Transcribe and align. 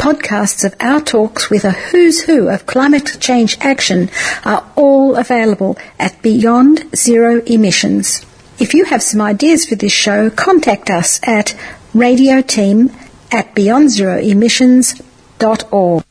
Podcasts 0.00 0.64
of 0.64 0.74
our 0.80 1.00
talks 1.02 1.50
with 1.50 1.62
a 1.62 1.72
who's 1.72 2.22
who 2.22 2.48
of 2.48 2.64
climate 2.64 3.18
change 3.20 3.58
action 3.60 4.08
are 4.46 4.66
all 4.74 5.14
available 5.14 5.76
at 5.98 6.22
Beyond 6.22 6.96
Zero 6.96 7.42
Emissions. 7.44 8.24
If 8.58 8.72
you 8.72 8.86
have 8.86 9.02
some 9.02 9.20
ideas 9.20 9.66
for 9.66 9.74
this 9.74 9.92
show, 9.92 10.30
contact 10.30 10.88
us 10.88 11.20
at 11.24 11.54
radioteam 11.94 12.94
at 13.30 13.54
beyondzeroemissions.org. 13.54 16.04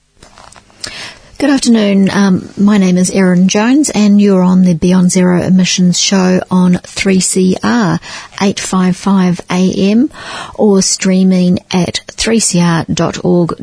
Good 1.39 1.51
afternoon. 1.51 2.09
Um, 2.09 2.49
my 2.57 2.77
name 2.77 2.97
is 2.97 3.09
Erin 3.09 3.47
Jones, 3.47 3.89
and 3.89 4.19
you're 4.19 4.41
on 4.41 4.63
the 4.63 4.73
Beyond 4.73 5.09
Zero 5.09 5.41
Emissions 5.41 5.97
show 5.97 6.41
on 6.51 6.73
3CR 6.73 8.01
855 8.41 9.39
AM 9.49 10.11
or 10.55 10.81
streaming 10.81 11.59
at 11.71 12.01
3cr.org.au. 12.07 13.55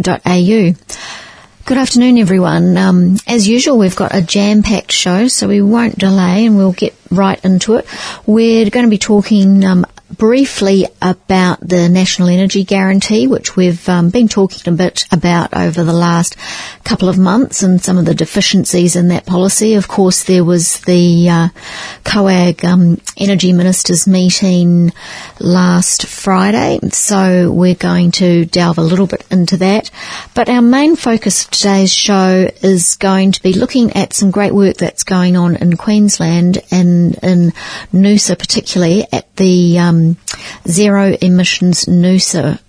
Good 1.67 1.77
afternoon, 1.77 2.17
everyone. 2.17 2.79
Um, 2.79 3.19
as 3.27 3.47
usual, 3.47 3.77
we've 3.77 3.95
got 3.95 4.15
a 4.15 4.23
jam-packed 4.23 4.93
show, 4.93 5.29
so 5.29 5.47
we 5.47 5.61
won't 5.61 5.99
delay 5.99 6.47
and 6.47 6.57
we'll 6.57 6.73
get 6.73 6.95
right 7.11 7.45
into 7.45 7.75
it. 7.75 7.87
We're 8.25 8.71
going 8.71 8.87
to 8.87 8.91
be 8.91 8.97
talking 8.97 9.67
um, 9.67 9.85
briefly 10.11 10.87
about 11.03 11.61
the 11.61 11.89
National 11.89 12.29
Energy 12.29 12.65
Guarantee, 12.65 13.27
which 13.27 13.57
we've 13.57 13.89
um, 13.89 14.11
been 14.11 14.29
talking 14.29 14.73
a 14.73 14.77
bit 14.77 15.07
about 15.11 15.55
over 15.55 15.83
the 15.83 15.93
last 15.93 16.37
couple 16.85 17.09
of 17.09 17.19
months 17.19 17.63
and 17.63 17.83
some 17.83 17.99
of 17.99 18.05
the 18.05 18.15
deficiencies 18.15 18.97
in 18.97 19.09
that 19.09 19.27
policy. 19.27 19.75
Of 19.75 19.89
course, 19.89 20.25
there 20.25 20.45
was 20.45 20.81
the 20.83 21.29
uh, 21.29 21.49
COAG 22.05 22.65
um, 22.65 23.01
Energy 23.17 23.53
Ministers 23.53 24.07
meeting 24.07 24.93
last 25.41 26.07
Friday, 26.07 26.79
so 26.91 27.51
we're 27.51 27.75
going 27.75 28.13
to 28.13 28.45
delve 28.47 28.79
a 28.79 28.83
little 28.83 29.07
bit 29.07 29.27
into 29.31 29.57
that. 29.59 29.91
But 30.35 30.49
our 30.49 30.63
main 30.63 30.97
focus 30.97 31.45
of 31.45 31.51
today's 31.51 31.93
show 31.93 32.49
is 32.63 32.97
going 32.97 33.33
to 33.33 33.43
be 33.43 33.53
looking 33.53 33.93
at 33.97 34.13
some 34.13 34.31
great 34.31 34.55
work 34.55 34.77
that's 34.77 35.03
going 35.03 35.37
on 35.37 35.57
in 35.57 35.77
Queensland 35.77 36.59
and 36.71 37.15
in 37.23 37.53
Noosa 37.93 38.39
particularly 38.39 39.05
at 39.13 39.35
the 39.37 39.79
um, 39.79 40.06
zero 40.69 41.17
emissions 41.21 41.87
Noosa 41.87 42.61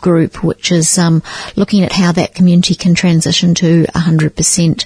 group, 0.00 0.42
which 0.44 0.70
is 0.70 0.98
um, 0.98 1.22
looking 1.56 1.84
at 1.84 1.92
how 1.92 2.12
that 2.12 2.34
community 2.34 2.74
can 2.74 2.94
transition 2.94 3.54
to 3.54 3.84
100% 3.84 4.84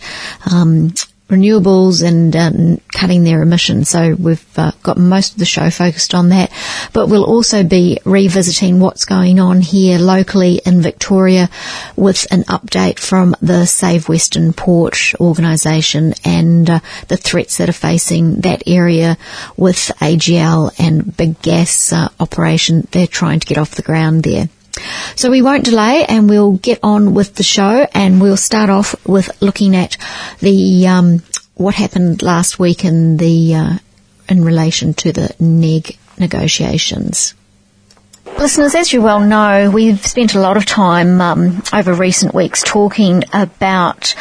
um, 0.52 0.92
renewables 1.28 2.06
and 2.06 2.36
um, 2.36 2.80
cutting 2.92 3.24
their 3.24 3.42
emissions. 3.42 3.88
So 3.88 4.14
we've 4.14 4.58
uh, 4.58 4.72
got 4.82 4.96
most 4.96 5.32
of 5.32 5.38
the 5.38 5.44
show 5.44 5.70
focused 5.70 6.14
on 6.14 6.28
that, 6.28 6.52
but 6.92 7.08
we'll 7.08 7.24
also 7.24 7.64
be 7.64 7.98
revisiting 8.04 8.78
what's 8.78 9.04
going 9.04 9.40
on 9.40 9.60
here 9.60 9.98
locally 9.98 10.60
in 10.64 10.82
Victoria 10.82 11.50
with 11.96 12.26
an 12.30 12.44
update 12.44 12.98
from 12.98 13.34
the 13.42 13.66
Save 13.66 14.08
Western 14.08 14.52
Port 14.52 15.14
organisation 15.20 16.14
and 16.24 16.70
uh, 16.70 16.80
the 17.08 17.16
threats 17.16 17.58
that 17.58 17.68
are 17.68 17.72
facing 17.72 18.36
that 18.42 18.62
area 18.66 19.18
with 19.56 19.90
AGL 20.00 20.78
and 20.78 21.16
big 21.16 21.40
gas 21.42 21.92
uh, 21.92 22.08
operation 22.20 22.86
they're 22.92 23.06
trying 23.06 23.40
to 23.40 23.46
get 23.46 23.58
off 23.58 23.72
the 23.72 23.82
ground 23.82 24.22
there. 24.22 24.48
So 25.14 25.30
we 25.30 25.42
won't 25.42 25.64
delay 25.64 26.04
and 26.06 26.28
we'll 26.28 26.52
get 26.52 26.80
on 26.82 27.14
with 27.14 27.34
the 27.34 27.42
show 27.42 27.86
and 27.94 28.20
we'll 28.20 28.36
start 28.36 28.70
off 28.70 28.94
with 29.06 29.30
looking 29.40 29.74
at 29.74 29.96
the 30.40 30.86
um, 30.86 31.22
what 31.54 31.74
happened 31.74 32.22
last 32.22 32.58
week 32.58 32.84
in 32.84 33.16
the 33.16 33.54
uh, 33.54 33.78
in 34.28 34.44
relation 34.44 34.94
to 34.94 35.12
the 35.12 35.34
NEG 35.40 35.96
negotiations. 36.18 37.34
Listeners, 38.38 38.74
as 38.74 38.92
you 38.92 39.00
well 39.00 39.20
know, 39.20 39.70
we've 39.70 40.04
spent 40.04 40.34
a 40.34 40.40
lot 40.40 40.58
of 40.58 40.66
time 40.66 41.20
um, 41.20 41.62
over 41.72 41.94
recent 41.94 42.34
weeks 42.34 42.62
talking 42.62 43.22
about 43.32 44.14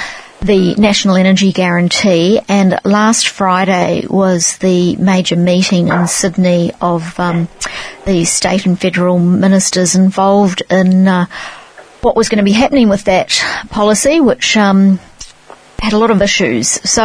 the 0.45 0.75
National 0.75 1.16
Energy 1.16 1.51
Guarantee, 1.51 2.39
and 2.47 2.79
last 2.85 3.29
Friday 3.29 4.06
was 4.07 4.59
the 4.59 4.95
major 4.97 5.35
meeting 5.35 5.88
in 5.88 6.07
Sydney 6.07 6.72
of 6.79 7.19
um, 7.19 7.47
the 8.06 8.25
state 8.25 8.67
and 8.67 8.79
federal 8.79 9.17
ministers 9.17 9.95
involved 9.95 10.61
in 10.69 11.07
uh, 11.07 11.25
what 12.01 12.16
was 12.16 12.29
going 12.29 12.38
to 12.38 12.44
be 12.44 12.51
happening 12.51 12.89
with 12.89 13.06
that 13.06 13.29
policy, 13.72 14.22
which 14.22 14.56
um, 14.56 15.00
had 15.80 15.94
a 15.94 15.97
lot 15.97 16.12
of 16.12 16.22
issues. 16.22 16.68
So 16.90 17.03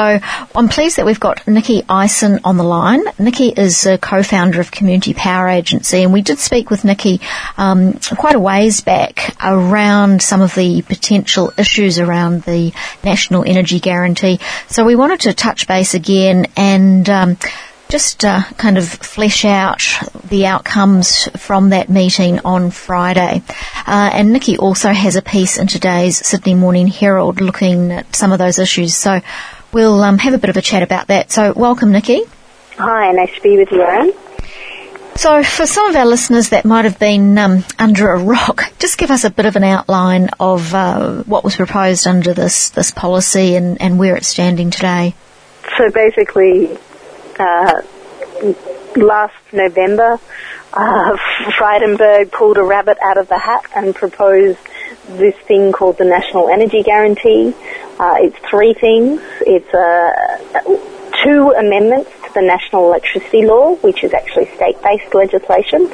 I'm 0.54 0.68
pleased 0.68 0.96
that 0.96 1.06
we've 1.06 1.20
got 1.20 1.46
Nikki 1.46 1.82
Eisen 1.88 2.40
on 2.44 2.56
the 2.56 2.64
line. 2.64 3.02
Nikki 3.18 3.48
is 3.48 3.86
a 3.86 3.98
co-founder 3.98 4.60
of 4.60 4.70
Community 4.70 5.14
Power 5.14 5.48
Agency, 5.48 6.02
and 6.02 6.12
we 6.12 6.22
did 6.22 6.38
speak 6.38 6.70
with 6.70 6.84
Nikki 6.84 7.20
um, 7.58 7.94
quite 8.16 8.34
a 8.34 8.40
ways 8.40 8.80
back 8.80 9.36
around 9.42 10.22
some 10.22 10.40
of 10.40 10.54
the 10.54 10.82
potential 10.82 11.52
issues 11.58 11.98
around 11.98 12.42
the 12.42 12.72
National 13.04 13.44
Energy 13.44 13.80
Guarantee. 13.80 14.40
So 14.68 14.84
we 14.84 14.96
wanted 14.96 15.20
to 15.20 15.32
touch 15.32 15.66
base 15.66 15.94
again 15.94 16.46
and. 16.56 17.08
Um, 17.08 17.36
just 17.90 18.24
uh, 18.24 18.42
kind 18.56 18.78
of 18.78 18.88
flesh 18.88 19.44
out 19.44 19.82
the 20.28 20.46
outcomes 20.46 21.28
from 21.36 21.70
that 21.70 21.88
meeting 21.88 22.38
on 22.44 22.70
Friday. 22.70 23.42
Uh, 23.86 24.10
and 24.12 24.32
Nikki 24.32 24.56
also 24.56 24.90
has 24.92 25.16
a 25.16 25.22
piece 25.22 25.58
in 25.58 25.66
today's 25.66 26.24
Sydney 26.24 26.54
Morning 26.54 26.86
Herald 26.86 27.40
looking 27.40 27.90
at 27.90 28.14
some 28.14 28.30
of 28.30 28.38
those 28.38 28.60
issues. 28.60 28.94
So 28.94 29.20
we'll 29.72 30.02
um, 30.04 30.18
have 30.18 30.34
a 30.34 30.38
bit 30.38 30.50
of 30.50 30.56
a 30.56 30.62
chat 30.62 30.84
about 30.84 31.08
that. 31.08 31.32
So 31.32 31.52
welcome, 31.52 31.90
Nikki. 31.90 32.22
Hi, 32.76 33.10
nice 33.10 33.34
to 33.34 33.40
be 33.42 33.56
with 33.56 33.72
you, 33.72 33.82
Erin. 33.82 34.12
So, 35.16 35.42
for 35.42 35.66
some 35.66 35.90
of 35.90 35.96
our 35.96 36.06
listeners 36.06 36.50
that 36.50 36.64
might 36.64 36.86
have 36.86 36.98
been 36.98 37.36
um, 37.36 37.64
under 37.78 38.10
a 38.12 38.18
rock, 38.18 38.72
just 38.78 38.96
give 38.96 39.10
us 39.10 39.24
a 39.24 39.30
bit 39.30 39.44
of 39.44 39.56
an 39.56 39.64
outline 39.64 40.30
of 40.38 40.72
uh, 40.72 41.24
what 41.24 41.44
was 41.44 41.56
proposed 41.56 42.06
under 42.06 42.32
this 42.32 42.70
this 42.70 42.90
policy 42.90 43.54
and, 43.56 43.82
and 43.82 43.98
where 43.98 44.16
it's 44.16 44.28
standing 44.28 44.70
today. 44.70 45.14
So, 45.76 45.90
basically, 45.90 46.78
uh, 47.40 47.82
last 48.96 49.34
November, 49.52 50.20
uh, 50.72 51.16
Frydenberg 51.58 52.30
pulled 52.30 52.58
a 52.58 52.62
rabbit 52.62 52.98
out 53.02 53.18
of 53.18 53.28
the 53.28 53.38
hat 53.38 53.64
and 53.74 53.94
proposed 53.94 54.58
this 55.08 55.34
thing 55.48 55.72
called 55.72 55.98
the 55.98 56.04
National 56.04 56.48
Energy 56.48 56.82
Guarantee. 56.82 57.54
Uh, 57.98 58.16
it's 58.18 58.38
three 58.48 58.74
things. 58.74 59.20
It's 59.40 59.72
uh, 59.74 61.22
two 61.24 61.50
amendments 61.50 62.10
the 62.34 62.42
National 62.42 62.86
Electricity 62.86 63.44
Law, 63.44 63.74
which 63.76 64.04
is 64.04 64.12
actually 64.12 64.46
state-based 64.54 65.14
legislation. 65.14 65.90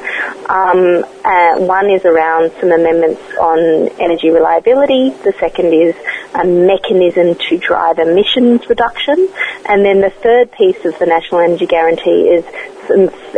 Um, 0.49 1.05
uh, 1.25 1.59
one 1.59 1.89
is 1.89 2.05
around 2.05 2.51
some 2.59 2.71
amendments 2.71 3.21
on 3.39 3.89
energy 3.99 4.29
reliability. 4.29 5.09
The 5.09 5.33
second 5.39 5.73
is 5.73 5.95
a 6.33 6.45
mechanism 6.45 7.35
to 7.49 7.57
drive 7.57 7.99
emissions 7.99 8.67
reduction. 8.69 9.27
And 9.65 9.83
then 9.83 10.01
the 10.01 10.09
third 10.09 10.51
piece 10.51 10.83
of 10.85 10.97
the 10.99 11.05
National 11.05 11.41
Energy 11.41 11.65
Guarantee 11.65 12.29
is 12.29 12.45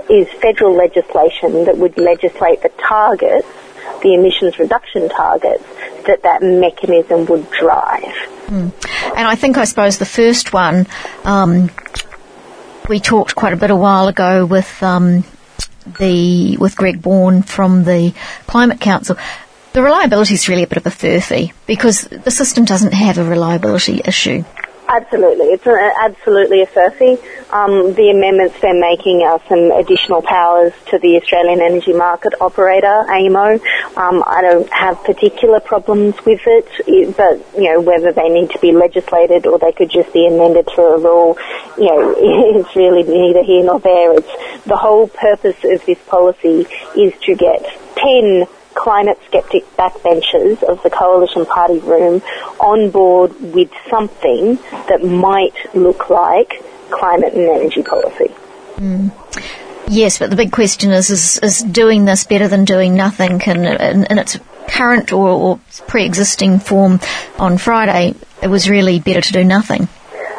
is 0.09 0.27
federal 0.41 0.75
legislation 0.75 1.65
that 1.65 1.77
would 1.77 1.97
legislate 1.97 2.61
the 2.61 2.69
targets, 2.77 3.47
the 4.03 4.13
emissions 4.13 4.59
reduction 4.59 5.09
targets 5.09 5.63
that 6.05 6.23
that 6.23 6.41
mechanism 6.41 7.25
would 7.25 7.49
drive. 7.51 8.15
Mm. 8.47 8.71
And 9.15 9.27
I 9.27 9.35
think 9.35 9.57
I 9.57 9.65
suppose 9.65 9.97
the 9.97 10.05
first 10.05 10.53
one 10.53 10.87
um, 11.23 11.69
we 12.89 12.99
talked 12.99 13.35
quite 13.35 13.53
a 13.53 13.57
bit 13.57 13.69
a 13.69 13.75
while 13.75 14.07
ago 14.07 14.45
with 14.45 14.81
um, 14.83 15.23
the 15.99 16.57
with 16.57 16.75
Greg 16.75 17.01
Bourne 17.01 17.43
from 17.43 17.85
the 17.85 18.13
Climate 18.47 18.81
Council. 18.81 19.15
The 19.71 19.83
reliability 19.83 20.33
is 20.33 20.49
really 20.49 20.63
a 20.63 20.67
bit 20.67 20.79
of 20.79 20.87
a 20.87 20.89
furphy 20.89 21.53
because 21.67 22.01
the 22.01 22.31
system 22.31 22.65
doesn't 22.65 22.93
have 22.93 23.19
a 23.19 23.23
reliability 23.23 24.01
issue. 24.03 24.43
Absolutely, 24.91 25.45
it's 25.53 25.67
a, 25.67 25.91
absolutely 26.01 26.63
a 26.63 26.65
furphy. 26.65 27.21
Um, 27.53 27.93
the 27.93 28.09
amendments 28.09 28.59
they're 28.59 28.73
making 28.73 29.21
are 29.21 29.39
some 29.47 29.69
additional 29.71 30.23
powers 30.23 30.73
to 30.87 30.97
the 30.97 31.15
Australian 31.17 31.61
Energy 31.61 31.93
Market 31.93 32.33
Operator 32.41 33.05
(AEMO). 33.07 33.61
Um, 33.95 34.23
I 34.25 34.41
don't 34.41 34.67
have 34.73 35.03
particular 35.03 35.59
problems 35.59 36.15
with 36.25 36.41
it, 36.47 37.15
but 37.15 37.37
you 37.55 37.71
know 37.71 37.81
whether 37.81 38.11
they 38.11 38.29
need 38.29 38.49
to 38.49 38.59
be 38.59 38.71
legislated 38.71 39.45
or 39.45 39.59
they 39.59 39.73
could 39.73 39.91
just 39.91 40.11
be 40.11 40.25
amended 40.25 40.67
through 40.73 40.95
a 40.95 40.99
rule, 40.99 41.37
you 41.77 41.85
know, 41.85 42.15
it's 42.59 42.75
really 42.75 43.03
neither 43.03 43.43
here 43.43 43.63
nor 43.63 43.79
there. 43.79 44.17
It's 44.17 44.63
the 44.65 44.75
whole 44.75 45.07
purpose 45.07 45.57
of 45.65 45.85
this 45.85 45.99
policy 46.07 46.65
is 46.97 47.13
to 47.25 47.35
get 47.35 47.61
ten 47.95 48.47
climate 48.79 49.19
skeptic 49.27 49.65
backbenchers 49.75 50.63
of 50.63 50.81
the 50.83 50.89
coalition 50.89 51.45
party 51.45 51.79
room 51.79 52.21
on 52.61 52.89
board 52.89 53.29
with 53.41 53.69
something 53.89 54.55
that 54.87 55.03
might 55.03 55.53
look 55.75 56.09
like 56.09 56.63
climate 56.89 57.33
and 57.33 57.43
energy 57.43 57.83
policy. 57.83 58.33
Mm. 58.77 59.11
Yes, 59.89 60.17
but 60.17 60.29
the 60.29 60.37
big 60.37 60.53
question 60.53 60.91
is, 60.91 61.09
is, 61.09 61.39
is 61.39 61.61
doing 61.61 62.05
this 62.05 62.23
better 62.23 62.47
than 62.47 62.63
doing 62.63 62.95
nothing? 62.95 63.41
And 63.45 63.65
in, 63.65 64.05
in 64.05 64.17
its 64.17 64.39
current 64.69 65.11
or, 65.11 65.27
or 65.27 65.59
pre-existing 65.87 66.59
form 66.59 67.01
on 67.37 67.57
Friday, 67.57 68.15
it 68.41 68.47
was 68.47 68.69
really 68.69 69.01
better 69.01 69.19
to 69.19 69.33
do 69.33 69.43
nothing. 69.43 69.89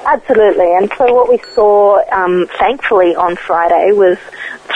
Absolutely, 0.06 0.75
and 0.76 0.90
so 0.96 1.12
what 1.12 1.28
we 1.28 1.38
saw, 1.54 2.00
um, 2.10 2.48
thankfully, 2.58 3.14
on 3.14 3.37
Friday 3.37 3.92
was 3.92 4.16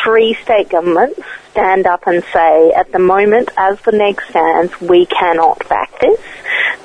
three 0.05 0.35
state 0.35 0.69
governments 0.69 1.23
stand 1.55 1.87
up 1.87 2.09
and 2.09 2.25
say, 2.33 2.73
at 2.73 2.91
the 2.91 2.99
moment, 2.99 3.49
as 3.57 3.81
the 3.83 3.93
NEG 3.93 4.21
stands, 4.29 4.81
we 4.81 5.07
cannot 5.07 5.67
back 5.69 6.01
this. 6.01 6.21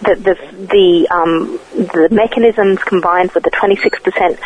That 0.04 0.24
the 0.24 0.36
the 0.54 1.08
um, 1.10 1.60
the 1.74 2.08
mechanisms 2.12 2.80
combined 2.84 3.32
with 3.32 3.44
the 3.44 3.52
26% 3.52 4.40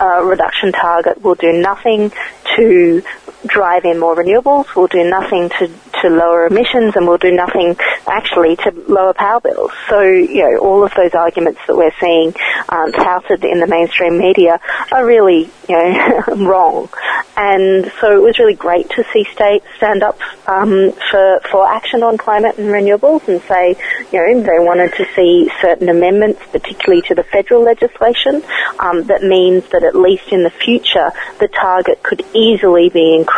uh, 0.00 0.22
reduction 0.22 0.72
target 0.72 1.22
will 1.22 1.34
do 1.34 1.52
nothing 1.52 2.12
to 2.56 3.02
drive 3.46 3.84
in 3.84 3.98
more 3.98 4.14
renewables, 4.14 4.74
We'll 4.74 4.86
do 4.86 5.08
nothing 5.08 5.48
to, 5.58 5.70
to 6.02 6.08
lower 6.08 6.46
emissions, 6.46 6.96
and 6.96 7.06
we'll 7.06 7.18
do 7.18 7.32
nothing 7.32 7.76
actually 8.06 8.56
to 8.56 8.70
lower 8.88 9.14
power 9.14 9.40
bills. 9.40 9.72
So, 9.88 10.00
you 10.00 10.42
know, 10.42 10.58
all 10.58 10.84
of 10.84 10.92
those 10.94 11.14
arguments 11.14 11.60
that 11.66 11.76
we're 11.76 11.94
seeing 12.00 12.34
um, 12.68 12.92
touted 12.92 13.44
in 13.44 13.60
the 13.60 13.66
mainstream 13.66 14.18
media 14.18 14.60
are 14.92 15.04
really, 15.04 15.50
you 15.68 15.76
know, 15.76 16.24
wrong. 16.36 16.88
And 17.36 17.90
so 18.00 18.16
it 18.16 18.22
was 18.22 18.38
really 18.38 18.54
great 18.54 18.90
to 18.90 19.04
see 19.12 19.24
states 19.32 19.66
stand 19.76 20.02
up 20.02 20.18
um, 20.46 20.92
for, 21.10 21.40
for 21.50 21.66
action 21.66 22.02
on 22.02 22.18
climate 22.18 22.58
and 22.58 22.68
renewables 22.68 23.26
and 23.28 23.40
say, 23.42 23.76
you 24.12 24.18
know, 24.18 24.42
they 24.42 24.58
wanted 24.58 24.92
to 24.94 25.06
see 25.14 25.50
certain 25.60 25.88
amendments, 25.88 26.40
particularly 26.52 27.02
to 27.02 27.14
the 27.14 27.22
federal 27.22 27.62
legislation, 27.62 28.42
um, 28.78 29.04
that 29.04 29.22
means 29.22 29.68
that 29.70 29.84
at 29.84 29.94
least 29.94 30.28
in 30.32 30.42
the 30.42 30.50
future 30.50 31.12
the 31.38 31.48
target 31.48 32.02
could 32.02 32.24
easily 32.34 32.88
be 32.88 33.16
increased 33.16 33.29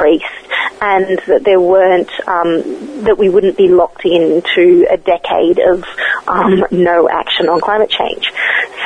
and 0.81 1.21
that 1.27 1.43
there 1.45 1.61
weren't, 1.61 2.11
um, 2.27 3.05
that 3.05 3.17
we 3.19 3.29
wouldn't 3.29 3.57
be 3.57 3.69
locked 3.69 4.05
into 4.05 4.87
a 4.91 4.97
decade 4.97 5.59
of 5.59 5.85
um, 6.27 6.65
no 6.71 7.09
action 7.09 7.49
on 7.49 7.61
climate 7.61 7.91
change. 7.91 8.33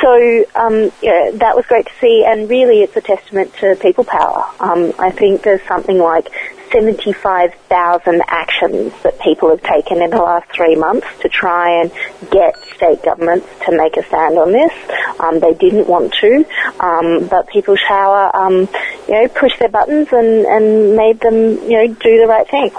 So 0.01 0.45
um, 0.55 0.91
yeah, 1.01 1.31
that 1.33 1.55
was 1.55 1.65
great 1.65 1.87
to 1.87 1.91
see, 1.99 2.23
and 2.25 2.49
really 2.49 2.83
it's 2.83 2.95
a 2.95 3.01
testament 3.01 3.53
to 3.61 3.75
people 3.75 4.03
power. 4.03 4.45
Um, 4.59 4.93
I 4.99 5.11
think 5.11 5.41
there's 5.41 5.63
something 5.67 5.97
like 5.97 6.29
75,000 6.71 8.21
actions 8.27 8.93
that 9.03 9.19
people 9.19 9.49
have 9.49 9.61
taken 9.63 10.01
in 10.01 10.11
the 10.11 10.17
last 10.17 10.49
three 10.51 10.75
months 10.75 11.07
to 11.21 11.29
try 11.29 11.81
and 11.81 11.91
get 12.31 12.55
state 12.75 13.03
governments 13.03 13.47
to 13.65 13.75
make 13.75 13.97
a 13.97 14.03
stand 14.03 14.37
on 14.37 14.51
this. 14.51 14.73
Um, 15.19 15.39
they 15.39 15.53
didn't 15.53 15.87
want 15.87 16.13
to, 16.21 16.45
um, 16.79 17.27
but 17.27 17.47
people 17.47 17.75
Power, 17.87 18.35
um, 18.35 18.67
you 19.07 19.13
know, 19.13 19.27
pushed 19.29 19.59
their 19.59 19.69
buttons 19.69 20.09
and, 20.11 20.45
and 20.45 20.95
made 20.95 21.19
them, 21.21 21.35
you 21.35 21.71
know, 21.71 21.87
do 21.87 22.19
the 22.19 22.27
right 22.27 22.47
thing. 22.49 22.71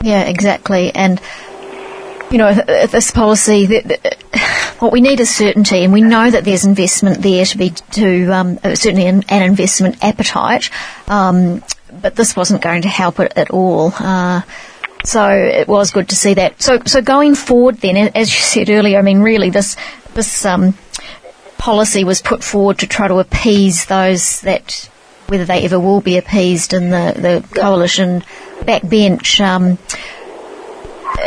Yeah, 0.00 0.22
exactly. 0.22 0.90
And 0.94 1.20
you 2.30 2.38
know, 2.38 2.52
this 2.52 3.10
policy, 3.10 3.66
what 4.78 4.92
we 4.92 5.00
need 5.00 5.20
is 5.20 5.30
certainty, 5.30 5.84
and 5.84 5.92
we 5.92 6.00
know 6.00 6.30
that 6.30 6.44
there's 6.44 6.64
investment 6.64 7.22
there 7.22 7.44
to 7.44 7.58
be 7.58 7.70
to 7.92 8.26
um, 8.32 8.58
certainly 8.58 9.06
an, 9.06 9.22
an, 9.28 9.42
investment 9.42 10.02
appetite. 10.02 10.70
But 12.00 12.16
this 12.16 12.36
wasn't 12.36 12.62
going 12.62 12.82
to 12.82 12.88
help 12.88 13.20
it 13.20 13.32
at 13.36 13.50
all. 13.50 13.92
Uh, 13.98 14.42
so 15.04 15.28
it 15.28 15.68
was 15.68 15.90
good 15.90 16.08
to 16.08 16.16
see 16.16 16.34
that. 16.34 16.60
So, 16.62 16.80
so 16.86 17.02
going 17.02 17.34
forward, 17.34 17.76
then, 17.76 17.96
as 18.14 18.32
you 18.32 18.40
said 18.40 18.70
earlier, 18.70 18.98
I 18.98 19.02
mean, 19.02 19.20
really, 19.20 19.50
this 19.50 19.76
this 20.14 20.44
um, 20.46 20.74
policy 21.58 22.04
was 22.04 22.22
put 22.22 22.42
forward 22.42 22.78
to 22.78 22.86
try 22.86 23.08
to 23.08 23.18
appease 23.18 23.84
those 23.86 24.40
that, 24.42 24.88
whether 25.26 25.44
they 25.44 25.64
ever 25.64 25.78
will 25.78 26.00
be 26.00 26.16
appeased 26.16 26.72
in 26.72 26.90
the 26.90 27.14
the 27.16 27.60
coalition 27.60 28.22
backbench. 28.60 29.40
Um, 29.40 29.78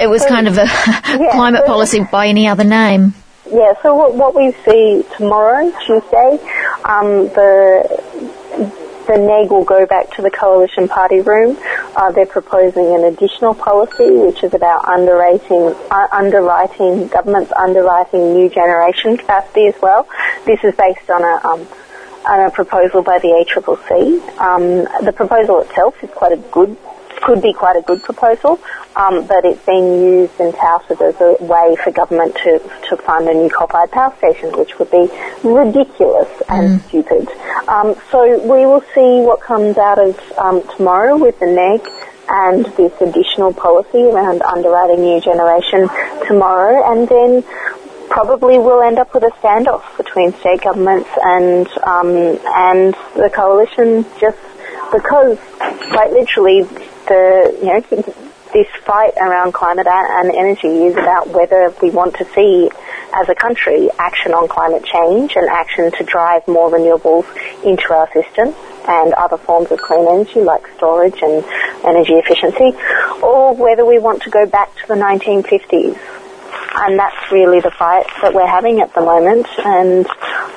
it 0.01 0.07
was 0.07 0.25
kind 0.25 0.47
of 0.47 0.57
a 0.57 0.65
yeah, 0.65 1.31
climate 1.31 1.65
policy 1.65 2.03
by 2.11 2.27
any 2.27 2.47
other 2.47 2.63
name. 2.63 3.13
Yeah. 3.51 3.73
So 3.81 3.95
what, 3.95 4.15
what 4.15 4.35
we 4.35 4.51
see 4.65 5.03
tomorrow, 5.15 5.71
Tuesday, 5.85 6.39
um, 6.83 7.29
the 7.29 8.33
the 9.07 9.17
NEG 9.17 9.49
will 9.49 9.63
go 9.63 9.85
back 9.85 10.11
to 10.11 10.21
the 10.21 10.29
coalition 10.29 10.87
party 10.87 11.21
room. 11.21 11.57
Uh, 11.95 12.11
they're 12.11 12.25
proposing 12.25 12.93
an 12.93 13.05
additional 13.05 13.53
policy 13.53 14.11
which 14.11 14.43
is 14.43 14.53
about 14.53 14.85
underwriting, 14.85 15.73
uh, 15.89 16.07
underwriting, 16.11 17.07
governments 17.07 17.51
underwriting 17.55 18.33
new 18.33 18.49
generation 18.49 19.17
capacity 19.17 19.67
as 19.67 19.75
well. 19.81 20.07
This 20.45 20.63
is 20.63 20.75
based 20.75 21.09
on 21.09 21.23
a, 21.23 21.47
um, 21.47 21.67
on 22.27 22.47
a 22.47 22.51
proposal 22.51 23.01
by 23.01 23.19
the 23.19 23.29
ACCC. 23.29 24.19
Um, 24.39 25.03
the 25.03 25.13
proposal 25.13 25.61
itself 25.61 25.95
is 26.03 26.09
quite 26.11 26.33
a 26.33 26.37
good 26.37 26.77
could 27.21 27.41
be 27.41 27.53
quite 27.53 27.75
a 27.75 27.81
good 27.81 28.01
proposal, 28.03 28.59
um, 28.95 29.25
but 29.27 29.45
it's 29.45 29.63
being 29.65 30.01
used 30.01 30.39
and 30.39 30.53
touted 30.55 31.01
as 31.01 31.15
a 31.21 31.37
way 31.41 31.75
for 31.83 31.91
government 31.91 32.35
to, 32.35 32.59
to 32.89 32.97
fund 32.97 33.27
a 33.27 33.33
new 33.33 33.49
coal-fired 33.49 33.91
power 33.91 34.13
station, 34.17 34.51
which 34.57 34.77
would 34.79 34.91
be 34.91 35.09
ridiculous 35.43 36.29
and 36.49 36.79
mm. 36.79 36.87
stupid. 36.87 37.27
Um, 37.67 37.95
so 38.11 38.39
we 38.41 38.65
will 38.65 38.83
see 38.93 39.21
what 39.21 39.41
comes 39.41 39.77
out 39.77 39.99
of 39.99 40.19
um, 40.37 40.61
tomorrow 40.75 41.17
with 41.17 41.39
the 41.39 41.47
NEG 41.47 41.87
and 42.29 42.65
this 42.75 42.93
additional 43.01 43.53
policy 43.53 44.03
around 44.03 44.41
underwriting 44.41 45.01
new 45.01 45.21
generation 45.21 45.89
tomorrow, 46.27 46.91
and 46.91 47.07
then 47.07 47.43
probably 48.09 48.57
we'll 48.57 48.81
end 48.81 48.99
up 48.99 49.13
with 49.13 49.23
a 49.23 49.31
standoff 49.41 49.83
between 49.97 50.33
state 50.33 50.61
governments 50.61 51.09
and 51.23 51.67
um, 51.83 52.09
and 52.55 52.93
the 53.15 53.29
coalition, 53.33 54.05
just 54.19 54.37
because, 54.91 55.37
quite 55.91 56.11
literally, 56.11 56.67
the 57.07 57.57
you 57.61 57.67
know 57.67 58.27
this 58.53 58.67
fight 58.85 59.13
around 59.17 59.53
climate 59.53 59.87
and 59.87 60.31
energy 60.33 60.85
is 60.85 60.93
about 60.93 61.27
whether 61.29 61.73
we 61.81 61.89
want 61.89 62.15
to 62.15 62.25
see 62.33 62.69
as 63.13 63.27
a 63.29 63.35
country 63.35 63.89
action 63.99 64.33
on 64.33 64.47
climate 64.47 64.83
change 64.83 65.35
and 65.35 65.49
action 65.49 65.91
to 65.91 66.03
drive 66.03 66.47
more 66.47 66.69
renewables 66.69 67.25
into 67.63 67.93
our 67.93 68.09
system 68.11 68.53
and 68.87 69.13
other 69.13 69.37
forms 69.37 69.69
of 69.71 69.81
clean 69.81 70.07
energy 70.07 70.41
like 70.41 70.65
storage 70.77 71.21
and 71.21 71.43
energy 71.83 72.13
efficiency, 72.13 72.71
or 73.21 73.53
whether 73.53 73.85
we 73.85 73.99
want 73.99 74.21
to 74.23 74.29
go 74.29 74.45
back 74.45 74.73
to 74.77 74.87
the 74.87 74.95
1950s. 74.95 75.97
And 76.79 76.99
that's 76.99 77.31
really 77.31 77.59
the 77.59 77.71
fight 77.71 78.05
that 78.21 78.33
we're 78.33 78.45
having 78.45 78.81
at 78.81 78.93
the 78.93 79.01
moment. 79.01 79.47
And, 79.65 80.07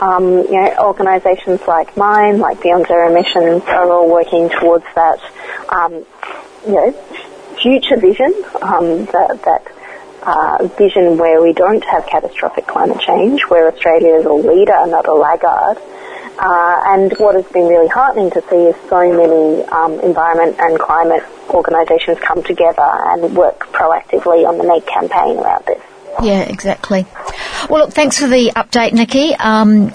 um, 0.00 0.24
you 0.24 0.52
know, 0.52 0.74
organisations 0.80 1.60
like 1.66 1.96
mine, 1.96 2.38
like 2.38 2.62
Beyond 2.62 2.86
Zero 2.86 3.10
Emissions, 3.10 3.62
are 3.66 3.90
all 3.90 4.10
working 4.10 4.50
towards 4.50 4.84
that 4.94 5.18
um, 5.70 6.04
you 6.66 6.72
know, 6.74 6.92
future 7.60 7.96
vision, 7.96 8.34
um, 8.62 9.06
that, 9.06 9.40
that 9.44 9.66
uh, 10.22 10.66
vision 10.76 11.16
where 11.16 11.42
we 11.42 11.52
don't 11.52 11.84
have 11.84 12.06
catastrophic 12.06 12.66
climate 12.66 13.00
change, 13.00 13.42
where 13.48 13.72
Australia 13.72 14.16
is 14.16 14.26
a 14.26 14.32
leader, 14.32 14.86
not 14.86 15.08
a 15.08 15.14
laggard. 15.14 15.78
Uh, 16.38 16.80
and 16.86 17.12
what 17.18 17.34
has 17.34 17.44
been 17.52 17.66
really 17.66 17.88
heartening 17.88 18.30
to 18.30 18.40
see 18.48 18.56
is 18.56 18.76
so 18.88 19.12
many 19.12 19.62
um, 19.64 20.00
environment 20.00 20.56
and 20.58 20.78
climate 20.78 21.22
organisations 21.50 22.18
come 22.20 22.42
together 22.42 22.80
and 22.82 23.36
work 23.36 23.60
proactively 23.72 24.46
on 24.48 24.56
the 24.56 24.64
NEG 24.64 24.86
campaign 24.86 25.38
around 25.38 25.64
this. 25.66 25.82
Yeah, 26.22 26.42
exactly. 26.42 27.06
Well, 27.68 27.84
look, 27.84 27.94
thanks 27.94 28.18
for 28.18 28.26
the 28.26 28.52
update, 28.56 28.92
Nikki. 28.92 29.34
Um, 29.34 29.92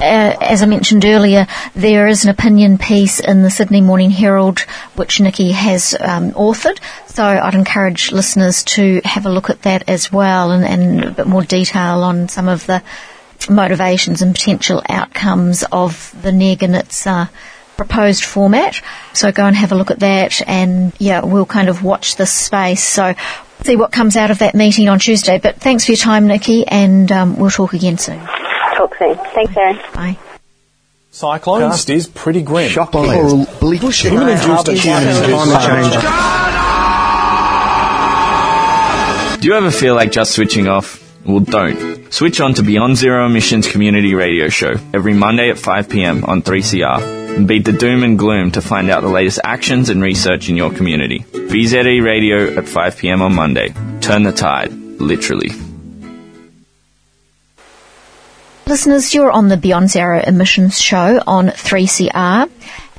uh, 0.00 0.34
as 0.40 0.62
I 0.62 0.66
mentioned 0.66 1.04
earlier, 1.04 1.46
there 1.74 2.06
is 2.06 2.24
an 2.24 2.30
opinion 2.30 2.78
piece 2.78 3.20
in 3.20 3.42
the 3.42 3.50
Sydney 3.50 3.82
Morning 3.82 4.10
Herald 4.10 4.60
which 4.96 5.20
Nikki 5.20 5.52
has 5.52 5.94
um, 6.00 6.32
authored. 6.32 6.78
So 7.06 7.22
I'd 7.22 7.54
encourage 7.54 8.10
listeners 8.10 8.64
to 8.64 9.02
have 9.04 9.26
a 9.26 9.30
look 9.30 9.50
at 9.50 9.62
that 9.62 9.88
as 9.88 10.10
well 10.10 10.52
and, 10.52 10.64
and 10.64 11.04
a 11.04 11.10
bit 11.10 11.26
more 11.26 11.42
detail 11.42 12.02
on 12.02 12.28
some 12.28 12.48
of 12.48 12.64
the 12.66 12.82
motivations 13.50 14.22
and 14.22 14.34
potential 14.34 14.82
outcomes 14.88 15.64
of 15.70 16.14
the 16.22 16.32
NEG 16.32 16.62
uh, 16.64 17.26
proposed 17.80 18.24
format. 18.24 18.82
So 19.14 19.32
go 19.32 19.46
and 19.46 19.56
have 19.56 19.72
a 19.72 19.74
look 19.74 19.90
at 19.90 20.00
that 20.00 20.46
and 20.46 20.92
yeah, 20.98 21.24
we'll 21.24 21.46
kind 21.46 21.70
of 21.70 21.82
watch 21.82 22.16
this 22.16 22.30
space. 22.30 22.84
So 22.84 23.14
see 23.64 23.76
what 23.76 23.90
comes 23.90 24.16
out 24.16 24.30
of 24.30 24.40
that 24.40 24.54
meeting 24.54 24.90
on 24.90 24.98
Tuesday. 24.98 25.38
But 25.38 25.56
thanks 25.56 25.86
for 25.86 25.92
your 25.92 25.96
time, 25.96 26.26
Nikki, 26.26 26.66
and 26.66 27.10
um, 27.10 27.38
we'll 27.38 27.48
talk 27.50 27.72
again 27.72 27.96
soon. 27.96 28.20
Talk 28.76 28.96
soon. 28.98 29.14
Thanks, 29.34 29.56
Erin. 29.56 29.78
Bye. 29.94 30.18
Cyclones 31.10 31.88
is 31.88 32.06
pretty 32.06 32.42
grim. 32.42 32.68
Shock 32.68 32.92
fires, 32.92 33.32
bleak 33.58 33.80
Human-induced 33.80 34.44
climate 34.44 34.80
change. 34.82 35.94
Do 39.40 39.48
you 39.48 39.54
ever 39.54 39.70
feel 39.70 39.94
like 39.94 40.12
just 40.12 40.32
switching 40.32 40.68
off? 40.68 41.02
Well, 41.24 41.40
don't. 41.40 42.12
Switch 42.12 42.40
on 42.40 42.52
to 42.54 42.62
Beyond 42.62 42.96
Zero 42.96 43.24
Emissions 43.26 43.66
Community 43.66 44.14
Radio 44.14 44.50
Show 44.50 44.74
every 44.92 45.14
Monday 45.14 45.48
at 45.50 45.56
5pm 45.56 46.28
on 46.28 46.42
3CR 46.42 47.19
and 47.36 47.48
beat 47.48 47.64
the 47.64 47.72
doom 47.72 48.02
and 48.02 48.18
gloom 48.18 48.50
to 48.52 48.60
find 48.60 48.90
out 48.90 49.02
the 49.02 49.08
latest 49.08 49.40
actions 49.44 49.88
and 49.88 50.02
research 50.02 50.48
in 50.48 50.56
your 50.56 50.72
community. 50.72 51.20
BZE 51.20 52.02
Radio 52.04 52.56
at 52.56 52.64
5pm 52.64 53.20
on 53.20 53.34
Monday. 53.34 53.72
Turn 54.00 54.22
the 54.22 54.32
tide, 54.32 54.72
literally. 54.72 55.50
Listeners, 58.66 59.12
you're 59.14 59.32
on 59.32 59.48
the 59.48 59.56
Beyond 59.56 59.90
Zero 59.90 60.22
Emissions 60.24 60.80
show 60.80 61.20
on 61.26 61.48
3CR, 61.48 62.48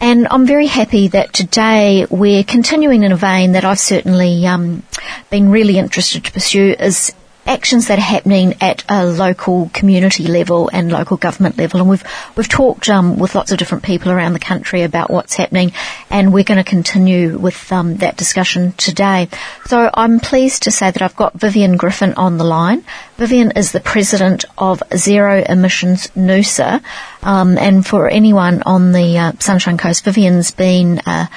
and 0.02 0.28
I'm 0.30 0.46
very 0.46 0.66
happy 0.66 1.08
that 1.08 1.32
today 1.32 2.06
we're 2.10 2.44
continuing 2.44 3.04
in 3.04 3.14
a 3.14 3.16
vein 3.16 3.54
that 3.54 3.64
I've 3.64 3.80
certainly 3.80 4.46
um, 4.48 4.84
been 5.30 5.50
really 5.50 5.78
interested 5.78 6.26
to 6.26 6.32
pursue 6.34 6.76
is 6.78 7.14
actions 7.46 7.88
that 7.88 7.98
are 7.98 8.02
happening 8.02 8.56
at 8.62 8.84
a 8.88 9.06
local 9.06 9.70
community 9.74 10.28
level 10.28 10.70
and 10.72 10.92
local 10.92 11.18
government 11.18 11.58
level. 11.58 11.80
And 11.80 11.90
we've 11.90 12.04
we've 12.36 12.50
talked 12.50 12.90
um, 12.90 13.18
with 13.18 13.36
lots 13.36 13.52
of 13.52 13.58
different 13.58 13.84
people 13.84 14.12
around 14.12 14.34
the 14.34 14.40
country 14.40 14.84
about 14.84 15.10
what's 15.10 15.36
happening, 15.36 15.72
and 16.10 16.34
we're 16.34 16.44
going 16.44 16.64
to 16.64 16.70
continue 16.70 17.38
with 17.38 17.72
um, 17.72 17.98
that 17.98 18.18
discussion 18.18 18.74
today. 18.74 19.30
So 19.66 19.90
I'm 19.94 20.20
pleased 20.20 20.64
to 20.64 20.72
say 20.72 20.92
that 20.92 21.02
I've 21.02 21.16
got 21.16 21.34
Vivian 21.34 21.78
Griffin 21.78 22.14
on 22.14 22.38
the 22.38 22.44
line. 22.44 22.84
Vivian 23.18 23.52
is 23.52 23.72
the 23.72 23.80
president 23.80 24.46
of 24.58 24.84
Zero 24.96 25.44
Emissions 25.48 26.08
Noosa, 26.10 26.84
um, 27.24 27.58
and 27.58 27.86
for 27.86 28.08
anyone 28.08 28.64
on 28.64 28.92
the 28.92 29.18
uh, 29.18 29.32
Sunshine 29.40 29.78
Coast, 29.78 30.04
Vivian's 30.04 30.52
been 30.52 31.00
uh, 31.06 31.28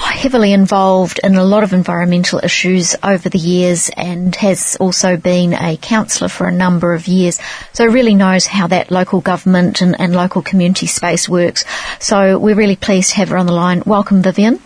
heavily 0.00 0.52
involved 0.52 1.20
in 1.22 1.34
a 1.34 1.44
lot 1.44 1.62
of 1.62 1.72
environmental 1.72 2.40
issues 2.42 2.96
over 3.02 3.28
the 3.28 3.38
years 3.38 3.90
and 3.96 4.34
has 4.36 4.76
also 4.76 5.16
been 5.16 5.54
a 5.54 5.76
councillor 5.76 6.28
for 6.28 6.46
a 6.46 6.52
number 6.52 6.92
of 6.92 7.08
years. 7.08 7.40
So 7.72 7.86
really 7.86 8.14
knows 8.14 8.46
how 8.46 8.66
that 8.68 8.90
local 8.90 9.20
government 9.20 9.80
and, 9.80 9.98
and 10.00 10.14
local 10.14 10.42
community 10.42 10.86
space 10.86 11.28
works. 11.28 11.64
So 11.98 12.38
we're 12.38 12.54
really 12.54 12.76
pleased 12.76 13.10
to 13.10 13.16
have 13.16 13.30
her 13.30 13.36
on 13.36 13.46
the 13.46 13.52
line. 13.52 13.82
Welcome, 13.86 14.22
Vivian. 14.22 14.60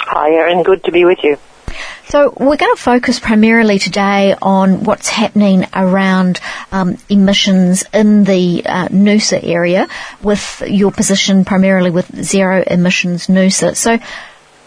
Hi, 0.00 0.30
Erin. 0.30 0.62
Good 0.62 0.84
to 0.84 0.92
be 0.92 1.04
with 1.04 1.18
you. 1.22 1.38
So 2.08 2.32
we're 2.36 2.56
going 2.56 2.74
to 2.74 2.80
focus 2.80 3.18
primarily 3.18 3.78
today 3.78 4.34
on 4.40 4.84
what's 4.84 5.08
happening 5.08 5.66
around 5.74 6.40
um, 6.70 6.98
emissions 7.08 7.84
in 7.92 8.24
the 8.24 8.62
uh, 8.64 8.88
Noosa 8.88 9.42
area 9.42 9.88
with 10.22 10.62
your 10.66 10.92
position 10.92 11.44
primarily 11.44 11.90
with 11.90 12.24
zero 12.24 12.62
emissions 12.64 13.26
Noosa. 13.26 13.74
So 13.74 13.98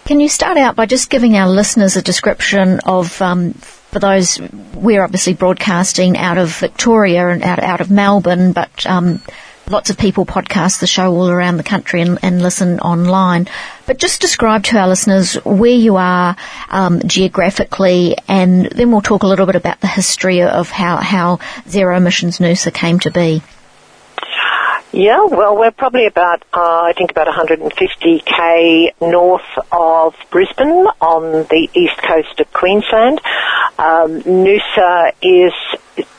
can 0.05 0.19
you 0.19 0.29
start 0.29 0.57
out 0.57 0.75
by 0.75 0.85
just 0.85 1.09
giving 1.09 1.35
our 1.35 1.49
listeners 1.49 1.95
a 1.95 2.01
description 2.01 2.79
of, 2.85 3.21
um, 3.21 3.53
for 3.53 3.99
those, 3.99 4.39
we're 4.73 5.03
obviously 5.03 5.33
broadcasting 5.33 6.17
out 6.17 6.37
of 6.37 6.55
Victoria 6.57 7.29
and 7.29 7.43
out, 7.43 7.59
out 7.59 7.81
of 7.81 7.91
Melbourne, 7.91 8.51
but 8.53 8.85
um, 8.85 9.21
lots 9.69 9.89
of 9.89 9.97
people 9.97 10.25
podcast 10.25 10.79
the 10.79 10.87
show 10.87 11.13
all 11.13 11.29
around 11.29 11.57
the 11.57 11.63
country 11.63 12.01
and, 12.01 12.17
and, 12.23 12.41
listen 12.41 12.79
online. 12.79 13.47
But 13.85 13.99
just 13.99 14.21
describe 14.21 14.63
to 14.65 14.77
our 14.77 14.87
listeners 14.87 15.35
where 15.45 15.71
you 15.71 15.97
are 15.97 16.35
um, 16.69 17.01
geographically, 17.05 18.15
and 18.27 18.65
then 18.65 18.91
we'll 18.91 19.01
talk 19.01 19.23
a 19.23 19.27
little 19.27 19.45
bit 19.45 19.55
about 19.55 19.79
the 19.79 19.87
history 19.87 20.41
of 20.41 20.69
how, 20.69 20.97
how 20.97 21.39
Zero 21.67 21.95
Emissions 21.95 22.39
Noosa 22.39 22.73
came 22.73 22.99
to 22.99 23.11
be. 23.11 23.43
Yeah, 24.91 25.25
well, 25.25 25.55
we're 25.55 25.69
probably 25.71 26.07
about, 26.07 26.41
uh, 26.51 26.81
I 26.81 26.93
think 26.97 27.11
about 27.11 27.27
150k 27.27 28.93
north 29.01 29.45
of 29.71 30.15
Brisbane 30.31 30.87
on 30.99 31.43
the 31.43 31.69
east 31.75 31.97
coast 31.97 32.39
of 32.39 32.51
Queensland. 32.51 33.21
Um, 33.77 34.21
Noosa 34.23 35.11
is 35.21 35.53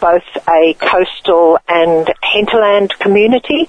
both 0.01 0.25
a 0.49 0.75
coastal 0.75 1.59
and 1.69 2.13
hinterland 2.23 2.95
community. 2.99 3.69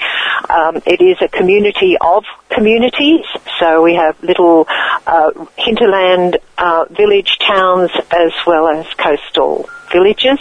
Um, 0.50 0.82
it 0.86 1.02
is 1.02 1.18
a 1.22 1.28
community 1.28 1.98
of 2.00 2.24
communities, 2.50 3.26
so 3.60 3.82
we 3.82 3.96
have 3.96 4.22
little 4.24 4.68
uh, 5.08 5.32
hinterland 5.58 6.38
uh, 6.58 6.86
village 6.90 7.38
towns 7.40 7.92
as 8.12 8.32
well 8.46 8.68
as 8.68 8.86
coastal 8.96 9.70
villages. 9.92 10.40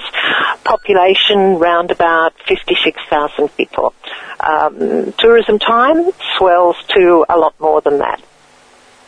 Population 0.64 1.58
round 1.58 1.90
about 1.90 2.32
56,000 2.46 3.48
people. 3.56 3.94
Um, 4.40 5.12
tourism 5.18 5.58
time 5.58 6.10
swells 6.38 6.76
to 6.94 7.24
a 7.28 7.36
lot 7.36 7.58
more 7.60 7.80
than 7.80 7.98
that. 7.98 8.22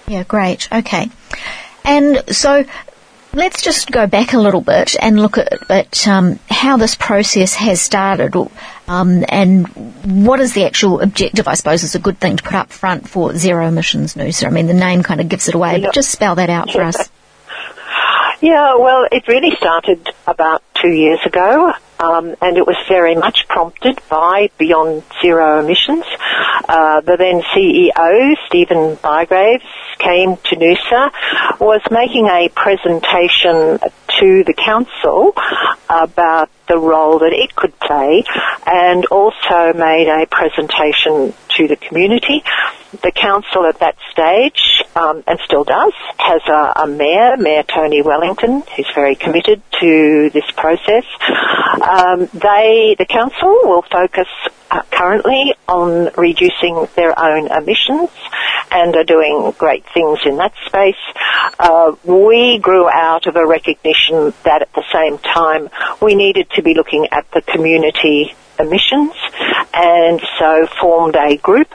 Yeah, 0.06 0.24
great. 0.24 0.68
Okay. 0.72 1.08
And 1.84 2.22
so 2.34 2.64
let's 3.34 3.62
just 3.62 3.90
go 3.90 4.06
back 4.06 4.32
a 4.32 4.38
little 4.38 4.60
bit 4.60 4.96
and 5.00 5.20
look 5.20 5.38
at, 5.38 5.70
at 5.70 6.08
um, 6.08 6.38
how 6.50 6.76
this 6.76 6.94
process 6.94 7.54
has 7.54 7.80
started 7.80 8.34
um, 8.88 9.24
and 9.28 9.66
what 10.24 10.40
is 10.40 10.54
the 10.54 10.64
actual 10.64 11.00
objective, 11.00 11.48
I 11.48 11.54
suppose, 11.54 11.82
is 11.82 11.94
a 11.94 11.98
good 11.98 12.18
thing 12.18 12.36
to 12.36 12.42
put 12.42 12.54
up 12.54 12.70
front 12.70 13.08
for 13.08 13.34
zero 13.36 13.66
emissions 13.66 14.14
Noosa. 14.14 14.46
I 14.46 14.50
mean, 14.50 14.66
the 14.66 14.74
name 14.74 15.02
kind 15.02 15.20
of 15.20 15.28
gives 15.28 15.48
it 15.48 15.54
away, 15.54 15.80
but 15.80 15.94
just 15.94 16.10
spell 16.10 16.34
that 16.36 16.50
out 16.50 16.70
for 16.70 16.82
us. 16.82 17.10
Yeah, 18.42 18.74
well, 18.74 19.06
it 19.12 19.28
really 19.28 19.54
started 19.56 20.04
about 20.26 20.64
two 20.74 20.90
years 20.90 21.20
ago, 21.24 21.72
um, 22.00 22.34
and 22.42 22.56
it 22.56 22.66
was 22.66 22.74
very 22.88 23.14
much 23.14 23.46
prompted 23.46 24.00
by 24.10 24.50
Beyond 24.58 25.04
Zero 25.22 25.60
Emissions. 25.60 26.04
Uh, 26.68 27.02
the 27.02 27.16
then 27.16 27.42
CEO, 27.42 28.34
Stephen 28.48 28.96
Bygraves, 28.96 29.62
came 30.02 30.36
to 30.36 30.56
Noosa, 30.56 31.10
was 31.60 31.80
making 31.90 32.26
a 32.26 32.48
presentation 32.48 33.78
to 34.18 34.44
the 34.44 34.54
council 34.54 35.32
about 35.88 36.50
the 36.68 36.78
role 36.78 37.18
that 37.18 37.32
it 37.32 37.54
could 37.54 37.78
play 37.80 38.24
and 38.66 39.04
also 39.06 39.72
made 39.74 40.08
a 40.08 40.26
presentation 40.26 41.34
to 41.56 41.68
the 41.68 41.76
community. 41.76 42.42
The 43.02 43.12
council 43.12 43.66
at 43.66 43.78
that 43.80 43.96
stage, 44.10 44.82
um, 44.94 45.24
and 45.26 45.38
still 45.44 45.64
does, 45.64 45.94
has 46.18 46.42
a, 46.46 46.82
a, 46.82 46.86
mayor, 46.86 47.36
Mayor 47.36 47.62
Tony 47.62 48.02
Wellington, 48.02 48.62
who's 48.76 48.90
very 48.94 49.14
committed 49.14 49.62
to 49.80 50.30
this 50.30 50.50
process. 50.56 51.04
Um, 51.80 52.28
they, 52.34 52.96
the 52.98 53.06
council, 53.08 53.60
will 53.64 53.82
focus 53.82 54.28
uh, 54.72 54.82
currently 54.90 55.54
on 55.68 56.10
reducing 56.16 56.88
their 56.96 57.12
own 57.18 57.46
emissions 57.48 58.08
and 58.70 58.96
are 58.96 59.04
doing 59.04 59.52
great 59.58 59.84
things 59.92 60.18
in 60.24 60.38
that 60.38 60.54
space. 60.64 60.96
Uh, 61.58 61.94
we 62.04 62.58
grew 62.58 62.88
out 62.88 63.26
of 63.26 63.36
a 63.36 63.46
recognition 63.46 64.32
that 64.44 64.62
at 64.62 64.72
the 64.72 64.84
same 64.90 65.18
time 65.18 65.68
we 66.00 66.14
needed 66.14 66.48
to 66.50 66.62
be 66.62 66.72
looking 66.72 67.06
at 67.12 67.30
the 67.32 67.42
community 67.42 68.34
emissions 68.58 69.12
and 69.74 70.22
so 70.38 70.66
formed 70.80 71.16
a 71.16 71.36
group 71.36 71.68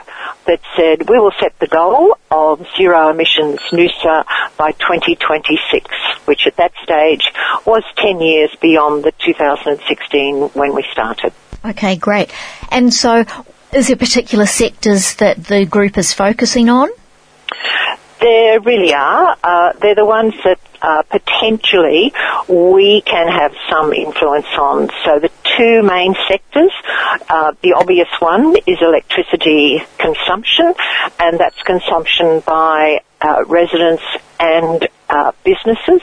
that 0.46 0.60
said 0.76 1.08
we 1.08 1.20
will 1.20 1.32
set 1.38 1.56
the 1.60 1.68
goal 1.68 2.18
of 2.32 2.66
zero 2.76 3.10
emissions 3.10 3.60
Noosa 3.70 4.24
by 4.56 4.72
2026, 4.72 5.88
which 6.24 6.48
at 6.48 6.56
that 6.56 6.72
stage 6.82 7.30
was 7.64 7.84
10 7.96 8.20
years 8.20 8.50
beyond 8.60 9.04
the 9.04 9.12
2016 9.24 10.48
when 10.48 10.74
we 10.74 10.84
started. 10.90 11.32
Okay, 11.64 11.96
great. 11.96 12.30
And 12.70 12.92
so 12.92 13.24
is 13.72 13.88
there 13.88 13.96
particular 13.96 14.46
sectors 14.46 15.16
that 15.16 15.44
the 15.44 15.66
group 15.66 15.98
is 15.98 16.12
focusing 16.12 16.70
on? 16.70 16.88
There 18.20 18.60
really 18.60 18.94
are. 18.94 19.36
Uh, 19.42 19.72
they're 19.80 19.94
the 19.94 20.04
ones 20.04 20.34
that 20.44 20.58
uh, 20.80 21.02
potentially 21.02 22.12
we 22.48 23.02
can 23.02 23.28
have 23.28 23.52
some 23.70 23.92
influence 23.92 24.46
on. 24.58 24.88
So 25.04 25.18
the 25.18 25.30
two 25.56 25.82
main 25.82 26.14
sectors, 26.28 26.72
uh, 27.28 27.52
the 27.62 27.74
obvious 27.74 28.08
one 28.18 28.56
is 28.66 28.78
electricity 28.80 29.82
consumption, 29.98 30.74
and 31.20 31.38
that's 31.38 31.60
consumption 31.62 32.40
by 32.40 33.02
uh, 33.20 33.44
residents 33.46 34.02
and 34.40 34.88
uh, 35.08 35.32
businesses, 35.44 36.02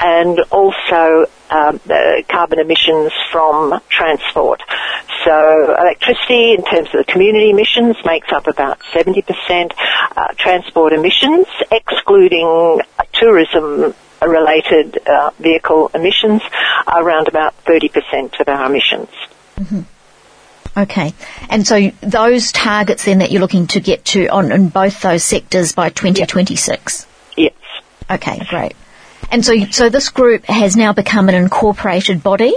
and 0.00 0.40
also 0.50 1.26
um, 1.50 1.80
carbon 2.28 2.58
emissions 2.58 3.12
from 3.30 3.80
transport. 3.88 4.62
So 5.24 5.74
electricity, 5.78 6.52
in 6.52 6.64
terms 6.64 6.88
of 6.94 7.06
the 7.06 7.12
community 7.12 7.50
emissions, 7.50 7.96
makes 8.04 8.30
up 8.32 8.46
about 8.46 8.78
70%. 8.92 9.72
Uh, 10.16 10.28
transport 10.36 10.92
emissions, 10.92 11.46
excluding 11.70 12.80
tourism 13.12 13.94
related 14.22 14.98
uh, 15.06 15.30
vehicle 15.38 15.90
emissions, 15.94 16.42
are 16.86 17.02
around 17.02 17.28
about 17.28 17.54
30% 17.64 18.40
of 18.40 18.48
our 18.48 18.66
emissions. 18.66 19.08
Mm-hmm. 19.56 19.80
Okay. 20.76 21.14
And 21.48 21.66
so 21.66 21.90
those 22.00 22.52
targets 22.52 23.04
then 23.04 23.18
that 23.18 23.30
you're 23.30 23.40
looking 23.40 23.68
to 23.68 23.80
get 23.80 24.04
to 24.06 24.26
on 24.28 24.50
in 24.50 24.68
both 24.68 25.00
those 25.00 25.22
sectors 25.22 25.72
by 25.72 25.90
2026? 25.90 26.68
Yes. 26.82 27.06
Okay, 28.10 28.40
great. 28.48 28.74
And 29.30 29.44
so, 29.44 29.54
so 29.70 29.88
this 29.88 30.10
group 30.10 30.44
has 30.44 30.76
now 30.76 30.92
become 30.92 31.28
an 31.28 31.34
incorporated 31.34 32.22
body? 32.22 32.54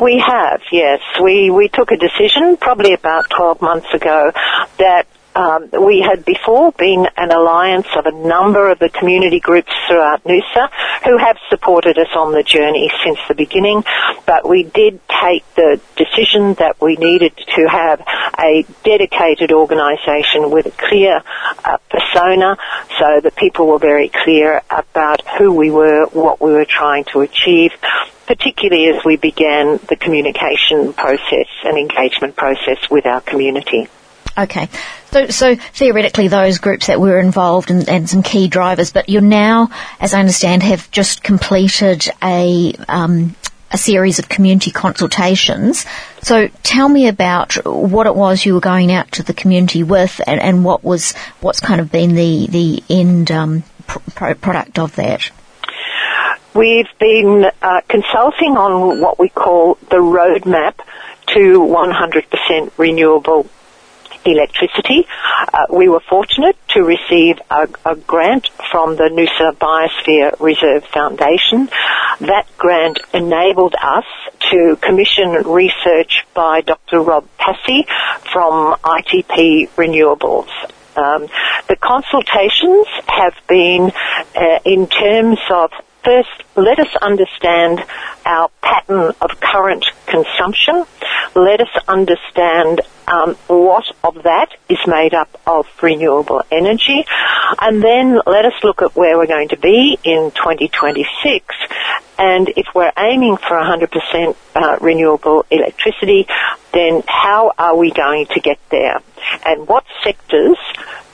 We 0.00 0.22
have, 0.26 0.62
yes. 0.72 1.00
We, 1.22 1.50
we 1.50 1.68
took 1.68 1.92
a 1.92 1.96
decision 1.96 2.56
probably 2.56 2.94
about 2.94 3.28
12 3.28 3.60
months 3.60 3.92
ago 3.92 4.32
that 4.78 5.06
um, 5.34 5.70
we 5.84 6.00
had 6.00 6.24
before 6.24 6.72
been 6.72 7.06
an 7.16 7.30
alliance 7.30 7.86
of 7.96 8.06
a 8.06 8.12
number 8.12 8.70
of 8.70 8.78
the 8.78 8.88
community 8.88 9.40
groups 9.40 9.72
throughout 9.86 10.24
Noosa 10.24 10.70
who 11.04 11.18
have 11.18 11.36
supported 11.48 11.98
us 11.98 12.08
on 12.16 12.32
the 12.32 12.42
journey 12.42 12.90
since 13.04 13.18
the 13.28 13.34
beginning, 13.34 13.84
but 14.26 14.48
we 14.48 14.64
did 14.64 15.00
take 15.22 15.44
the 15.54 15.80
decision 15.96 16.54
that 16.54 16.80
we 16.80 16.96
needed 16.96 17.36
to 17.36 17.66
have 17.68 18.00
a 18.38 18.64
dedicated 18.84 19.52
organisation 19.52 20.50
with 20.50 20.66
a 20.66 20.70
clear 20.70 21.22
uh, 21.64 21.78
persona 21.88 22.56
so 22.98 23.20
that 23.20 23.36
people 23.36 23.66
were 23.66 23.78
very 23.78 24.08
clear 24.08 24.62
about 24.70 25.26
who 25.38 25.52
we 25.54 25.70
were, 25.70 26.06
what 26.06 26.40
we 26.40 26.52
were 26.52 26.64
trying 26.64 27.04
to 27.04 27.20
achieve, 27.20 27.72
particularly 28.26 28.88
as 28.88 29.04
we 29.04 29.16
began 29.16 29.78
the 29.88 29.96
communication 29.96 30.92
process 30.92 31.48
and 31.64 31.78
engagement 31.78 32.36
process 32.36 32.78
with 32.90 33.06
our 33.06 33.20
community. 33.20 33.88
Okay. 34.40 34.68
So, 35.10 35.26
so 35.26 35.54
theoretically, 35.54 36.28
those 36.28 36.58
groups 36.58 36.86
that 36.86 36.98
were 36.98 37.18
involved 37.18 37.70
and, 37.70 37.86
and 37.88 38.08
some 38.08 38.22
key 38.22 38.48
drivers, 38.48 38.90
but 38.90 39.10
you're 39.10 39.20
now, 39.20 39.70
as 40.00 40.14
I 40.14 40.20
understand, 40.20 40.62
have 40.62 40.90
just 40.90 41.22
completed 41.22 42.08
a 42.22 42.74
um, 42.88 43.36
a 43.72 43.78
series 43.78 44.18
of 44.18 44.28
community 44.28 44.70
consultations. 44.70 45.84
So, 46.22 46.48
tell 46.62 46.88
me 46.88 47.08
about 47.08 47.54
what 47.66 48.06
it 48.06 48.16
was 48.16 48.46
you 48.46 48.54
were 48.54 48.60
going 48.60 48.90
out 48.90 49.12
to 49.12 49.22
the 49.22 49.34
community 49.34 49.82
with, 49.82 50.20
and, 50.26 50.40
and 50.40 50.64
what 50.64 50.82
was 50.82 51.12
what's 51.40 51.60
kind 51.60 51.80
of 51.80 51.92
been 51.92 52.14
the 52.14 52.46
the 52.46 52.82
end 52.88 53.30
um, 53.30 53.62
pro- 53.86 54.34
product 54.34 54.78
of 54.78 54.96
that. 54.96 55.30
We've 56.54 56.88
been 56.98 57.44
uh, 57.62 57.80
consulting 57.88 58.56
on 58.56 59.00
what 59.00 59.18
we 59.18 59.28
call 59.28 59.74
the 59.90 59.98
roadmap 59.98 60.80
to 61.28 61.60
100% 61.60 62.72
renewable 62.76 63.46
electricity. 64.24 65.06
Uh, 65.52 65.66
we 65.70 65.88
were 65.88 66.00
fortunate 66.00 66.56
to 66.68 66.82
receive 66.82 67.38
a, 67.50 67.68
a, 67.84 67.96
grant 67.96 68.48
from 68.70 68.96
the 68.96 69.04
Noosa 69.04 69.56
Biosphere 69.56 70.38
Reserve 70.40 70.84
Foundation. 70.92 71.68
That 72.20 72.46
grant 72.58 73.00
enabled 73.14 73.74
us 73.80 74.04
to 74.50 74.76
commission 74.80 75.30
research 75.46 76.26
by 76.34 76.60
Dr. 76.60 77.00
Rob 77.00 77.26
Passey 77.38 77.86
from 78.32 78.76
ITP 78.76 79.68
Renewables. 79.70 80.50
Um, 80.96 81.28
the 81.68 81.76
consultations 81.76 82.86
have 83.06 83.34
been 83.48 83.92
uh, 84.34 84.58
in 84.64 84.86
terms 84.88 85.38
of 85.50 85.70
First, 86.04 86.44
let 86.56 86.78
us 86.78 86.88
understand 87.02 87.84
our 88.24 88.50
pattern 88.62 89.12
of 89.20 89.40
current 89.40 89.84
consumption. 90.06 90.84
Let 91.34 91.60
us 91.60 91.68
understand 91.86 92.80
um, 93.06 93.34
what 93.48 93.84
of 94.02 94.22
that 94.22 94.48
is 94.68 94.78
made 94.86 95.14
up 95.14 95.40
of 95.46 95.66
renewable 95.82 96.42
energy. 96.50 97.04
And 97.60 97.82
then 97.82 98.20
let 98.26 98.46
us 98.46 98.54
look 98.62 98.82
at 98.82 98.96
where 98.96 99.18
we're 99.18 99.26
going 99.26 99.48
to 99.48 99.58
be 99.58 99.98
in 100.02 100.30
2026. 100.30 101.54
And 102.18 102.48
if 102.50 102.66
we're 102.74 102.92
aiming 102.98 103.36
for 103.36 103.56
100% 103.58 104.36
uh, 104.54 104.76
renewable 104.80 105.44
electricity, 105.50 106.26
then 106.72 107.02
how 107.06 107.52
are 107.58 107.76
we 107.76 107.90
going 107.90 108.26
to 108.26 108.40
get 108.40 108.58
there? 108.70 109.00
And 109.44 109.66
what 109.66 109.84
sectors 110.04 110.58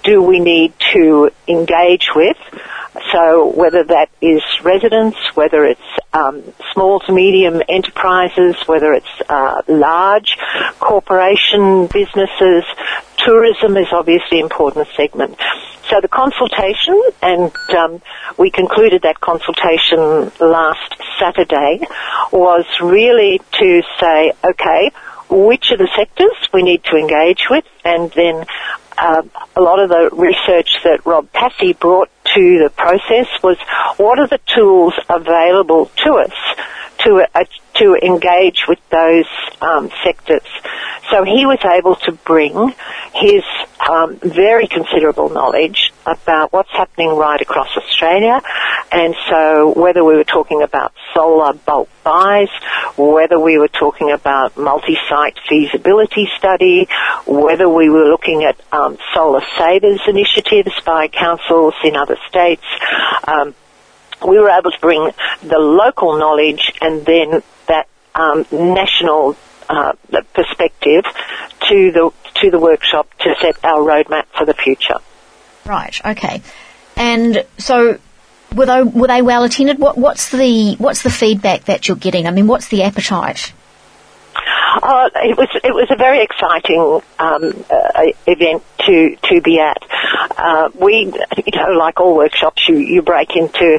do 0.05 0.23
we 0.23 0.39
need 0.41 0.75
to 0.93 1.31
engage 1.49 2.11
with? 2.15 2.37
So 3.13 3.53
whether 3.55 3.85
that 3.85 4.09
residents, 4.67 5.17
whether 5.35 5.65
it's 5.65 5.81
um, 6.13 6.43
small 6.73 7.01
to 7.01 7.13
medium 7.13 7.63
enterprises, 7.69 8.57
whether 8.67 8.93
it's 8.93 9.15
uh, 9.29 9.63
large 9.69 10.37
corporation 10.81 11.87
businesses, 11.87 12.65
tourism 13.17 13.77
is 13.77 13.87
obviously 13.93 14.39
an 14.41 14.45
important 14.45 14.89
segment. 14.97 15.39
So 15.89 16.01
the 16.01 16.09
consultation, 16.09 17.01
and 17.23 17.53
um, 17.71 18.03
we 18.37 18.51
concluded 18.51 19.03
that 19.03 19.21
consultation 19.21 20.33
last 20.41 20.97
Saturday, 21.21 21.87
was 22.33 22.67
really 22.83 23.41
to 23.53 23.83
say, 24.01 24.33
okay, 24.43 24.91
which 25.31 25.71
are 25.71 25.77
the 25.77 25.89
sectors 25.97 26.37
we 26.53 26.63
need 26.63 26.83
to 26.85 26.97
engage 26.97 27.47
with, 27.49 27.65
and 27.85 28.11
then 28.13 28.47
uh, 28.99 29.23
a 29.55 29.61
lot 29.61 29.81
of 29.81 29.89
the 29.89 30.11
research 30.13 30.71
that 30.85 31.05
Rob 31.05 31.31
Passey 31.33 31.73
brought 31.73 32.11
to 32.35 32.59
the 32.65 32.71
process 32.71 33.27
was 33.43 33.57
what 33.97 34.19
are 34.19 34.27
the 34.27 34.41
tools 34.55 34.95
available 35.09 35.91
to 36.05 36.15
us 36.15 36.33
to 37.07 37.27
uh, 37.35 37.45
to 37.75 37.95
engage 37.95 38.65
with 38.69 38.79
those 38.91 39.27
um, 39.61 39.91
sectors. 40.03 40.47
So 41.11 41.23
he 41.25 41.47
was 41.47 41.59
able 41.65 41.95
to 41.97 42.13
bring 42.13 42.75
his 43.15 43.45
um, 43.89 44.17
very 44.17 44.67
considerable 44.67 45.29
knowledge 45.29 45.93
about 46.05 46.53
what's 46.53 46.71
happening 46.71 47.11
right 47.11 47.41
across 47.41 47.69
Australia, 47.77 48.41
and 48.91 49.15
so 49.29 49.73
whether 49.77 50.03
we 50.03 50.17
were 50.17 50.25
talking 50.25 50.63
about 50.63 50.93
solar 51.15 51.53
bulk 51.53 51.89
buys, 52.03 52.49
whether 52.97 53.39
we 53.39 53.59
were 53.59 53.69
talking 53.69 54.11
about 54.11 54.57
multi-site 54.57 55.39
feasibility 55.49 56.29
study, 56.39 56.89
whether 57.27 57.69
we 57.69 57.89
were 57.89 58.07
looking 58.07 58.43
at 58.45 58.61
um, 58.73 58.99
solar 59.15 59.43
savers 59.59 60.01
initiatives 60.09 60.73
by 60.85 61.09
councils 61.09 61.75
in 61.85 61.97
other 61.97 62.17
states. 62.29 62.65
We 64.27 64.39
were 64.39 64.51
able 64.51 64.71
to 64.71 64.81
bring 64.81 65.11
the 65.43 65.59
local 65.59 66.19
knowledge 66.19 66.73
and 66.81 67.05
then 67.05 67.43
that 67.69 67.89
um, 68.15 68.47
national 68.51 69.37
uh, 69.69 69.93
perspective 70.33 71.05
to 71.69 71.93
the 71.93 72.11
to 72.41 72.51
the 72.51 72.59
workshop 72.59 73.09
to 73.19 73.35
set 73.41 73.65
our 73.65 73.81
roadmap 73.81 74.27
for 74.37 74.45
the 74.45 74.55
future. 74.55 74.97
Right. 75.65 75.99
Okay. 76.05 76.43
And 76.97 77.45
so, 77.59 77.99
were 78.55 78.67
they 78.67 78.83
were 78.83 79.09
they 79.09 79.23
well 79.23 79.45
attended? 79.45 79.79
What, 79.79 79.99
what's 79.99 80.31
the 80.31 80.77
what's 80.77 81.03
the 81.03 81.11
feedback 81.11 81.65
that 81.65 81.89
you're 81.89 81.97
getting? 81.97 82.27
I 82.27 82.31
mean, 82.31 82.47
what's 82.47 82.69
the 82.69 82.83
appetite? 82.85 83.53
Uh, 84.83 85.09
it 85.17 85.37
was 85.37 85.49
it 85.65 85.75
was 85.75 85.89
a 85.91 85.97
very 85.97 86.23
exciting 86.23 87.01
um, 87.19 87.65
uh, 87.71 88.03
event 88.27 88.63
to 88.87 89.17
to 89.29 89.41
be 89.41 89.59
at. 89.59 89.83
Uh, 90.37 90.69
we, 90.79 91.13
you 91.47 91.59
know, 91.59 91.73
like 91.79 92.01
all 92.01 92.15
workshops, 92.17 92.69
you, 92.69 92.77
you 92.77 93.03
break 93.03 93.37
into 93.37 93.79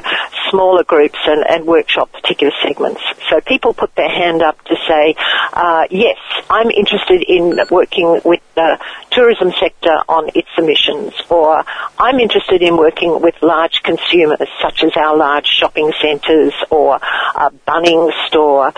smaller 0.50 0.82
groups 0.82 1.18
and, 1.26 1.44
and 1.48 1.66
workshop 1.66 2.10
particular 2.12 2.52
segments. 2.62 3.00
So 3.30 3.40
people 3.40 3.74
put 3.74 3.94
their 3.94 4.08
hand 4.08 4.42
up 4.42 4.62
to 4.64 4.76
say, 4.88 5.14
uh, 5.52 5.86
yes, 5.90 6.16
I'm 6.50 6.70
interested 6.70 7.22
in 7.22 7.60
working 7.70 8.20
with 8.24 8.40
the 8.54 8.78
tourism 9.10 9.52
sector 9.60 10.02
on 10.08 10.30
its 10.34 10.48
emissions, 10.56 11.12
or 11.28 11.64
I'm 11.98 12.18
interested 12.18 12.62
in 12.62 12.76
working 12.76 13.20
with 13.20 13.34
large 13.42 13.82
consumers, 13.82 14.48
such 14.60 14.82
as 14.82 14.96
our 14.96 15.16
large 15.16 15.46
shopping 15.46 15.92
centres 16.00 16.54
or 16.70 16.96
a 16.96 17.50
Bunnings 17.66 18.12
store. 18.26 18.72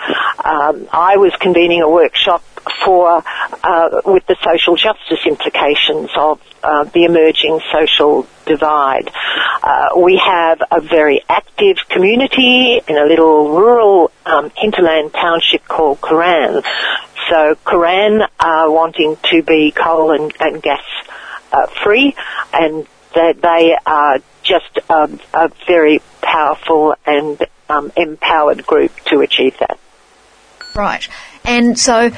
Um, 0.44 0.88
I 0.92 1.16
was 1.16 1.32
convening 1.40 1.69
a 1.78 1.88
workshop 1.88 2.42
for 2.84 3.22
uh, 3.62 4.00
with 4.04 4.26
the 4.26 4.36
social 4.42 4.76
justice 4.76 5.24
implications 5.26 6.10
of 6.16 6.40
uh, 6.62 6.84
the 6.84 7.04
emerging 7.04 7.60
social 7.72 8.26
divide. 8.46 9.10
Uh, 9.62 9.88
we 9.98 10.20
have 10.24 10.60
a 10.70 10.80
very 10.80 11.22
active 11.28 11.76
community 11.88 12.80
in 12.86 12.96
a 12.96 13.04
little 13.04 13.50
rural 13.50 14.10
um, 14.26 14.50
hinterland 14.56 15.12
township 15.12 15.66
called 15.66 16.00
Cooran. 16.00 16.62
So 17.28 17.54
Cooran 17.64 18.26
are 18.38 18.70
wanting 18.70 19.16
to 19.30 19.42
be 19.42 19.70
coal 19.70 20.12
and, 20.12 20.32
and 20.40 20.62
gas 20.62 20.82
uh, 21.52 21.66
free, 21.82 22.14
and 22.52 22.86
that 23.14 23.40
they 23.40 23.76
are 23.86 24.18
just 24.42 24.78
a, 24.88 25.18
a 25.34 25.50
very 25.66 26.00
powerful 26.20 26.94
and 27.06 27.44
um, 27.68 27.92
empowered 27.96 28.66
group 28.66 28.92
to 29.06 29.20
achieve 29.20 29.56
that. 29.60 29.78
Right, 30.74 31.08
and 31.44 31.78
so 31.78 32.10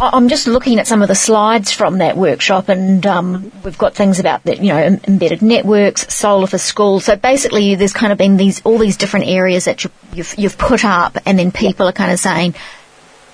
I'm 0.00 0.28
just 0.28 0.46
looking 0.46 0.78
at 0.78 0.86
some 0.86 1.02
of 1.02 1.08
the 1.08 1.14
slides 1.14 1.72
from 1.72 1.98
that 1.98 2.16
workshop, 2.16 2.68
and 2.68 3.06
um, 3.06 3.52
we've 3.62 3.78
got 3.78 3.94
things 3.94 4.18
about 4.18 4.44
you 4.46 4.68
know, 4.68 4.98
embedded 5.06 5.40
networks, 5.40 6.12
solar 6.12 6.46
for 6.46 6.58
schools. 6.58 7.04
So 7.04 7.16
basically, 7.16 7.74
there's 7.76 7.92
kind 7.92 8.12
of 8.12 8.18
been 8.18 8.36
these 8.36 8.60
all 8.62 8.78
these 8.78 8.96
different 8.96 9.26
areas 9.28 9.66
that 9.66 9.84
you, 9.84 9.90
you've, 10.12 10.34
you've 10.36 10.58
put 10.58 10.84
up, 10.84 11.16
and 11.26 11.38
then 11.38 11.52
people 11.52 11.86
are 11.86 11.92
kind 11.92 12.10
of 12.10 12.18
saying, 12.18 12.54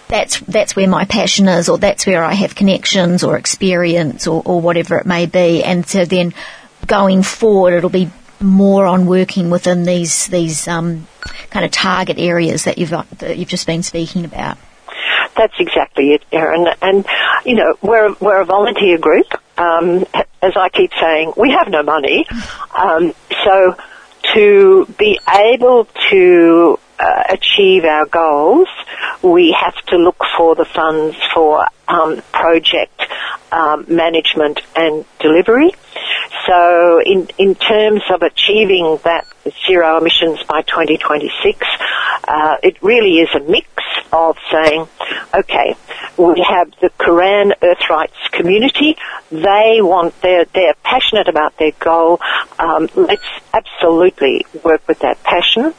that's 0.08 0.38
that's 0.40 0.76
where 0.76 0.88
my 0.88 1.06
passion 1.06 1.48
is, 1.48 1.68
or 1.68 1.78
that's 1.78 2.06
where 2.06 2.22
I 2.22 2.34
have 2.34 2.54
connections 2.54 3.24
or 3.24 3.36
experience, 3.36 4.26
or, 4.26 4.42
or 4.44 4.60
whatever 4.60 4.98
it 4.98 5.06
may 5.06 5.26
be. 5.26 5.64
And 5.64 5.86
so 5.86 6.04
then 6.04 6.34
going 6.86 7.22
forward, 7.22 7.74
it'll 7.74 7.90
be 7.90 8.10
more 8.40 8.87
on 8.87 9.07
working 9.07 9.50
within 9.50 9.85
these 9.85 10.26
these 10.29 10.66
um, 10.68 11.07
kind 11.50 11.64
of 11.64 11.70
target 11.70 12.18
areas 12.18 12.64
that 12.64 12.79
you've 12.79 12.90
that 12.90 13.37
you've 13.37 13.48
just 13.48 13.66
been 13.66 13.83
speaking 13.83 14.24
about. 14.24 14.59
That's 15.37 15.55
exactly 15.59 16.12
it, 16.12 16.22
Erin. 16.33 16.68
And, 16.83 17.07
you 17.46 17.55
know, 17.55 17.74
we're, 17.81 18.14
we're 18.20 18.42
a 18.42 18.44
volunteer 18.44 18.98
group. 18.98 19.26
Um, 19.57 20.05
as 20.42 20.57
I 20.57 20.68
keep 20.68 20.90
saying, 21.00 21.33
we 21.37 21.53
have 21.53 21.68
no 21.68 21.83
money. 21.83 22.26
Um, 22.76 23.14
so 23.44 23.76
to 24.35 24.87
be 24.98 25.18
able 25.29 25.87
to 26.11 26.79
uh, 26.98 27.22
achieve 27.31 27.85
our 27.85 28.07
goals, 28.07 28.68
we 29.22 29.57
have 29.59 29.76
to 29.87 29.96
look 29.96 30.22
for 30.37 30.55
the 30.55 30.64
funds 30.66 31.16
for 31.33 31.66
um, 31.88 32.20
project 32.33 33.00
um, 33.53 33.87
management 33.88 34.61
and 34.76 35.05
delivery. 35.20 35.72
So 36.46 37.00
in, 37.04 37.28
in 37.38 37.54
terms 37.54 38.02
of 38.10 38.22
achieving 38.22 38.98
that 39.04 39.26
zero 39.66 39.98
emissions 39.98 40.42
by 40.44 40.62
2026, 40.62 41.58
uh, 42.28 42.56
it 42.62 42.80
really 42.82 43.18
is 43.18 43.28
a 43.34 43.40
mix 43.40 43.68
of 44.12 44.36
saying, 44.50 44.86
okay, 45.34 45.76
we 46.16 46.44
have 46.48 46.70
the 46.80 46.90
Cooran 46.98 47.52
Earth 47.62 47.88
Rights 47.88 48.16
community. 48.30 48.96
They 49.30 49.78
want, 49.80 50.20
they're, 50.22 50.44
they're 50.46 50.74
passionate 50.82 51.28
about 51.28 51.56
their 51.58 51.72
goal. 51.72 52.20
Um, 52.58 52.88
let's 52.94 53.22
absolutely 53.52 54.46
work 54.64 54.86
with 54.86 55.00
that 55.00 55.22
passion. 55.24 55.74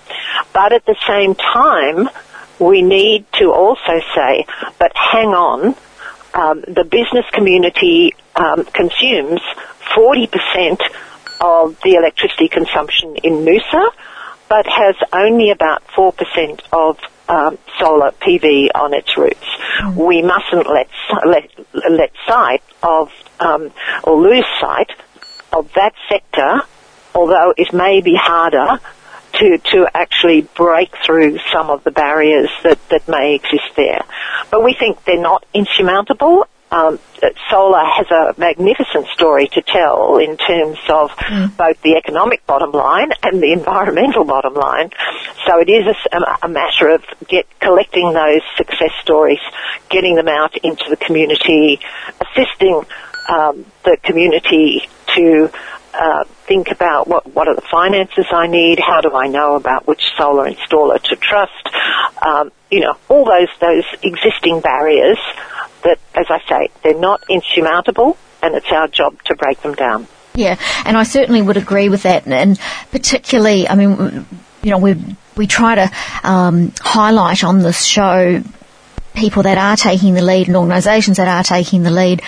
But 0.54 0.74
at 0.74 0.86
the 0.86 0.96
same 1.08 1.36
time, 1.36 2.10
we 2.60 2.82
need 2.82 3.26
to 3.40 3.52
also 3.52 4.02
say, 4.16 4.46
but 4.80 4.92
hang 4.96 5.30
on, 5.30 5.76
um, 6.34 6.62
the 6.62 6.86
business 6.86 7.26
community 7.32 8.14
um, 8.36 8.66
consumes 8.66 9.42
40% 9.96 10.82
of 11.42 11.80
the 11.84 11.96
electricity 11.96 12.48
consumption 12.48 13.16
in 13.24 13.46
Noosa, 13.46 13.90
but 14.48 14.68
has 14.68 14.96
only 15.14 15.50
about 15.50 15.86
4% 15.96 16.62
of 16.72 17.00
um, 17.30 17.58
solar 17.80 18.12
PV 18.12 18.70
on 18.76 18.94
its 18.94 19.18
roofs. 19.18 19.38
Mm. 19.80 19.96
We 19.96 20.22
mustn't 20.22 20.68
let, 20.68 20.90
let, 21.26 21.50
let 21.90 22.12
sight 22.28 22.62
of, 22.84 23.10
um, 23.40 23.72
or 24.04 24.22
lose 24.22 24.46
sight 24.60 24.92
of 25.54 25.72
that 25.74 25.94
sector, 26.10 26.62
although 27.16 27.54
it 27.58 27.74
may 27.74 28.02
be 28.02 28.16
harder 28.16 28.80
to, 29.34 29.58
to 29.58 29.88
actually 29.94 30.42
break 30.42 30.94
through 31.06 31.40
some 31.52 31.70
of 31.70 31.84
the 31.84 31.92
barriers 31.92 32.50
that, 32.64 32.78
that 32.90 33.08
may 33.08 33.36
exist 33.36 33.76
there. 33.76 34.02
But 34.50 34.64
we 34.64 34.74
think 34.74 35.04
they're 35.06 35.22
not 35.22 35.46
insurmountable. 35.54 36.48
Um, 36.72 37.00
solar 37.50 37.84
has 37.84 38.10
a 38.12 38.34
magnificent 38.40 39.08
story 39.08 39.48
to 39.50 39.62
tell 39.62 40.18
in 40.20 40.38
terms 40.38 40.78
of 40.88 41.12
mm. 41.12 41.56
both 41.58 41.82
the 41.82 41.96
economic 41.98 42.46
bottom 42.48 42.72
line 42.72 43.12
and 43.24 43.42
the 43.44 43.52
environmental 43.60 44.24
bottom 44.24 44.54
line. 44.54 44.90
So 45.46 45.60
it 45.60 45.70
is 45.70 45.86
a, 46.14 46.46
a 46.46 46.48
matter 46.48 46.90
of 46.90 47.04
get 47.28 47.46
collecting 47.60 48.14
those 48.14 48.42
success 48.56 48.92
stories, 49.02 49.42
getting 49.90 50.16
them 50.16 50.30
out 50.30 50.56
into 50.58 50.86
the 50.90 50.96
community, 50.96 51.82
assisting 52.22 52.86
um, 53.28 53.66
the 53.84 53.98
community 54.02 54.90
to 55.16 55.52
uh, 55.94 56.24
think 56.48 56.72
about 56.72 57.08
what 57.08 57.34
what 57.34 57.48
are 57.48 57.56
the 57.56 57.62
finances 57.62 58.26
I 58.32 58.48
need, 58.48 58.80
how 58.80 59.02
do 59.02 59.14
I 59.14 59.28
know 59.28 59.56
about 59.56 59.88
which 59.88 60.02
solar 60.18 60.50
installer 60.50 61.02
to 61.02 61.16
trust, 61.16 61.70
um, 62.26 62.52
you 62.70 62.80
know, 62.80 62.96
all 63.10 63.26
those 63.26 63.50
those 63.60 63.86
existing 64.04 64.62
barriers 64.62 65.20
that, 65.84 66.00
as 66.16 66.28
I 66.30 66.40
say, 66.48 66.70
they're 66.84 67.00
not 67.00 67.22
insurmountable, 67.30 68.18
and 68.42 68.56
it's 68.56 68.72
our 68.72 68.88
job 68.88 69.22
to 69.24 69.36
break 69.36 69.62
them 69.62 69.74
down. 69.74 70.08
Yeah, 70.34 70.58
and 70.86 70.96
I 70.98 71.04
certainly 71.04 71.42
would 71.42 71.58
agree 71.58 71.90
with 71.90 72.04
that, 72.04 72.26
and 72.28 72.60
particularly, 72.92 73.68
I 73.68 73.76
mean, 73.76 74.26
you 74.64 74.72
know, 74.72 74.78
we 74.78 74.96
we 75.36 75.48
try 75.48 75.76
to 75.76 75.92
um, 76.24 76.72
highlight 76.80 77.44
on 77.44 77.60
this 77.60 77.84
show 77.84 78.42
people 79.14 79.44
that 79.44 79.58
are 79.58 79.76
taking 79.76 80.14
the 80.14 80.22
lead 80.22 80.48
and 80.48 80.56
organisations 80.56 81.18
that 81.18 81.28
are 81.28 81.44
taking 81.44 81.84
the 81.84 81.92
lead 81.92 82.22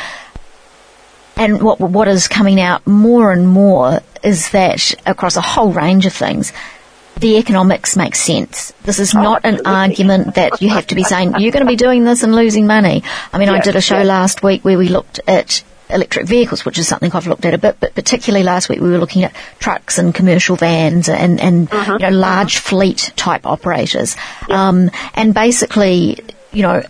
and 1.36 1.62
what, 1.62 1.80
what 1.80 2.08
is 2.08 2.28
coming 2.28 2.60
out 2.62 2.86
more 2.86 3.32
and 3.32 3.48
more 3.48 4.00
is 4.24 4.52
that 4.52 4.94
across 5.06 5.36
a 5.36 5.42
whole 5.42 5.72
range 5.72 6.06
of 6.06 6.14
things, 6.14 6.54
the 7.18 7.38
economics 7.38 7.96
make 7.96 8.16
sense. 8.16 8.74
This 8.84 9.00
is 9.00 9.14
not 9.14 9.46
an 9.46 9.66
argument 9.66 10.36
that 10.36 10.62
you 10.62 10.70
have 10.70 10.88
to 10.88 10.96
be 10.96 11.04
saying, 11.04 11.36
you're 11.40 11.52
going 11.52 11.66
to 11.66 11.72
be 11.72 11.76
doing 11.76 12.04
this 12.04 12.24
and 12.24 12.36
losing 12.36 12.68
money. 12.68 13.04
I 13.32 13.38
mean, 13.38 13.48
yeah, 13.48 13.56
I 13.56 13.60
did 13.60 13.76
a 13.76 13.82
show 13.82 14.00
yeah. 14.00 14.04
last 14.04 14.44
week 14.44 14.64
where 14.66 14.78
we 14.78 14.90
looked 14.90 15.20
at 15.28 15.64
electric 15.90 16.26
vehicles, 16.26 16.66
which 16.66 16.80
is 16.80 16.88
something 16.88 17.12
I've 17.12 17.28
looked 17.28 17.46
at 17.46 17.54
a 17.54 17.58
bit, 17.58 17.78
but 17.80 17.94
particularly 17.94 18.44
last 18.44 18.70
week 18.70 18.80
we 18.80 18.90
were 18.90 18.98
looking 18.98 19.24
at 19.24 19.36
trucks 19.60 20.00
and 20.00 20.14
commercial 20.14 20.56
vans 20.56 21.08
and, 21.08 21.40
and 21.40 21.72
uh-huh, 21.72 21.94
you 21.94 22.00
know, 22.00 22.10
large 22.10 22.58
uh-huh. 22.58 22.70
fleet 22.70 23.14
type 23.16 23.46
operators. 23.46 24.16
Yeah. 24.50 24.70
Um, 24.70 24.92
and 25.14 25.34
basically, 25.34 26.20
you 26.52 26.64
know, 26.64 26.84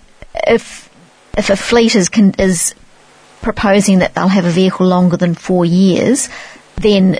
if, 0.48 0.90
if 1.38 1.50
a 1.50 1.58
fleet 1.58 1.96
is, 1.96 2.10
is 2.40 2.76
proposing 3.44 4.00
that 4.00 4.16
they'll 4.16 4.28
have 4.28 4.46
a 4.46 4.50
vehicle 4.50 4.88
longer 4.88 5.18
than 5.18 5.36
four 5.36 5.66
years, 5.66 6.30
then 6.78 7.20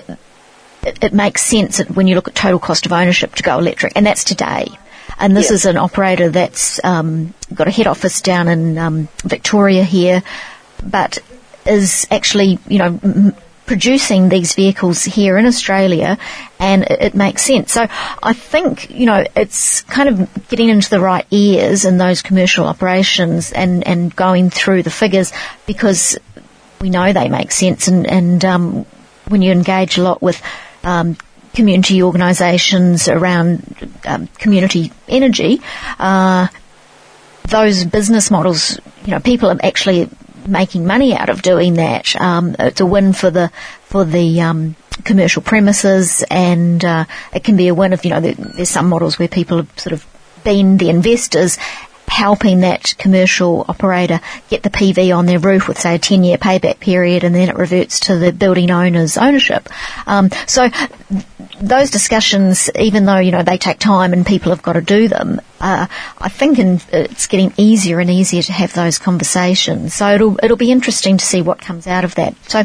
it, 0.82 1.02
it 1.02 1.12
makes 1.14 1.42
sense 1.42 1.78
when 1.78 2.08
you 2.08 2.16
look 2.16 2.26
at 2.28 2.34
total 2.34 2.58
cost 2.58 2.86
of 2.86 2.92
ownership 2.92 3.34
to 3.36 3.42
go 3.42 3.58
electric, 3.58 3.92
and 3.94 4.04
that's 4.04 4.24
today. 4.24 4.66
And 5.18 5.36
this 5.36 5.50
is 5.52 5.64
an 5.64 5.76
operator 5.76 6.30
that's 6.30 6.82
um, 6.82 7.34
got 7.52 7.68
a 7.68 7.70
head 7.70 7.86
office 7.86 8.20
down 8.20 8.48
in 8.48 8.76
um, 8.78 9.08
Victoria 9.22 9.84
here, 9.84 10.24
but 10.82 11.18
is 11.66 12.06
actually, 12.10 12.58
you 12.68 12.78
know, 12.78 12.98
m- 13.02 13.36
producing 13.66 14.28
these 14.28 14.54
vehicles 14.54 15.04
here 15.04 15.38
in 15.38 15.46
Australia 15.46 16.18
and 16.58 16.82
it, 16.84 17.14
makes 17.14 17.42
sense. 17.42 17.72
So 17.72 17.86
I 18.22 18.32
think, 18.34 18.90
you 18.90 19.06
know, 19.06 19.24
it's 19.34 19.82
kind 19.82 20.08
of 20.08 20.48
getting 20.48 20.68
into 20.68 20.90
the 20.90 21.00
right 21.00 21.26
ears 21.30 21.84
in 21.84 21.96
those 21.98 22.20
commercial 22.20 22.66
operations 22.66 23.52
and, 23.52 23.86
and 23.86 24.14
going 24.14 24.50
through 24.50 24.82
the 24.82 24.90
figures 24.90 25.32
because 25.66 26.18
we 26.80 26.90
know 26.90 27.12
they 27.12 27.28
make 27.28 27.52
sense 27.52 27.88
and, 27.88 28.06
and 28.06 28.44
um, 28.44 28.86
when 29.28 29.40
you 29.40 29.52
engage 29.52 29.96
a 29.96 30.02
lot 30.02 30.20
with 30.20 30.42
um, 30.82 31.16
community 31.54 32.02
organisations 32.02 33.08
around 33.08 33.62
um, 34.04 34.26
community 34.38 34.92
energy, 35.08 35.60
uh, 35.98 36.48
those 37.48 37.84
business 37.84 38.30
models, 38.30 38.78
you 39.04 39.12
know, 39.12 39.20
people 39.20 39.50
are 39.50 39.58
actually 39.62 40.10
making 40.46 40.86
money 40.86 41.14
out 41.14 41.28
of 41.28 41.42
doing 41.42 41.74
that. 41.74 42.18
Um, 42.20 42.56
it's 42.58 42.80
a 42.80 42.86
win 42.86 43.12
for 43.12 43.30
the 43.30 43.50
for 43.84 44.04
the 44.04 44.40
um, 44.40 44.76
commercial 45.04 45.42
premises, 45.42 46.24
and 46.30 46.84
uh, 46.84 47.04
it 47.32 47.44
can 47.44 47.56
be 47.56 47.68
a 47.68 47.74
win 47.74 47.92
if 47.92 48.04
you 48.04 48.10
know 48.10 48.20
there, 48.20 48.34
there's 48.34 48.70
some 48.70 48.88
models 48.88 49.18
where 49.18 49.28
people 49.28 49.58
have 49.58 49.78
sort 49.78 49.92
of 49.92 50.06
been 50.44 50.76
the 50.76 50.90
investors 50.90 51.58
helping 52.14 52.60
that 52.60 52.94
commercial 52.96 53.64
operator 53.68 54.20
get 54.48 54.62
the 54.62 54.70
PV 54.70 55.16
on 55.16 55.26
their 55.26 55.40
roof 55.40 55.66
with, 55.66 55.80
say, 55.80 55.96
a 55.96 55.98
10 55.98 56.22
year 56.22 56.38
payback 56.38 56.78
period 56.78 57.24
and 57.24 57.34
then 57.34 57.48
it 57.48 57.56
reverts 57.56 58.00
to 58.00 58.16
the 58.16 58.32
building 58.32 58.70
owner's 58.70 59.16
ownership. 59.16 59.68
Um, 60.06 60.30
so 60.46 60.70
those 61.60 61.90
discussions, 61.90 62.70
even 62.78 63.04
though, 63.04 63.18
you 63.18 63.32
know, 63.32 63.42
they 63.42 63.58
take 63.58 63.80
time 63.80 64.12
and 64.12 64.24
people 64.24 64.50
have 64.50 64.62
got 64.62 64.74
to 64.74 64.80
do 64.80 65.08
them, 65.08 65.40
uh, 65.60 65.88
I 66.18 66.28
think 66.28 66.60
in, 66.60 66.80
it's 66.92 67.26
getting 67.26 67.52
easier 67.56 67.98
and 67.98 68.08
easier 68.08 68.42
to 68.42 68.52
have 68.52 68.72
those 68.74 68.98
conversations. 68.98 69.94
So 69.94 70.14
it'll, 70.14 70.38
it'll 70.40 70.56
be 70.56 70.70
interesting 70.70 71.16
to 71.16 71.24
see 71.24 71.42
what 71.42 71.58
comes 71.58 71.88
out 71.88 72.04
of 72.04 72.14
that. 72.14 72.36
So 72.48 72.64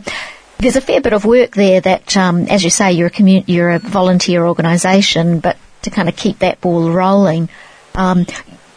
there's 0.60 0.76
a 0.76 0.82
fair 0.82 1.02
bit 1.02 1.14
of 1.14 1.26
work 1.26 1.56
there 1.56 1.82
that, 1.82 2.16
um, 2.16 2.44
as 2.44 2.64
you 2.64 2.70
say, 2.70 2.92
you're 2.92 3.12
a 3.12 3.44
you're 3.48 3.72
a 3.72 3.80
volunteer 3.80 4.46
organisation, 4.46 5.40
but 5.40 5.58
to 5.82 5.90
kind 5.90 6.08
of 6.08 6.16
keep 6.16 6.40
that 6.40 6.62
ball 6.62 6.92
rolling, 6.92 7.50
um, 7.96 8.26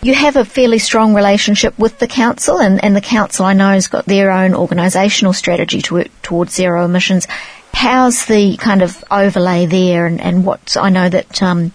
you 0.03 0.15
have 0.15 0.37
a 0.37 0.45
fairly 0.45 0.79
strong 0.79 1.15
relationship 1.15 1.79
with 1.79 1.99
the 1.99 2.09
council, 2.09 2.59
and, 2.59 2.83
and 2.85 2.95
the 2.97 3.01
council 3.01 3.47
I 3.47 3.53
know 3.53 3.71
has 3.71 3.87
got 3.87 4.05
their 4.05 4.33
own 4.33 4.51
organisational 4.51 5.35
strategy 5.35 5.81
to 5.83 5.95
work 5.95 6.23
towards 6.23 6.55
zero 6.55 6.85
emissions. 6.85 7.29
How's 7.73 8.27
the 8.27 8.57
kind 8.57 8.83
of 8.83 9.03
overlay 9.11 9.67
there, 9.67 10.07
and, 10.07 10.21
and 10.21 10.45
what 10.45 10.77
I 10.79 10.91
know 10.91 11.09
that, 11.09 11.43
um, 11.43 11.73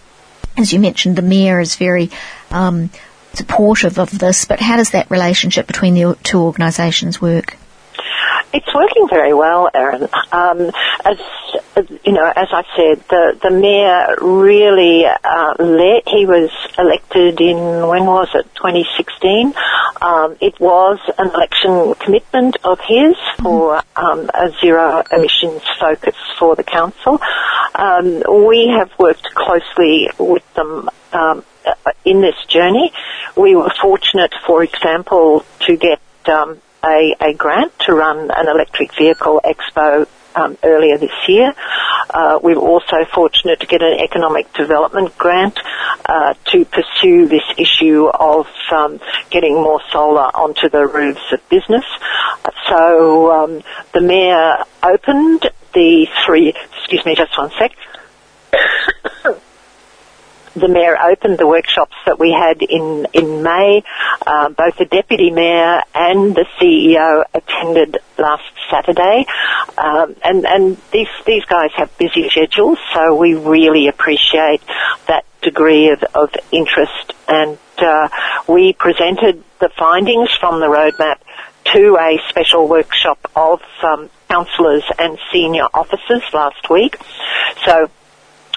as 0.57 0.73
you 0.73 0.79
mentioned, 0.79 1.15
the 1.15 1.21
mayor 1.21 1.61
is 1.61 1.77
very 1.77 2.11
um, 2.51 2.89
supportive 3.33 3.97
of 3.97 4.17
this, 4.19 4.45
but 4.45 4.59
how 4.59 4.75
does 4.75 4.91
that 4.91 5.09
relationship 5.09 5.65
between 5.65 5.93
the 5.93 6.17
two 6.23 6.39
organisations 6.39 7.21
work? 7.21 7.55
It's 8.57 8.73
working 8.73 9.07
very 9.07 9.35
well, 9.35 9.69
Erin. 9.71 10.07
Um, 10.31 10.71
as, 11.05 11.19
you 12.03 12.11
know, 12.11 12.25
as 12.35 12.47
I 12.51 12.63
said, 12.75 13.07
the 13.07 13.37
the 13.39 13.51
mayor 13.51 14.15
really 14.19 15.05
uh, 15.05 15.53
led. 15.59 16.01
He 16.07 16.25
was 16.25 16.49
elected 16.75 17.39
in 17.39 17.57
when 17.87 18.07
was 18.07 18.29
it? 18.33 18.47
2016. 18.55 19.53
Um, 20.01 20.37
it 20.41 20.59
was 20.59 20.97
an 21.19 21.29
election 21.35 21.93
commitment 21.99 22.57
of 22.63 22.79
his 22.79 23.15
for 23.43 23.83
um, 23.95 24.27
a 24.33 24.49
zero 24.59 25.03
emissions 25.11 25.61
focus 25.79 26.15
for 26.39 26.55
the 26.55 26.63
council. 26.63 27.19
Um, 27.75 28.23
we 28.47 28.73
have 28.75 28.89
worked 28.97 29.35
closely 29.35 30.09
with 30.17 30.51
them 30.55 30.89
um, 31.13 31.45
in 32.05 32.21
this 32.21 32.43
journey. 32.47 32.91
We 33.35 33.55
were 33.55 33.69
fortunate, 33.79 34.33
for 34.47 34.63
example, 34.63 35.45
to 35.67 35.77
get 35.77 36.01
um, 36.27 36.59
a, 36.83 37.15
a 37.19 37.33
grant 37.33 37.77
to 37.79 37.93
run 37.93 38.31
an 38.31 38.47
electric 38.47 38.95
vehicle 38.97 39.41
expo 39.43 40.07
um, 40.35 40.57
earlier 40.63 40.97
this 40.97 41.11
year. 41.27 41.53
Uh, 42.09 42.39
we 42.41 42.53
were 42.55 42.61
also 42.61 43.05
fortunate 43.13 43.59
to 43.59 43.65
get 43.65 43.81
an 43.81 43.99
economic 43.99 44.51
development 44.53 45.17
grant 45.17 45.59
uh, 46.05 46.33
to 46.45 46.65
pursue 46.65 47.27
this 47.27 47.43
issue 47.57 48.07
of 48.07 48.47
um, 48.71 48.99
getting 49.29 49.55
more 49.55 49.81
solar 49.91 50.29
onto 50.35 50.69
the 50.69 50.85
roofs 50.85 51.31
of 51.31 51.49
business. 51.49 51.85
So 52.67 53.31
um, 53.31 53.63
the 53.93 54.01
mayor 54.01 54.57
opened 54.83 55.49
the 55.73 56.07
three. 56.25 56.53
Excuse 56.79 57.05
me, 57.05 57.15
just 57.15 57.37
one 57.37 57.51
sec. 57.57 57.71
the 60.59 60.67
mayor 60.67 60.97
opened 60.97 61.37
the 61.37 61.47
workshops 61.47 61.95
that 62.05 62.19
we 62.19 62.31
had 62.31 62.61
in 62.61 63.07
in 63.13 63.43
May. 63.43 63.83
Uh, 64.25 64.49
both 64.49 64.77
the 64.77 64.85
deputy 64.85 65.31
mayor 65.31 65.81
and 65.93 66.35
the 66.35 66.45
CEO 66.59 67.23
attended 67.33 67.97
last 68.17 68.43
Saturday, 68.69 69.25
um, 69.77 70.15
and 70.23 70.45
and 70.45 70.77
these 70.91 71.09
these 71.25 71.45
guys 71.45 71.71
have 71.75 71.95
busy 71.97 72.29
schedules, 72.29 72.79
so 72.93 73.15
we 73.15 73.35
really 73.35 73.87
appreciate 73.87 74.61
that 75.07 75.25
degree 75.41 75.89
of, 75.89 76.03
of 76.15 76.29
interest. 76.51 77.13
And 77.27 77.57
uh, 77.77 78.09
we 78.47 78.73
presented 78.73 79.43
the 79.59 79.69
findings 79.77 80.29
from 80.39 80.59
the 80.59 80.67
roadmap 80.67 81.17
to 81.73 81.97
a 81.97 82.19
special 82.29 82.67
workshop 82.67 83.19
of 83.35 83.61
um, 83.83 84.09
councillors 84.29 84.83
and 84.97 85.17
senior 85.31 85.67
officers 85.73 86.23
last 86.33 86.69
week. 86.69 86.97
So 87.65 87.89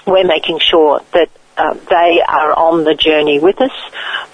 we're 0.07 0.25
making 0.25 0.59
sure 0.59 1.01
that 1.13 1.29
uh, 1.61 1.73
they 1.89 2.21
are 2.27 2.53
on 2.53 2.83
the 2.85 2.95
journey 2.95 3.39
with 3.39 3.61
us. 3.61 3.71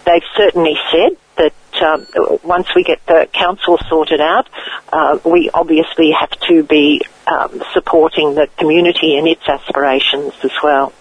They've 0.05 0.23
certainly 0.37 0.75
said 0.91 1.17
that 1.35 1.81
um, 1.81 2.07
once 2.43 2.73
we 2.73 2.83
get 2.83 3.05
the 3.05 3.27
council 3.33 3.77
sorted 3.89 4.21
out, 4.21 4.47
uh, 4.93 5.19
we 5.25 5.49
obviously 5.53 6.11
have 6.11 6.31
to 6.47 6.63
be 6.63 7.01
um, 7.27 7.61
supporting 7.73 8.35
the 8.35 8.47
community 8.57 9.17
and 9.17 9.27
its 9.27 9.47
aspirations 9.47 10.33
as 10.43 10.51
well. 10.63 10.93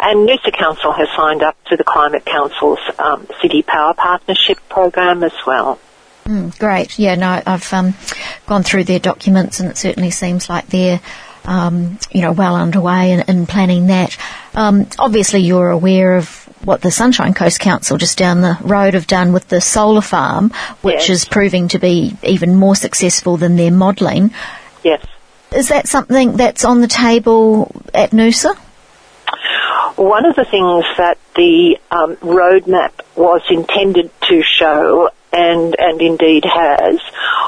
And 0.00 0.26
Noosa 0.26 0.52
Council 0.52 0.92
has 0.92 1.08
signed 1.14 1.42
up 1.42 1.62
to 1.64 1.76
the 1.76 1.84
Climate 1.84 2.24
Council's 2.24 2.80
um, 2.98 3.26
City 3.42 3.62
Power 3.62 3.92
Partnership 3.92 4.58
program 4.70 5.22
as 5.22 5.34
well. 5.46 5.78
Mm, 6.24 6.58
great. 6.58 6.98
Yeah, 6.98 7.16
no, 7.16 7.42
I've 7.46 7.72
um, 7.72 7.94
gone 8.46 8.62
through 8.62 8.84
their 8.84 8.98
documents 8.98 9.60
and 9.60 9.70
it 9.70 9.76
certainly 9.76 10.10
seems 10.10 10.48
like 10.48 10.68
they're 10.68 11.00
um, 11.46 11.98
you 12.10 12.22
know, 12.22 12.32
well 12.32 12.56
underway 12.56 13.12
in, 13.12 13.20
in 13.28 13.46
planning 13.46 13.86
that. 13.88 14.16
Um, 14.54 14.86
obviously, 14.98 15.40
you're 15.40 15.70
aware 15.70 16.16
of 16.16 16.28
what 16.64 16.80
the 16.80 16.90
Sunshine 16.90 17.34
Coast 17.34 17.60
Council 17.60 17.96
just 17.96 18.18
down 18.18 18.40
the 18.40 18.58
road 18.62 18.94
have 18.94 19.06
done 19.06 19.32
with 19.32 19.46
the 19.48 19.60
solar 19.60 20.00
farm, 20.00 20.50
which 20.82 21.08
Yes. 21.08 21.10
is 21.10 21.24
proving 21.24 21.68
to 21.68 21.78
be 21.78 22.16
even 22.22 22.56
more 22.56 22.74
successful 22.74 23.36
than 23.36 23.56
their 23.56 23.70
modelling. 23.70 24.32
Yes. 24.82 25.04
Is 25.54 25.68
that 25.68 25.86
something 25.86 26.36
that's 26.36 26.64
on 26.64 26.80
the 26.80 26.88
table 26.88 27.70
at 27.94 28.10
Noosa? 28.10 28.56
One 29.96 30.26
of 30.26 30.34
the 30.36 30.44
things 30.44 30.84
that 30.98 31.18
the 31.36 31.78
um, 31.90 32.16
roadmap 32.16 32.90
was 33.14 33.42
intended 33.48 34.10
to 34.28 34.42
show, 34.42 35.10
and 35.36 35.76
and 35.78 36.00
indeed 36.00 36.44
has, 36.44 36.98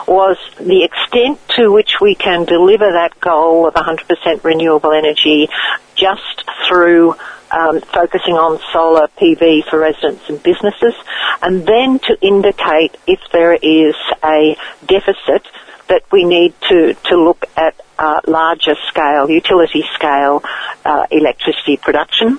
was 0.07 0.37
the 0.61 0.85
extent 0.85 1.41
to 1.57 1.73
which 1.73 2.01
we 2.01 2.15
can 2.15 2.45
deliver 2.45 2.93
that 2.93 3.19
goal 3.21 3.67
of 3.67 3.75
100% 3.75 4.45
renewable 4.45 4.93
energy 4.93 5.49
just 5.95 6.45
through 6.69 7.15
um, 7.51 7.81
focusing 7.81 8.35
on 8.35 8.61
solar 8.73 9.09
PV 9.17 9.65
for 9.71 9.79
residents 9.79 10.29
and 10.29 10.43
businesses, 10.43 10.95
and 11.43 11.67
then 11.67 11.99
to 12.01 12.17
indicate 12.21 12.97
if 13.07 13.21
there 13.33 13.55
is 13.55 13.95
a 14.23 14.57
deficit 14.87 15.47
that 15.89 16.03
we 16.13 16.25
need 16.25 16.53
to, 16.69 16.93
to 16.93 17.17
look 17.17 17.47
at 17.57 17.75
uh, 17.99 18.21
larger 18.27 18.75
scale, 18.89 19.31
utility 19.31 19.83
scale 19.95 20.43
uh, 20.85 21.07
electricity 21.11 21.79
production. 21.79 22.39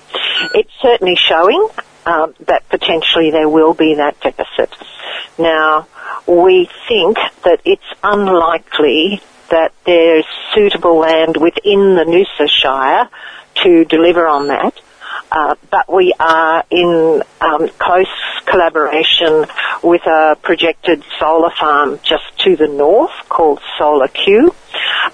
It's 0.53 0.71
certainly 0.79 1.15
showing 1.15 1.67
um, 2.05 2.35
that 2.45 2.67
potentially 2.69 3.31
there 3.31 3.49
will 3.49 3.73
be 3.73 3.95
that 3.95 4.19
deficit. 4.21 4.71
Now, 5.39 5.87
we 6.27 6.69
think 6.87 7.17
that 7.43 7.61
it's 7.63 7.81
unlikely 8.03 9.21
that 9.49 9.73
there's 9.85 10.25
suitable 10.53 10.97
land 10.97 11.37
within 11.37 11.95
the 11.95 12.03
Noosa 12.03 12.49
Shire 12.49 13.09
to 13.63 13.85
deliver 13.85 14.27
on 14.27 14.47
that. 14.47 14.73
Uh, 15.31 15.55
but 15.71 15.91
we 15.91 16.13
are 16.19 16.63
in 16.69 17.23
um, 17.39 17.69
close 17.77 18.07
collaboration 18.45 19.45
with 19.83 20.01
a 20.07 20.35
projected 20.41 21.03
solar 21.19 21.51
farm 21.51 21.99
just 22.03 22.37
to 22.39 22.55
the 22.55 22.67
north 22.67 23.11
called 23.29 23.61
Solar 23.77 24.07
Q, 24.07 24.53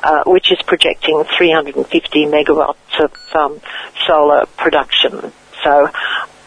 uh, 0.04 0.24
which 0.26 0.52
is 0.52 0.62
projecting 0.66 1.24
350 1.38 2.26
megawatts 2.26 2.76
of 3.00 3.14
um, 3.36 3.60
solar 4.08 4.46
production. 4.58 5.34
So 5.64 5.90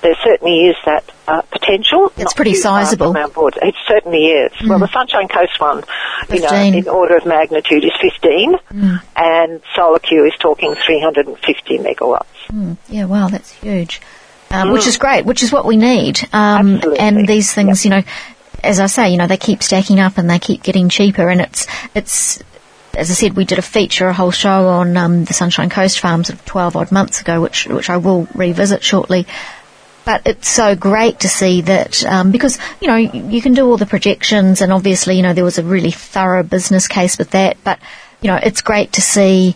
there 0.02 0.14
certainly 0.22 0.66
is 0.68 0.76
that 0.84 1.10
uh, 1.26 1.42
potential. 1.42 2.12
It's 2.16 2.32
pretty 2.32 2.54
sizable. 2.54 3.12
from 3.12 3.22
our 3.22 3.28
border. 3.28 3.58
It 3.62 3.74
certainly 3.86 4.26
is. 4.26 4.52
Well, 4.66 4.78
the 4.78 4.88
Sunshine 4.88 5.28
Coast 5.28 5.58
one, 5.60 5.82
you 6.30 6.40
know, 6.40 6.54
in 6.54 6.88
order 6.88 7.16
of 7.16 7.26
magnitude 7.26 7.84
is 7.84 7.92
15, 8.00 8.54
and 9.16 9.60
Solar 9.74 9.98
Q 9.98 10.24
is 10.26 10.34
talking 10.38 10.74
350 10.74 11.78
megawatts. 11.78 12.76
Yeah, 12.88 13.04
wow, 13.06 13.28
that's 13.28 13.50
huge. 13.52 14.00
Um, 14.50 14.72
Which 14.72 14.86
is 14.86 14.96
great, 14.96 15.26
which 15.26 15.42
is 15.42 15.52
what 15.52 15.66
we 15.66 15.76
need. 15.76 16.20
Um, 16.32 16.80
and 16.98 17.28
these 17.28 17.52
things, 17.52 17.84
you 17.84 17.90
know, 17.90 18.02
as 18.64 18.80
I 18.80 18.86
say, 18.86 19.10
you 19.10 19.18
know, 19.18 19.26
they 19.26 19.36
keep 19.36 19.62
stacking 19.62 20.00
up 20.00 20.16
and 20.16 20.28
they 20.30 20.38
keep 20.38 20.62
getting 20.62 20.88
cheaper 20.88 21.28
and 21.28 21.40
it's, 21.42 21.66
it's, 21.94 22.42
as 22.94 23.10
I 23.10 23.14
said, 23.14 23.36
we 23.36 23.44
did 23.44 23.58
a 23.58 23.62
feature, 23.62 24.08
a 24.08 24.14
whole 24.14 24.30
show 24.30 24.68
on 24.68 24.96
um, 24.96 25.24
the 25.26 25.34
Sunshine 25.34 25.68
Coast 25.68 26.00
farms 26.00 26.30
of 26.30 26.42
12 26.46 26.76
odd 26.76 26.90
months 26.90 27.20
ago, 27.20 27.42
which, 27.42 27.66
which 27.66 27.90
I 27.90 27.98
will 27.98 28.26
revisit 28.34 28.82
shortly. 28.82 29.26
But 30.08 30.22
it's 30.24 30.48
so 30.48 30.74
great 30.74 31.20
to 31.20 31.28
see 31.28 31.60
that 31.60 32.02
um, 32.06 32.32
because 32.32 32.58
you 32.80 32.88
know 32.88 32.96
you 32.96 33.42
can 33.42 33.52
do 33.52 33.66
all 33.68 33.76
the 33.76 33.84
projections, 33.84 34.62
and 34.62 34.72
obviously 34.72 35.16
you 35.16 35.22
know 35.22 35.34
there 35.34 35.44
was 35.44 35.58
a 35.58 35.62
really 35.62 35.90
thorough 35.90 36.42
business 36.42 36.88
case 36.88 37.18
with 37.18 37.32
that. 37.32 37.58
But 37.62 37.78
you 38.22 38.28
know 38.28 38.40
it's 38.42 38.62
great 38.62 38.94
to 38.94 39.02
see 39.02 39.54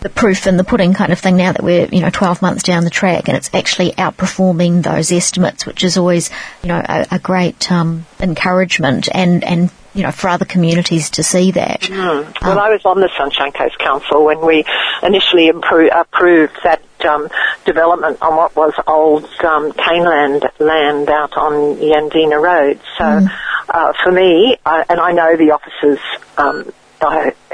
the 0.00 0.10
proof 0.10 0.46
in 0.46 0.58
the 0.58 0.64
pudding 0.64 0.92
kind 0.92 1.10
of 1.10 1.18
thing 1.18 1.38
now 1.38 1.52
that 1.52 1.62
we're 1.62 1.86
you 1.86 2.00
know 2.00 2.10
12 2.10 2.42
months 2.42 2.62
down 2.62 2.84
the 2.84 2.90
track, 2.90 3.28
and 3.28 3.36
it's 3.38 3.48
actually 3.54 3.92
outperforming 3.92 4.82
those 4.82 5.10
estimates, 5.10 5.64
which 5.64 5.82
is 5.82 5.96
always 5.96 6.28
you 6.62 6.68
know 6.68 6.84
a, 6.86 7.06
a 7.12 7.18
great 7.18 7.72
um, 7.72 8.04
encouragement 8.20 9.08
and 9.10 9.42
and 9.42 9.70
you 9.94 10.02
know 10.02 10.10
for 10.10 10.28
other 10.28 10.44
communities 10.44 11.08
to 11.08 11.22
see 11.22 11.52
that. 11.52 11.88
Well, 12.42 12.58
I 12.58 12.68
was 12.68 12.84
on 12.84 13.00
the 13.00 13.08
Sunshine 13.16 13.52
Coast 13.52 13.78
Council 13.78 14.22
when 14.22 14.44
we 14.44 14.66
initially 15.02 15.50
impro- 15.50 15.88
approved 15.98 16.58
that 16.62 16.82
um, 17.06 17.30
development 17.64 18.18
on 18.22 18.36
what 18.36 18.54
was 18.56 18.74
old 18.86 19.24
um, 19.44 19.72
Caneland 19.72 20.48
land 20.58 21.08
out 21.08 21.36
on 21.36 21.76
Yandina 21.76 22.40
Road. 22.40 22.80
So 22.98 23.28
uh, 23.68 23.92
for 24.02 24.12
me, 24.12 24.56
I, 24.64 24.84
and 24.88 25.00
I 25.00 25.12
know 25.12 25.36
the 25.36 25.52
officers 25.52 25.98
um, 26.36 26.72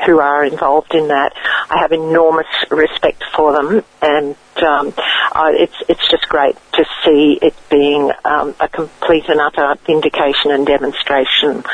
who 0.07 0.19
are 0.21 0.45
involved 0.45 0.95
in 0.95 1.09
that, 1.09 1.33
I 1.69 1.79
have 1.79 1.93
enormous 1.93 2.47
respect 2.71 3.25
for 3.35 3.53
them, 3.53 3.85
and 4.01 4.37
um, 4.63 4.95
it's 5.37 5.75
it's 5.89 6.11
just 6.11 6.29
great 6.29 6.57
to 6.75 6.85
see 7.05 7.39
it 7.41 7.55
being 7.71 8.13
um, 8.25 8.55
a 8.61 8.69
complete 8.69 9.29
and 9.29 9.41
utter 9.41 9.75
vindication 9.87 10.51
and 10.51 10.67
demonstration 10.67 11.65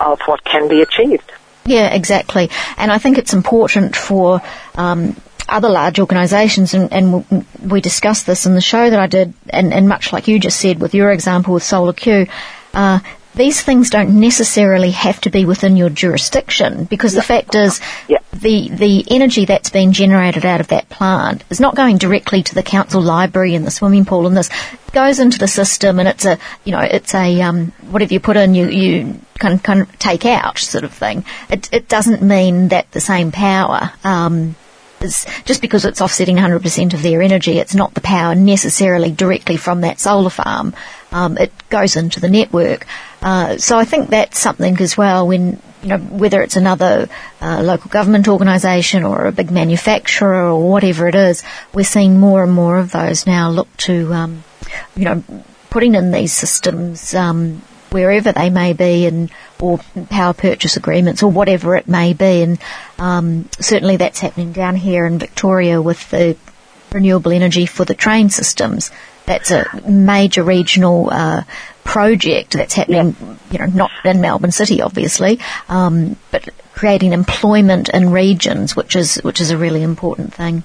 of 0.00 0.20
what 0.26 0.44
can 0.44 0.68
be 0.68 0.82
achieved. 0.82 1.30
Yeah, 1.66 1.92
exactly. 1.92 2.50
And 2.76 2.92
I 2.92 2.98
think 2.98 3.18
it's 3.18 3.34
important 3.34 3.96
for 3.96 4.40
um, 4.76 5.16
other 5.48 5.68
large 5.68 5.98
organisations, 5.98 6.74
and, 6.74 6.92
and 6.92 7.44
we 7.62 7.80
discussed 7.80 8.26
this 8.26 8.46
in 8.46 8.54
the 8.54 8.60
show 8.60 8.90
that 8.90 8.98
I 8.98 9.06
did, 9.06 9.34
and, 9.48 9.72
and 9.72 9.88
much 9.88 10.12
like 10.12 10.28
you 10.28 10.38
just 10.38 10.60
said 10.60 10.80
with 10.80 10.94
your 10.94 11.10
example 11.12 11.54
with 11.54 11.62
Solar 11.62 11.92
Q, 11.92 12.26
uh, 12.74 12.98
these 13.34 13.60
things 13.60 13.90
don't 13.90 14.18
necessarily 14.18 14.90
have 14.92 15.20
to 15.20 15.30
be 15.30 15.44
within 15.44 15.76
your 15.76 15.90
jurisdiction 15.90 16.84
because 16.84 17.12
the 17.12 17.22
fact 17.22 17.54
is 17.54 17.80
Yeah. 18.08 18.18
the 18.32 18.70
the 18.70 19.04
energy 19.10 19.44
that's 19.44 19.68
being 19.68 19.92
generated 19.92 20.46
out 20.46 20.60
of 20.60 20.68
that 20.68 20.88
plant 20.88 21.44
is 21.50 21.60
not 21.60 21.74
going 21.76 21.98
directly 21.98 22.42
to 22.42 22.54
the 22.54 22.62
council 22.62 23.02
library 23.02 23.54
and 23.54 23.66
the 23.66 23.70
swimming 23.70 24.06
pool 24.06 24.26
and 24.26 24.34
this. 24.34 24.48
It 24.88 24.92
goes 24.92 25.20
into 25.20 25.38
the 25.38 25.48
system 25.48 25.98
and 25.98 26.08
it's 26.08 26.24
a 26.24 26.38
you 26.64 26.72
know 26.72 26.80
it's 26.80 27.14
a 27.14 27.42
um, 27.42 27.72
whatever 27.90 28.14
you 28.14 28.20
put 28.20 28.38
in 28.38 28.54
you 28.54 28.68
you 28.70 29.20
kind 29.38 29.52
of, 29.52 29.62
kind 29.62 29.82
of 29.82 29.98
take 29.98 30.24
out 30.24 30.56
sort 30.58 30.84
of 30.84 30.94
thing. 30.94 31.22
It 31.50 31.68
it 31.72 31.88
doesn't 31.90 32.22
mean 32.22 32.68
that 32.68 32.90
the 32.92 33.00
same 33.02 33.32
power 33.32 33.92
um, 34.02 34.56
just 35.00 35.60
because 35.60 35.84
it's 35.84 36.00
offsetting 36.00 36.36
100% 36.36 36.94
of 36.94 37.02
their 37.02 37.22
energy, 37.22 37.58
it's 37.58 37.74
not 37.74 37.94
the 37.94 38.00
power 38.00 38.34
necessarily 38.34 39.10
directly 39.10 39.56
from 39.56 39.82
that 39.82 40.00
solar 40.00 40.30
farm. 40.30 40.74
Um, 41.12 41.38
it 41.38 41.52
goes 41.68 41.96
into 41.96 42.20
the 42.20 42.28
network. 42.28 42.86
Uh, 43.22 43.56
so 43.58 43.78
I 43.78 43.84
think 43.84 44.10
that's 44.10 44.38
something 44.38 44.78
as 44.80 44.96
well 44.96 45.26
when, 45.26 45.60
you 45.82 45.88
know, 45.88 45.98
whether 45.98 46.42
it's 46.42 46.56
another 46.56 47.08
uh, 47.40 47.62
local 47.62 47.90
government 47.90 48.28
organisation 48.28 49.04
or 49.04 49.26
a 49.26 49.32
big 49.32 49.50
manufacturer 49.50 50.50
or 50.50 50.70
whatever 50.70 51.08
it 51.08 51.14
is, 51.14 51.42
we're 51.72 51.84
seeing 51.84 52.18
more 52.18 52.42
and 52.42 52.52
more 52.52 52.78
of 52.78 52.92
those 52.92 53.26
now 53.26 53.50
look 53.50 53.74
to, 53.78 54.12
um, 54.12 54.44
you 54.94 55.04
know, 55.04 55.22
putting 55.70 55.94
in 55.94 56.10
these 56.10 56.32
systems 56.32 57.14
um, 57.14 57.62
wherever 57.90 58.32
they 58.32 58.50
may 58.50 58.72
be, 58.72 59.06
and 59.06 59.30
or 59.60 59.78
power 60.10 60.32
purchase 60.32 60.76
agreements 60.76 61.22
or 61.22 61.30
whatever 61.30 61.76
it 61.76 61.88
may 61.88 62.12
be. 62.12 62.42
And 62.42 62.58
um, 62.98 63.48
certainly 63.60 63.96
that's 63.96 64.20
happening 64.20 64.52
down 64.52 64.76
here 64.76 65.06
in 65.06 65.18
Victoria 65.18 65.80
with 65.80 66.10
the 66.10 66.36
renewable 66.92 67.32
energy 67.32 67.66
for 67.66 67.84
the 67.84 67.94
train 67.94 68.30
systems. 68.30 68.90
That's 69.26 69.50
a 69.50 69.82
major 69.88 70.44
regional 70.44 71.08
uh, 71.10 71.42
project 71.82 72.52
that's 72.52 72.74
happening, 72.74 73.16
you 73.50 73.58
know, 73.58 73.66
not 73.66 73.90
in 74.04 74.20
Melbourne 74.20 74.52
City, 74.52 74.80
obviously, 74.82 75.40
um, 75.68 76.16
but 76.30 76.48
creating 76.74 77.12
employment 77.12 77.88
in 77.88 78.10
regions, 78.10 78.76
which 78.76 78.94
is 78.94 79.16
which 79.16 79.40
is 79.40 79.50
a 79.50 79.58
really 79.58 79.82
important 79.82 80.32
thing. 80.32 80.62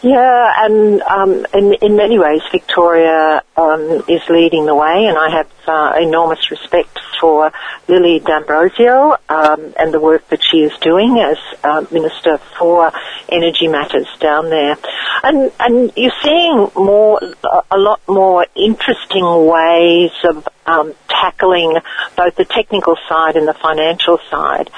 Yeah, 0.00 0.52
and 0.58 1.02
um, 1.02 1.46
in, 1.52 1.74
in 1.74 1.96
many 1.96 2.20
ways, 2.20 2.40
Victoria 2.52 3.42
um, 3.56 4.04
is 4.08 4.22
leading 4.28 4.64
the 4.66 4.74
way, 4.74 5.06
and 5.06 5.18
I 5.18 5.30
have 5.30 5.50
uh, 5.66 5.98
enormous 6.00 6.52
respect 6.52 7.00
for 7.20 7.50
Lily 7.88 8.20
D'Ambrosio 8.20 9.16
um, 9.28 9.74
and 9.76 9.92
the 9.92 9.98
work 9.98 10.28
that 10.28 10.40
she 10.42 10.58
is 10.58 10.72
doing 10.78 11.18
as 11.18 11.36
uh, 11.64 11.84
Minister 11.90 12.38
for 12.58 12.92
Energy 13.28 13.66
Matters 13.66 14.06
down 14.20 14.50
there. 14.50 14.78
And, 15.24 15.50
and 15.58 15.92
you're 15.96 16.12
seeing 16.22 16.70
more, 16.76 17.20
a 17.68 17.76
lot 17.76 18.00
more 18.06 18.46
interesting 18.54 19.24
ways 19.46 20.12
of 20.22 20.48
um, 20.64 20.94
tackling 21.08 21.76
both 22.16 22.36
the 22.36 22.44
technical 22.44 22.96
side 23.08 23.36
and 23.36 23.48
the 23.48 23.54
financial 23.54 24.18
side. 24.30 24.70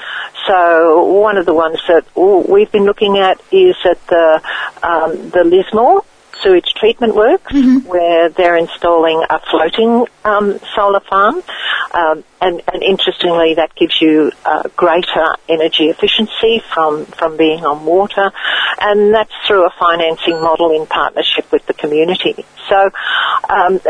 So 0.46 1.04
one 1.04 1.36
of 1.36 1.46
the 1.46 1.54
ones 1.54 1.80
that 1.88 2.04
we've 2.48 2.70
been 2.70 2.84
looking 2.84 3.18
at 3.18 3.40
is 3.52 3.76
at 3.84 4.04
the 4.06 4.40
um, 4.82 5.30
the 5.30 5.44
Lismore 5.44 6.02
sewage 6.42 6.72
treatment 6.76 7.14
works, 7.14 7.52
mm-hmm. 7.52 7.88
where 7.88 8.28
they're 8.28 8.56
installing 8.56 9.24
a 9.28 9.40
floating 9.50 10.06
um, 10.24 10.58
solar 10.74 11.00
farm, 11.00 11.42
um, 11.92 12.24
and, 12.40 12.62
and, 12.72 12.82
interestingly, 12.82 13.54
that 13.54 13.74
gives 13.74 14.00
you 14.00 14.32
uh, 14.44 14.62
greater 14.76 15.34
energy 15.48 15.88
efficiency 15.88 16.62
from 16.72 17.04
from 17.06 17.36
being 17.36 17.64
on 17.64 17.84
water, 17.84 18.30
and 18.80 19.14
that's 19.14 19.32
through 19.46 19.66
a 19.66 19.70
financing 19.78 20.40
model 20.40 20.70
in 20.70 20.86
partnership 20.86 21.50
with 21.52 21.66
the 21.66 21.74
community. 21.74 22.44
So 22.68 22.90
um, 23.48 23.80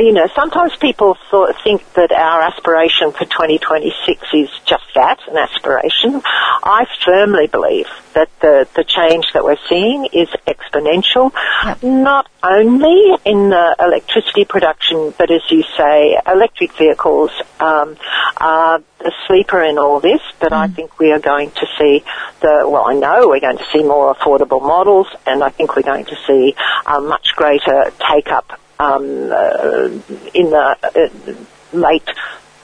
you 0.00 0.12
know, 0.12 0.28
sometimes 0.34 0.74
people 0.76 1.16
thought, 1.30 1.54
think 1.62 1.92
that 1.94 2.12
our 2.12 2.42
aspiration 2.42 3.12
for 3.12 3.24
2026 3.24 4.22
is 4.32 4.48
just 4.64 4.84
that, 4.94 5.18
an 5.28 5.36
aspiration. 5.36 6.22
I 6.24 6.86
firmly 7.04 7.46
believe 7.46 7.86
that 8.14 8.28
the, 8.40 8.68
the 8.74 8.84
change 8.84 9.26
that 9.34 9.44
we're 9.44 9.58
seeing 9.68 10.06
is 10.12 10.28
exponential, 10.46 11.32
yep. 11.64 11.82
not 11.82 12.28
only 12.42 13.16
in 13.24 13.50
the 13.50 13.76
electricity 13.78 14.44
production, 14.44 15.12
but 15.18 15.30
as 15.30 15.42
you 15.50 15.62
say, 15.76 16.18
electric 16.26 16.72
vehicles 16.76 17.30
um, 17.60 17.96
are 18.36 18.82
the 18.98 19.12
sleeper 19.26 19.62
in 19.62 19.78
all 19.78 20.00
this, 20.00 20.20
but 20.38 20.52
mm. 20.52 20.56
I 20.56 20.68
think 20.68 20.98
we 20.98 21.12
are 21.12 21.20
going 21.20 21.50
to 21.50 21.66
see 21.78 22.04
the, 22.40 22.68
well, 22.68 22.84
I 22.86 22.94
know 22.94 23.28
we're 23.28 23.40
going 23.40 23.58
to 23.58 23.66
see 23.72 23.82
more 23.82 24.14
affordable 24.14 24.62
models, 24.62 25.06
and 25.26 25.42
I 25.42 25.50
think 25.50 25.76
we're 25.76 25.82
going 25.82 26.06
to 26.06 26.16
see 26.26 26.54
a 26.86 27.00
much 27.00 27.34
greater 27.36 27.92
take-up 28.10 28.60
um, 28.78 29.30
uh, 29.30 29.88
in 30.34 30.50
the 30.50 30.76
uh, 30.82 31.76
late 31.76 32.08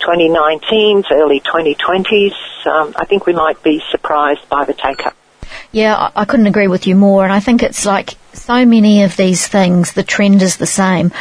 2019s, 0.01 1.11
early 1.11 1.41
2020s. 1.41 2.67
Um, 2.67 2.95
I 2.97 3.05
think 3.05 3.27
we 3.27 3.33
might 3.33 3.63
be 3.63 3.83
surprised 3.91 4.49
by 4.49 4.65
the 4.65 4.75
take-up. 4.75 5.17
Yeah, 5.77 6.11
I 6.17 6.25
couldn't 6.25 6.47
agree 6.47 6.69
with 6.69 6.87
you 6.87 6.95
more, 6.95 7.23
and 7.23 7.31
I 7.31 7.41
think 7.41 7.63
it's 7.63 7.85
like 7.85 8.15
so 8.33 8.65
many 8.65 9.03
of 9.03 9.15
these 9.15 9.47
things, 9.47 9.93
the 9.93 10.03
trend 10.03 10.41
is 10.41 10.57
the 10.57 10.67
same. 10.67 11.13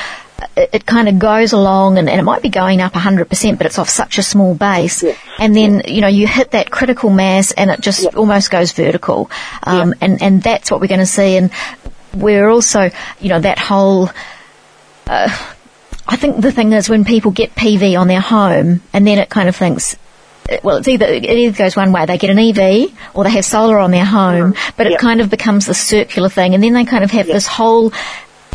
It, 0.56 0.70
it 0.72 0.86
kind 0.86 1.10
of 1.10 1.20
goes 1.20 1.52
along 1.52 1.98
and, 1.98 2.10
and, 2.10 2.22
it 2.22 2.24
might 2.24 2.42
be 2.42 2.48
going 2.48 2.80
up 2.80 2.94
100%, 2.94 3.58
but 3.58 3.68
it's 3.68 3.78
off 3.78 3.90
such 3.90 4.18
a 4.18 4.24
small 4.24 4.56
base. 4.56 5.04
Yeah. 5.04 5.18
And 5.40 5.54
then, 5.54 5.82
yeah. 5.82 5.88
you 5.88 6.00
know, 6.00 6.08
you 6.08 6.26
hit 6.26 6.52
that 6.52 6.72
critical 6.72 7.10
mass 7.10 7.52
and 7.52 7.70
it 7.70 7.82
just 7.82 8.04
yeah. 8.04 8.12
almost 8.16 8.50
goes 8.50 8.72
vertical. 8.72 9.30
Um, 9.62 9.94
and, 10.00 10.22
and 10.22 10.42
that's 10.42 10.72
what 10.72 10.80
we're 10.80 10.88
going 10.88 11.00
to 11.02 11.06
see. 11.06 11.36
And 11.36 11.52
we're 12.14 12.48
also, 12.48 12.92
you 13.20 13.28
know, 13.28 13.42
that 13.42 13.60
whole 13.60 14.10
uh, 15.08 15.52
I 16.08 16.16
think 16.16 16.40
the 16.40 16.52
thing 16.52 16.72
is 16.72 16.90
when 16.90 17.04
people 17.04 17.32
get 17.32 17.56
PV 17.56 18.00
on 18.00 18.08
their 18.08 18.22
home 18.22 18.82
and 18.94 19.08
then 19.08 19.18
it 19.18 19.30
kind 19.30 19.50
of 19.50 19.56
thinks, 19.56 19.98
well, 20.64 20.78
it's 20.78 20.88
either, 20.88 21.06
it 21.06 21.26
either 21.26 21.58
goes 21.58 21.76
one 21.76 21.92
way. 21.92 22.06
They 22.06 22.18
get 22.18 22.30
an 22.30 22.40
EV 22.40 22.92
or 23.14 23.24
they 23.24 23.32
have 23.32 23.46
solar 23.46 23.80
on 23.80 23.92
their 23.92 24.06
home, 24.06 24.54
mm. 24.54 24.74
but 24.78 24.88
it 24.88 24.92
yep. 24.92 25.00
kind 25.00 25.22
of 25.22 25.30
becomes 25.30 25.66
the 25.66 25.74
circular 25.74 26.30
thing 26.30 26.54
and 26.54 26.64
then 26.64 26.74
they 26.74 26.86
kind 26.86 27.04
of 27.04 27.12
have 27.12 27.28
yep. 27.28 27.36
this 27.36 27.48
whole 27.48 27.92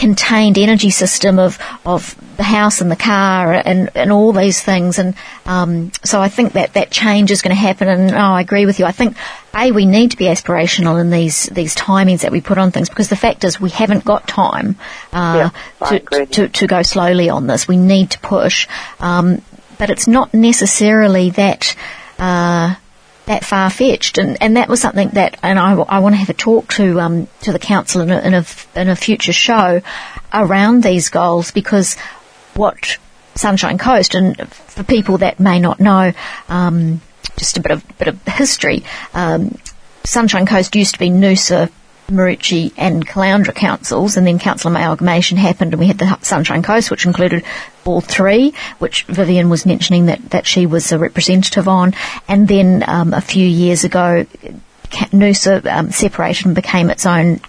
contained 0.01 0.57
energy 0.57 0.89
system 0.89 1.39
of, 1.39 1.59
of 1.85 2.17
the 2.39 2.43
house 2.43 2.81
and 2.81 2.91
the 2.91 2.97
car 2.97 3.53
and, 3.53 3.91
and 3.95 4.11
all 4.11 4.33
these 4.33 4.61
things. 4.63 4.99
And 4.99 5.15
um, 5.45 5.93
so 6.03 6.23
I 6.23 6.31
think 6.31 6.55
that 6.55 6.73
that 6.73 6.91
change 6.91 7.31
is 7.31 7.43
going 7.43 7.55
to 7.55 7.61
happen. 7.61 7.87
And 7.87 8.11
oh, 8.13 8.17
I 8.19 8.41
agree 8.41 8.65
with 8.65 8.79
you. 8.79 8.87
I 8.87 8.93
think 8.93 9.17
a 9.55 9.73
we 9.73 9.85
need 9.85 10.13
to 10.13 10.17
be 10.17 10.25
aspirational 10.25 11.01
in 11.01 11.11
these 11.11 11.45
these 11.47 11.75
timings 11.75 12.23
that 12.23 12.33
we 12.33 12.41
put 12.41 12.57
on 12.57 12.71
things 12.71 12.89
because 12.89 13.09
the 13.09 13.17
fact 13.17 13.45
is 13.45 13.61
we 13.61 13.69
haven't 13.71 14.05
got 14.05 14.27
time 14.27 14.77
uh, 15.13 15.51
yeah, 15.83 15.89
to, 15.89 16.27
to, 16.27 16.49
to 16.49 16.67
go 16.67 16.83
slowly 16.83 17.29
on 17.29 17.47
this. 17.47 17.69
We 17.69 17.77
need 17.77 18.13
to 18.13 18.21
push, 18.21 18.69
um, 19.01 19.43
but 19.81 19.91
it's 19.91 20.07
not 20.07 20.33
necessarily 20.33 21.31
that. 21.31 21.75
Uh, 22.19 22.77
that 23.27 23.45
far 23.45 23.71
fetched, 23.71 24.19
and, 24.19 24.37
and 24.43 24.57
that 24.57 24.69
was 24.69 24.81
something 24.81 25.11
that, 25.11 25.39
and 25.41 25.57
I, 25.57 25.75
I 25.75 26.01
want 26.01 26.15
to 26.15 26.17
have 26.17 26.31
a 26.31 26.35
talk 26.35 26.67
to 26.75 26.99
um, 26.99 27.29
to 27.43 27.53
the 27.53 27.61
council 27.61 28.01
in 28.01 28.11
a, 28.11 28.19
in 28.19 28.35
a, 28.35 28.45
in 28.75 28.89
a 28.89 28.97
future 28.97 29.33
show 29.33 29.83
around 30.35 30.83
these 30.83 31.11
goals 31.11 31.53
because 31.53 31.97
what 32.55 32.99
Sunshine 33.37 33.79
Coast, 33.79 34.17
and 34.17 34.37
for 34.51 34.83
people 34.83 35.19
that 35.19 35.39
may 35.39 35.61
not 35.61 35.79
know, 35.79 36.13
um, 36.49 37.01
just 37.37 37.57
a 37.57 37.61
bit 37.61 37.71
of 37.71 37.85
bit 37.99 38.09
of 38.09 38.21
history. 38.27 38.83
Um, 39.15 39.57
Sunshine 40.03 40.47
Coast 40.47 40.75
used 40.75 40.95
to 40.95 40.99
be 40.99 41.09
Noosa 41.09 41.71
Maroochy 42.11 42.73
and 42.77 43.07
Caloundra 43.07 43.55
councils, 43.55 44.17
and 44.17 44.27
then 44.27 44.39
council 44.39 44.71
amalgamation 44.71 45.39
happened, 45.39 45.73
and 45.73 45.81
we 45.81 45.87
had 45.87 45.99
the 45.99 46.19
Sunshine 46.23 46.63
Coast, 46.63 46.91
which 46.91 47.07
included 47.07 47.45
all 47.85 48.01
three, 48.01 48.55
which 48.79 49.05
Vivian 49.05 49.49
was 49.49 49.67
mentioning 49.67 50.07
that, 50.07 50.31
that 50.31 50.47
she 50.47 50.67
was 50.67 50.93
a 50.93 50.99
representative 50.99 51.69
on, 51.69 51.95
and 52.29 52.47
then 52.47 52.85
um, 52.87 53.15
a 53.15 53.21
few 53.21 53.47
years 53.47 53.85
ago, 53.85 54.27
Noosa 54.91 55.65
um, 55.67 55.91
separated 55.91 56.47
and 56.47 56.55
became 56.55 56.91
its 56.91 57.07
own 57.07 57.41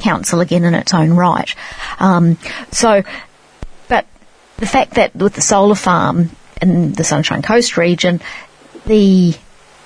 council 0.00 0.40
again 0.40 0.64
in 0.64 0.74
its 0.74 0.92
own 0.94 1.12
right. 1.12 1.54
Um, 1.98 2.36
so, 2.72 3.02
but 3.88 4.06
the 4.56 4.66
fact 4.66 4.94
that 4.94 5.14
with 5.14 5.34
the 5.34 5.40
solar 5.40 5.74
farm 5.74 6.30
in 6.60 6.92
the 6.92 7.04
Sunshine 7.04 7.42
Coast 7.42 7.76
region, 7.76 8.20
the 8.86 9.34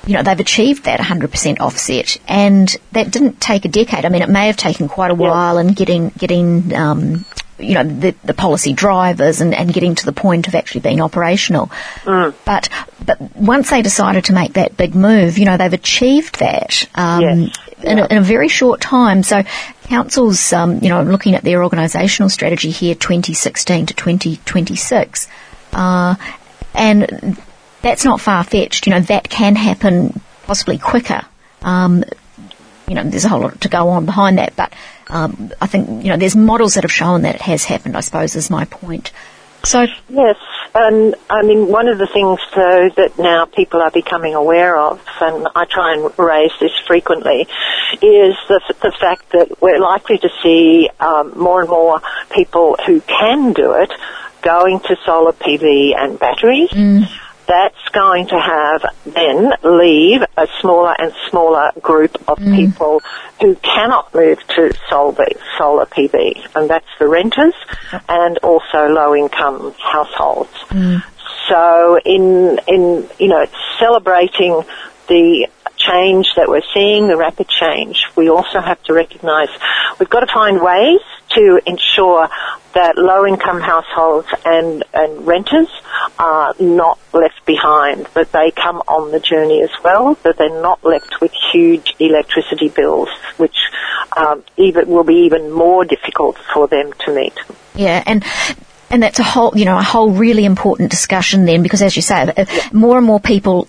you 0.07 0.15
know, 0.15 0.23
they've 0.23 0.41
achieved 0.41 0.85
that 0.85 1.01
100% 1.01 1.61
offset, 1.61 2.19
and 2.29 2.69
that 2.93 3.11
didn't 3.11 3.41
take 3.41 3.65
a 3.65 3.69
decade. 3.69 4.05
I 4.05 4.09
mean, 4.09 4.23
it 4.23 4.29
may 4.29 4.47
have 4.49 4.57
taken 4.57 4.89
quite 4.89 5.11
a 5.11 5.15
while 5.15 5.59
in 5.59 5.69
getting 5.69 6.11
getting 6.11 6.75
um, 6.75 7.25
you 7.59 7.75
know 7.75 7.85
the, 7.85 8.15
the 8.25 8.35
policy 8.35 8.73
drivers 8.73 9.41
and, 9.41 9.55
and 9.55 9.73
getting 9.73 9.95
to 9.95 10.07
the 10.07 10.13
point 10.13 10.49
of 10.49 10.55
actually 10.55 10.83
being 10.83 11.01
operational. 11.01 11.67
Mm. 12.03 12.35
But 12.45 12.69
but 13.05 13.37
once 13.37 13.71
they 13.71 13.83
decided 13.83 14.27
to 14.27 14.33
make 14.33 14.55
that 14.55 14.77
big 14.77 14.95
move, 14.95 15.39
you 15.39 15.45
know, 15.45 15.57
they've 15.57 15.73
achieved 15.73 16.39
that 16.41 16.89
um, 16.95 17.21
yes. 17.21 17.37
in, 17.83 17.99
yeah. 17.99 18.05
a, 18.05 18.07
in, 18.13 18.19
a, 18.19 18.23
very 18.23 18.49
short 18.49 18.81
time. 18.81 19.23
So 19.23 19.43
councils, 19.85 20.53
um, 20.53 20.81
you 20.81 20.89
know, 20.89 21.03
looking 21.03 21.35
at 21.35 21.43
their 21.43 21.61
organisational 21.61 22.31
strategy 22.31 22.71
here, 22.71 22.95
2016 22.95 23.87
to 23.87 23.95
2026, 23.95 25.29
uh, 25.73 26.15
and 26.75 27.39
that's 27.85 28.05
not 28.05 28.21
far 28.21 28.43
fetched. 28.43 28.87
You 28.87 28.95
know, 28.95 29.01
that 29.01 29.29
can 29.29 29.55
happen 29.55 30.21
possibly 30.45 30.79
quicker. 30.79 31.23
Um, 31.63 32.05
you 32.89 32.95
know, 32.95 33.05
there's 33.05 33.25
a 33.25 33.29
whole 33.29 33.41
lot 33.41 33.61
to 33.61 33.69
go 33.69 33.89
on 33.91 34.07
behind 34.07 34.39
that, 34.39 34.57
but 34.57 34.73
um, 35.09 35.53
I 35.61 35.67
think 35.67 36.05
you 36.05 36.11
know 36.11 36.17
there's 36.17 36.35
models 36.35 36.75
that 36.75 36.85
have 36.85 36.93
shown 36.93 37.23
that 37.23 37.37
it 37.37 37.41
has 37.43 37.65
happened. 37.65 37.97
I 37.97 38.01
suppose 38.01 38.35
is 38.35 38.51
my 38.51 38.65
point. 38.65 39.13
So 39.65 39.87
yes, 40.11 40.37
and 40.75 41.15
I 41.31 41.43
mean 41.43 41.69
one 41.69 41.89
of 41.89 41.97
the 41.97 42.07
things 42.07 42.41
though 42.55 42.91
that 42.97 43.19
now 43.19 43.47
people 43.47 43.81
are 43.81 43.91
becoming 43.91 44.35
aware 44.35 44.79
of, 44.79 45.01
and 45.21 45.49
I 45.55 45.65
try 45.65 45.95
and 45.95 46.19
raise 46.19 46.53
this 46.61 46.73
frequently, 46.87 47.43
is 48.03 48.37
the, 48.49 48.61
the 48.83 48.93
fact 48.99 49.31
that 49.33 49.63
we're 49.63 49.81
likely 49.81 50.19
to 50.19 50.29
see 50.43 50.91
um, 51.01 51.39
more 51.39 51.61
and 51.63 51.71
more 51.71 52.03
people 52.31 52.77
who 52.87 53.01
can 53.01 53.55
do 53.55 53.73
it 53.73 53.91
going 54.43 54.81
to 54.81 54.97
solar 55.07 55.33
PV 55.33 55.97
and 55.97 56.19
batteries. 56.19 56.69
Mm 56.69 57.09
that's 57.47 57.89
going 57.91 58.27
to 58.29 58.39
have 58.39 58.85
then 59.05 59.53
leave 59.63 60.23
a 60.37 60.49
smaller 60.61 60.95
and 60.99 61.13
smaller 61.29 61.73
group 61.81 62.15
of 62.29 62.39
mm. 62.39 62.55
people 62.55 63.03
who 63.41 63.55
cannot 63.57 64.15
move 64.15 64.39
to 64.49 64.73
solar, 64.89 65.27
solar 65.59 65.87
PV, 65.87 66.47
and 66.57 66.71
that's 66.71 66.89
the 66.99 67.09
renters 67.09 67.55
and 68.09 68.39
also 68.39 68.89
low 68.89 69.15
income 69.15 69.75
households. 69.79 70.53
Mm. 70.69 71.03
So 71.49 71.99
in 72.05 72.59
in 72.67 73.09
you 73.19 73.29
know 73.29 73.47
celebrating 73.79 74.63
the 75.09 75.49
change 75.77 76.29
that 76.37 76.49
we're 76.49 76.63
seeing, 76.73 77.09
the 77.09 77.17
rapid 77.17 77.49
change, 77.49 78.07
we 78.17 78.31
also 78.31 78.61
have 78.61 78.83
to 78.85 78.95
recognise 78.95 79.49
we've 79.99 80.09
got 80.09 80.21
to 80.21 80.33
find 80.33 80.63
ways 80.63 81.01
to 81.35 81.61
ensure 81.67 82.29
that 82.75 82.99
low 82.99 83.25
income 83.27 83.61
households 83.61 84.29
and, 84.45 84.83
and 84.93 85.27
renters 85.27 85.69
are 86.19 86.55
not 86.59 86.99
left 87.13 87.45
behind, 87.47 88.07
that 88.15 88.33
they 88.33 88.51
come 88.51 88.79
on 88.89 89.13
the 89.13 89.21
journey 89.21 89.63
as 89.63 89.71
well, 89.83 90.15
that 90.25 90.37
they're 90.39 90.61
not 90.61 90.83
left 90.85 91.21
with 91.21 91.33
huge 91.53 91.95
electricity 91.99 92.69
bills, 92.69 93.09
which 93.37 93.57
um, 94.17 94.43
even 94.57 94.89
will 94.89 95.05
be 95.05 95.25
even 95.27 95.53
more 95.53 95.85
difficult 95.85 96.37
for 96.53 96.67
them 96.67 96.93
to 97.05 97.15
meet. 97.15 97.39
Yeah, 97.75 98.03
and 98.07 98.25
and 98.91 99.03
that's 99.03 99.19
a 99.19 99.25
whole, 99.25 99.53
you 99.57 99.65
know, 99.65 99.79
a 99.79 99.83
whole 99.83 100.11
really 100.11 100.45
important 100.45 100.91
discussion 100.91 101.47
then, 101.47 101.63
because 101.63 101.83
as 101.83 101.97
you 101.97 102.03
say, 102.03 102.33
more 102.73 102.97
and 102.99 103.07
more 103.07 103.21
people 103.21 103.69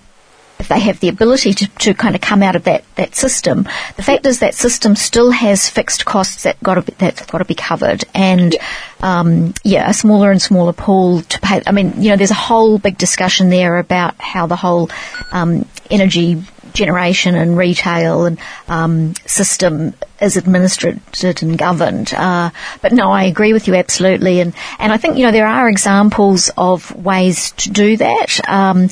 if 0.60 0.68
they 0.68 0.80
have 0.80 1.00
the 1.00 1.10
ability 1.10 1.54
to, 1.54 1.68
to 1.68 1.94
kind 1.94 2.16
of 2.16 2.22
come 2.22 2.42
out 2.42 2.56
of 2.56 2.64
that, 2.64 2.84
that 2.96 3.16
system, 3.16 3.68
the 3.98 4.04
fact 4.04 4.26
is 4.26 4.40
that 4.40 4.54
system 4.54 4.96
still 4.96 5.32
has 5.32 5.70
fixed 5.70 6.06
costs 6.06 6.44
that 6.44 6.62
got 6.64 6.76
to 6.76 6.82
be, 6.82 6.94
that's 6.98 7.26
got 7.26 7.40
to 7.40 7.46
be 7.46 7.56
covered, 7.56 8.04
and 8.14 8.56
um, 9.02 9.54
yeah, 9.64 9.90
a 9.90 9.94
smaller 9.94 10.32
and 10.32 10.42
smaller 10.42 10.74
pool 10.74 11.22
to 11.22 11.40
pay. 11.40 11.62
I 11.68 11.72
mean, 11.72 12.02
you 12.02 12.10
know, 12.10 12.16
there's 12.16 12.32
a 12.32 12.36
whole 12.36 12.78
big 12.78 12.98
discussion 12.98 13.50
there 13.50 13.78
about 13.78 14.20
how 14.20 14.48
the 14.48 14.56
whole 14.56 14.90
um, 15.32 15.66
energy 15.92 16.42
generation 16.76 17.36
and 17.36 17.58
retail 17.58 18.26
and 18.26 18.38
um, 18.68 19.16
system 19.26 19.94
is 20.22 20.38
administered 20.38 21.00
and 21.42 21.58
governed. 21.58 22.14
Uh, 22.14 22.52
but 22.82 22.92
no, 22.92 23.10
I 23.12 23.24
agree 23.24 23.54
with 23.54 23.68
you 23.68 23.76
absolutely, 23.76 24.40
and 24.42 24.54
and 24.78 24.92
I 24.92 24.98
think 24.98 25.18
you 25.18 25.26
know 25.26 25.32
there 25.32 25.48
are 25.48 25.68
examples 25.68 26.52
of 26.58 26.96
ways 26.96 27.52
to 27.52 27.72
do 27.72 27.98
that. 27.98 28.40
Um, 28.48 28.90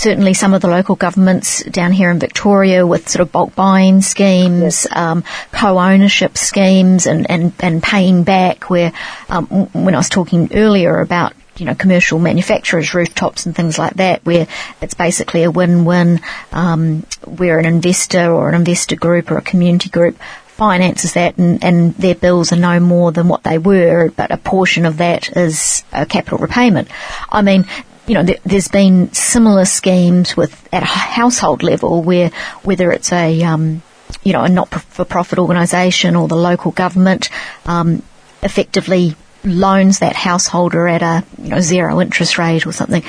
certainly 0.00 0.32
some 0.32 0.54
of 0.54 0.62
the 0.62 0.68
local 0.68 0.94
governments 0.94 1.62
down 1.64 1.92
here 1.92 2.10
in 2.10 2.18
Victoria 2.18 2.86
with 2.86 3.06
sort 3.06 3.20
of 3.20 3.30
bulk 3.30 3.54
buying 3.54 4.00
schemes, 4.00 4.86
um, 4.92 5.22
co-ownership 5.52 6.38
schemes 6.38 7.06
and, 7.06 7.30
and, 7.30 7.52
and 7.60 7.82
paying 7.82 8.24
back 8.24 8.70
where, 8.70 8.94
um, 9.28 9.46
when 9.46 9.94
I 9.94 9.98
was 9.98 10.08
talking 10.08 10.48
earlier 10.54 11.00
about 11.00 11.34
you 11.56 11.66
know, 11.66 11.74
commercial 11.74 12.18
manufacturers, 12.18 12.94
rooftops 12.94 13.44
and 13.44 13.54
things 13.54 13.78
like 13.78 13.92
that, 13.94 14.24
where 14.24 14.46
it's 14.80 14.94
basically 14.94 15.42
a 15.42 15.50
win-win, 15.50 16.20
um, 16.52 17.04
where 17.26 17.58
an 17.58 17.66
investor 17.66 18.32
or 18.32 18.48
an 18.48 18.54
investor 18.54 18.96
group 18.96 19.30
or 19.30 19.36
a 19.36 19.42
community 19.42 19.90
group 19.90 20.16
finances 20.46 21.12
that 21.14 21.36
and, 21.36 21.62
and, 21.62 21.94
their 21.96 22.14
bills 22.14 22.52
are 22.52 22.56
no 22.56 22.80
more 22.80 23.12
than 23.12 23.28
what 23.28 23.42
they 23.42 23.58
were, 23.58 24.10
but 24.16 24.30
a 24.30 24.36
portion 24.38 24.86
of 24.86 24.98
that 24.98 25.34
is 25.36 25.84
a 25.92 26.06
capital 26.06 26.38
repayment. 26.38 26.88
I 27.30 27.42
mean, 27.42 27.66
you 28.10 28.14
know, 28.14 28.26
th- 28.26 28.40
there's 28.44 28.66
been 28.66 29.12
similar 29.12 29.64
schemes 29.64 30.36
with 30.36 30.68
at 30.74 30.82
a 30.82 30.86
household 30.86 31.62
level 31.62 32.02
where 32.02 32.30
whether 32.64 32.90
it's 32.90 33.12
a 33.12 33.40
um, 33.44 33.82
you 34.24 34.32
know 34.32 34.42
a 34.42 34.48
not-for-profit 34.48 35.38
organisation 35.38 36.16
or 36.16 36.26
the 36.26 36.34
local 36.34 36.72
government 36.72 37.28
um, 37.66 38.02
effectively 38.42 39.14
loans 39.44 40.00
that 40.00 40.16
householder 40.16 40.88
at 40.88 41.02
a 41.02 41.24
you 41.40 41.50
know 41.50 41.60
zero 41.60 42.00
interest 42.00 42.36
rate 42.36 42.66
or 42.66 42.72
something. 42.72 43.04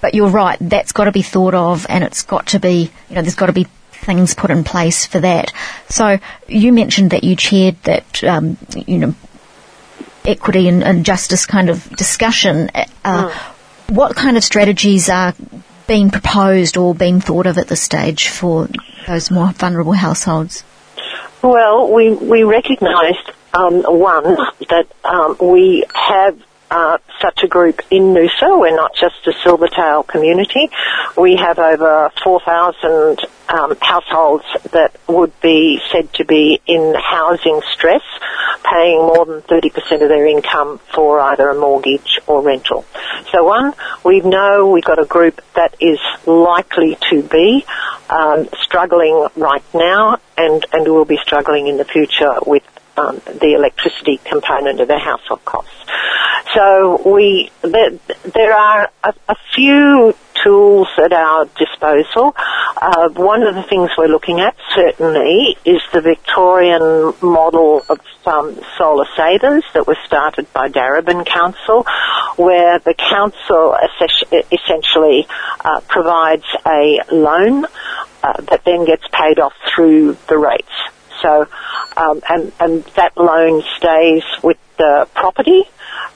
But 0.00 0.14
you're 0.14 0.28
right, 0.28 0.56
that's 0.60 0.92
got 0.92 1.06
to 1.06 1.12
be 1.12 1.22
thought 1.22 1.54
of, 1.54 1.84
and 1.88 2.04
it's 2.04 2.22
got 2.22 2.46
to 2.48 2.60
be 2.60 2.92
you 3.08 3.16
know 3.16 3.22
there's 3.22 3.34
got 3.34 3.46
to 3.46 3.52
be 3.52 3.66
things 3.90 4.34
put 4.34 4.52
in 4.52 4.62
place 4.62 5.04
for 5.04 5.18
that. 5.18 5.52
So 5.88 6.20
you 6.46 6.72
mentioned 6.72 7.10
that 7.10 7.24
you 7.24 7.34
chaired 7.34 7.82
that 7.82 8.22
um, 8.22 8.56
you 8.86 8.98
know 8.98 9.14
equity 10.24 10.68
and, 10.68 10.84
and, 10.84 11.04
justice 11.04 11.44
kind 11.44 11.68
of 11.68 11.90
discussion. 11.96 12.70
Uh, 13.04 13.30
mm 13.30 13.50
what 13.88 14.16
kind 14.16 14.36
of 14.36 14.44
strategies 14.44 15.08
are 15.08 15.34
being 15.86 16.10
proposed 16.10 16.76
or 16.76 16.94
being 16.94 17.20
thought 17.20 17.46
of 17.46 17.58
at 17.58 17.68
this 17.68 17.82
stage 17.82 18.28
for 18.28 18.68
those 19.06 19.30
more 19.30 19.52
vulnerable 19.52 19.92
households? 19.92 20.64
Well, 21.42 21.92
we 21.92 22.10
we 22.10 22.42
recognised 22.42 23.30
um, 23.52 23.82
one 23.82 24.36
that 24.70 24.86
um, 25.04 25.36
we 25.40 25.84
have 25.94 26.40
uh, 26.74 26.98
such 27.22 27.44
a 27.44 27.46
group 27.46 27.80
in 27.88 28.14
Noosa. 28.14 28.58
We're 28.58 28.74
not 28.74 28.96
just 28.96 29.26
a 29.28 29.30
Silvertail 29.30 30.06
community. 30.06 30.68
We 31.16 31.36
have 31.36 31.60
over 31.60 32.10
4,000 32.24 33.20
um, 33.48 33.76
households 33.80 34.44
that 34.72 34.96
would 35.06 35.40
be 35.40 35.80
said 35.92 36.12
to 36.14 36.24
be 36.24 36.60
in 36.66 36.94
housing 36.98 37.60
stress, 37.72 38.02
paying 38.64 38.98
more 38.98 39.24
than 39.24 39.42
30% 39.42 40.02
of 40.02 40.08
their 40.08 40.26
income 40.26 40.80
for 40.92 41.20
either 41.20 41.48
a 41.48 41.54
mortgage 41.54 42.18
or 42.26 42.42
rental. 42.42 42.84
So 43.30 43.44
one, 43.44 43.74
we 44.04 44.20
know 44.20 44.68
we've 44.68 44.84
got 44.84 44.98
a 44.98 45.06
group 45.06 45.40
that 45.54 45.76
is 45.78 46.00
likely 46.26 46.98
to 47.10 47.22
be 47.22 47.64
um, 48.10 48.48
struggling 48.62 49.28
right 49.36 49.64
now 49.74 50.18
and, 50.36 50.66
and 50.72 50.88
will 50.88 51.04
be 51.04 51.18
struggling 51.18 51.68
in 51.68 51.76
the 51.76 51.84
future 51.84 52.34
with 52.44 52.64
um, 52.96 53.20
the 53.40 53.54
electricity 53.54 54.20
component 54.24 54.80
of 54.80 54.88
their 54.88 54.98
household 54.98 55.44
costs. 55.44 55.84
So 56.54 57.00
we 57.04 57.50
there, 57.62 57.90
there 58.34 58.52
are 58.52 58.90
a, 59.02 59.14
a, 59.28 59.34
few 59.54 60.14
tools 60.42 60.88
at 60.98 61.12
our 61.12 61.46
disposal. 61.58 62.34
Uh, 62.76 63.08
one 63.08 63.42
of 63.42 63.54
the 63.54 63.62
things 63.64 63.90
we're 63.96 64.06
looking 64.06 64.40
at 64.40 64.54
certainly 64.74 65.56
is 65.64 65.80
the 65.92 66.00
Victorian 66.00 67.14
model 67.22 67.82
of 67.88 67.98
um, 68.26 68.60
solar 68.76 69.06
savers 69.16 69.64
that 69.74 69.86
was 69.86 69.96
started 70.06 70.52
by 70.52 70.68
Darebin 70.68 71.26
Council, 71.26 71.84
where 72.36 72.78
the 72.78 72.94
council 72.94 73.76
essentially 74.52 75.26
uh, 75.64 75.80
provides 75.88 76.46
a 76.66 77.00
loan 77.10 77.64
uh, 78.22 78.40
that 78.42 78.64
then 78.64 78.84
gets 78.84 79.04
paid 79.12 79.40
off 79.40 79.54
through 79.74 80.16
the 80.28 80.38
rates. 80.38 80.70
So, 81.24 81.46
um, 81.96 82.20
and, 82.28 82.52
and 82.60 82.84
that 82.96 83.16
loan 83.16 83.62
stays 83.78 84.24
with 84.42 84.58
the 84.76 85.08
property, 85.14 85.62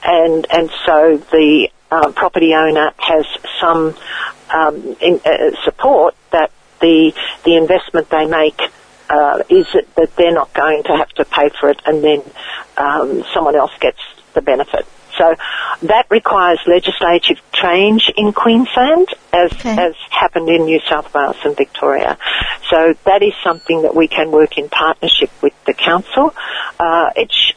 and 0.04 0.46
and 0.50 0.70
so 0.84 1.16
the 1.32 1.70
uh, 1.90 2.12
property 2.12 2.52
owner 2.54 2.92
has 2.98 3.24
some 3.58 3.96
um, 4.52 4.96
in, 5.00 5.20
uh, 5.24 5.56
support 5.64 6.14
that 6.32 6.50
the 6.80 7.12
the 7.44 7.56
investment 7.56 8.10
they 8.10 8.26
make 8.26 8.60
uh, 9.08 9.42
is 9.48 9.66
that 9.96 10.14
they're 10.16 10.34
not 10.34 10.52
going 10.52 10.82
to 10.84 10.92
have 10.92 11.08
to 11.10 11.24
pay 11.24 11.48
for 11.58 11.70
it, 11.70 11.80
and 11.86 12.04
then 12.04 12.22
um, 12.76 13.24
someone 13.32 13.56
else 13.56 13.72
gets 13.80 14.00
the 14.34 14.42
benefit. 14.42 14.86
So 15.18 15.34
that 15.82 16.06
requires 16.10 16.60
legislative 16.66 17.38
change 17.52 18.10
in 18.16 18.32
Queensland, 18.32 19.08
as 19.32 19.52
okay. 19.52 19.74
has 19.74 19.94
happened 20.10 20.48
in 20.48 20.64
New 20.64 20.80
South 20.88 21.12
Wales 21.12 21.36
and 21.44 21.56
Victoria. 21.56 22.16
So 22.70 22.94
that 23.04 23.22
is 23.22 23.34
something 23.42 23.82
that 23.82 23.94
we 23.94 24.08
can 24.08 24.30
work 24.30 24.56
in 24.56 24.68
partnership 24.68 25.30
with 25.42 25.52
the 25.64 25.74
council. 25.74 26.34
Uh, 26.78 27.10
it's 27.16 27.52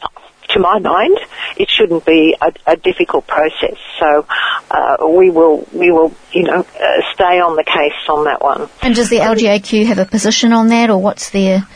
to 0.52 0.58
my 0.58 0.78
mind, 0.78 1.18
it 1.56 1.70
shouldn't 1.70 2.04
be 2.04 2.36
a, 2.40 2.52
a 2.66 2.76
difficult 2.76 3.26
process. 3.26 3.76
So 3.98 4.26
uh, 4.70 4.96
we 5.08 5.30
will, 5.30 5.66
we 5.72 5.90
will, 5.90 6.12
you 6.32 6.42
know, 6.42 6.60
uh, 6.60 7.14
stay 7.14 7.40
on 7.40 7.56
the 7.56 7.64
case 7.64 8.08
on 8.08 8.24
that 8.24 8.42
one. 8.42 8.68
And 8.82 8.94
does 8.94 9.08
the 9.08 9.18
LGAQ 9.18 9.86
have 9.86 9.98
a 9.98 10.04
position 10.04 10.52
on 10.52 10.68
that, 10.68 10.90
or 10.90 10.98
what's 11.00 11.30
their? 11.30 11.66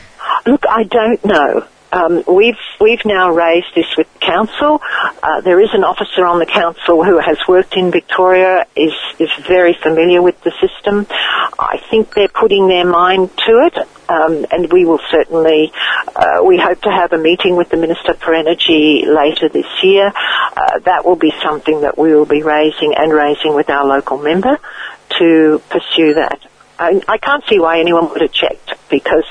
Look, 0.45 0.63
I 0.69 0.83
don't 0.83 1.23
know. 1.25 1.67
Um, 1.91 2.23
we've 2.27 2.59
we've 2.81 3.03
now 3.05 3.31
raised 3.31 3.73
this 3.75 3.95
with 3.97 4.07
council. 4.19 4.81
Uh, 5.23 5.41
there 5.41 5.59
is 5.61 5.69
an 5.73 5.83
officer 5.83 6.25
on 6.25 6.39
the 6.39 6.45
council 6.45 7.03
who 7.03 7.17
has 7.19 7.37
worked 7.47 7.75
in 7.75 7.91
Victoria, 7.91 8.65
is 8.75 8.93
is 9.19 9.29
very 9.47 9.73
familiar 9.73 10.21
with 10.21 10.41
the 10.43 10.51
system. 10.59 11.07
I 11.09 11.81
think 11.89 12.13
they're 12.13 12.27
putting 12.27 12.67
their 12.67 12.85
mind 12.85 13.29
to 13.37 13.51
it, 13.65 13.77
um, 14.09 14.45
and 14.51 14.71
we 14.71 14.85
will 14.85 14.99
certainly. 15.09 15.71
Uh, 16.15 16.43
we 16.43 16.57
hope 16.57 16.81
to 16.81 16.91
have 16.91 17.13
a 17.13 17.17
meeting 17.17 17.55
with 17.55 17.69
the 17.69 17.77
minister 17.77 18.13
for 18.15 18.33
energy 18.33 19.05
later 19.07 19.49
this 19.49 19.67
year. 19.83 20.07
Uh, 20.07 20.79
that 20.79 21.05
will 21.05 21.15
be 21.15 21.31
something 21.41 21.81
that 21.81 21.97
we 21.97 22.13
will 22.13 22.25
be 22.25 22.43
raising 22.43 22.95
and 22.95 23.13
raising 23.13 23.53
with 23.55 23.69
our 23.69 23.85
local 23.85 24.17
member 24.17 24.57
to 25.19 25.61
pursue 25.69 26.15
that. 26.15 26.39
I, 26.79 27.01
I 27.07 27.17
can't 27.17 27.43
see 27.45 27.59
why 27.59 27.79
anyone 27.79 28.09
would 28.09 28.21
have 28.21 28.31
checked 28.31 28.73
because 28.89 29.25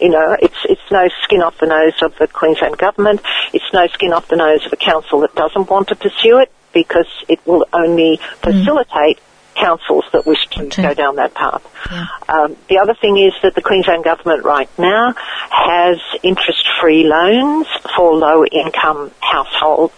you 0.00 0.08
know, 0.08 0.36
it's 0.40 0.58
it's 0.64 0.90
no 0.90 1.08
skin 1.24 1.42
off 1.42 1.58
the 1.58 1.66
nose 1.66 2.00
of 2.02 2.16
the 2.18 2.28
Queensland 2.28 2.78
government. 2.78 3.20
It's 3.52 3.72
no 3.72 3.86
skin 3.88 4.12
off 4.12 4.28
the 4.28 4.36
nose 4.36 4.64
of 4.66 4.72
a 4.72 4.76
council 4.76 5.20
that 5.20 5.34
doesn't 5.34 5.68
want 5.68 5.88
to 5.88 5.96
pursue 5.96 6.38
it 6.38 6.50
because 6.72 7.08
it 7.28 7.44
will 7.46 7.66
only 7.72 8.18
mm. 8.18 8.20
facilitate 8.42 9.18
mm. 9.18 9.60
councils 9.60 10.04
that 10.12 10.26
wish 10.26 10.46
to 10.52 10.66
okay. 10.66 10.82
go 10.82 10.94
down 10.94 11.16
that 11.16 11.34
path. 11.34 11.64
Yeah. 11.90 12.06
Um, 12.28 12.56
the 12.68 12.78
other 12.78 12.94
thing 12.94 13.18
is 13.18 13.32
that 13.42 13.54
the 13.54 13.62
Queensland 13.62 14.04
government 14.04 14.44
right 14.44 14.70
now 14.78 15.14
has 15.50 15.98
interest-free 16.22 17.04
loans 17.04 17.66
for 17.96 18.14
low-income 18.14 19.10
households 19.20 19.94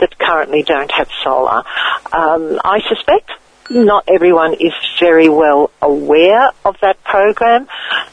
that 0.00 0.18
currently 0.18 0.62
don't 0.62 0.90
have 0.90 1.08
solar. 1.22 1.62
Um, 2.12 2.58
I 2.64 2.80
suspect 2.88 3.30
not 3.72 4.04
everyone 4.08 4.54
is 4.54 4.72
very 5.00 5.28
well 5.28 5.70
aware 5.80 6.50
of 6.64 6.76
that 6.80 7.02
program, 7.04 7.66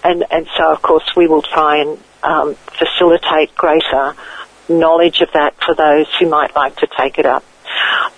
and, 0.03 0.26
and 0.32 0.47
so 0.57 0.72
of 0.72 0.82
course 0.82 1.16
we 1.16 1.28
will 1.28 1.41
try 1.41 1.78
and 1.78 1.99
um, 2.24 2.55
facilitate 2.55 3.55
greater 3.55 4.16
knowledge 4.68 5.22
of 5.22 5.30
that 5.34 5.55
for 5.64 5.76
those 5.76 6.07
who 6.20 6.30
might 6.30 6.55
like 6.55 6.76
to 6.78 6.88
take 6.97 7.18
it 7.18 7.26
up. 7.26 7.43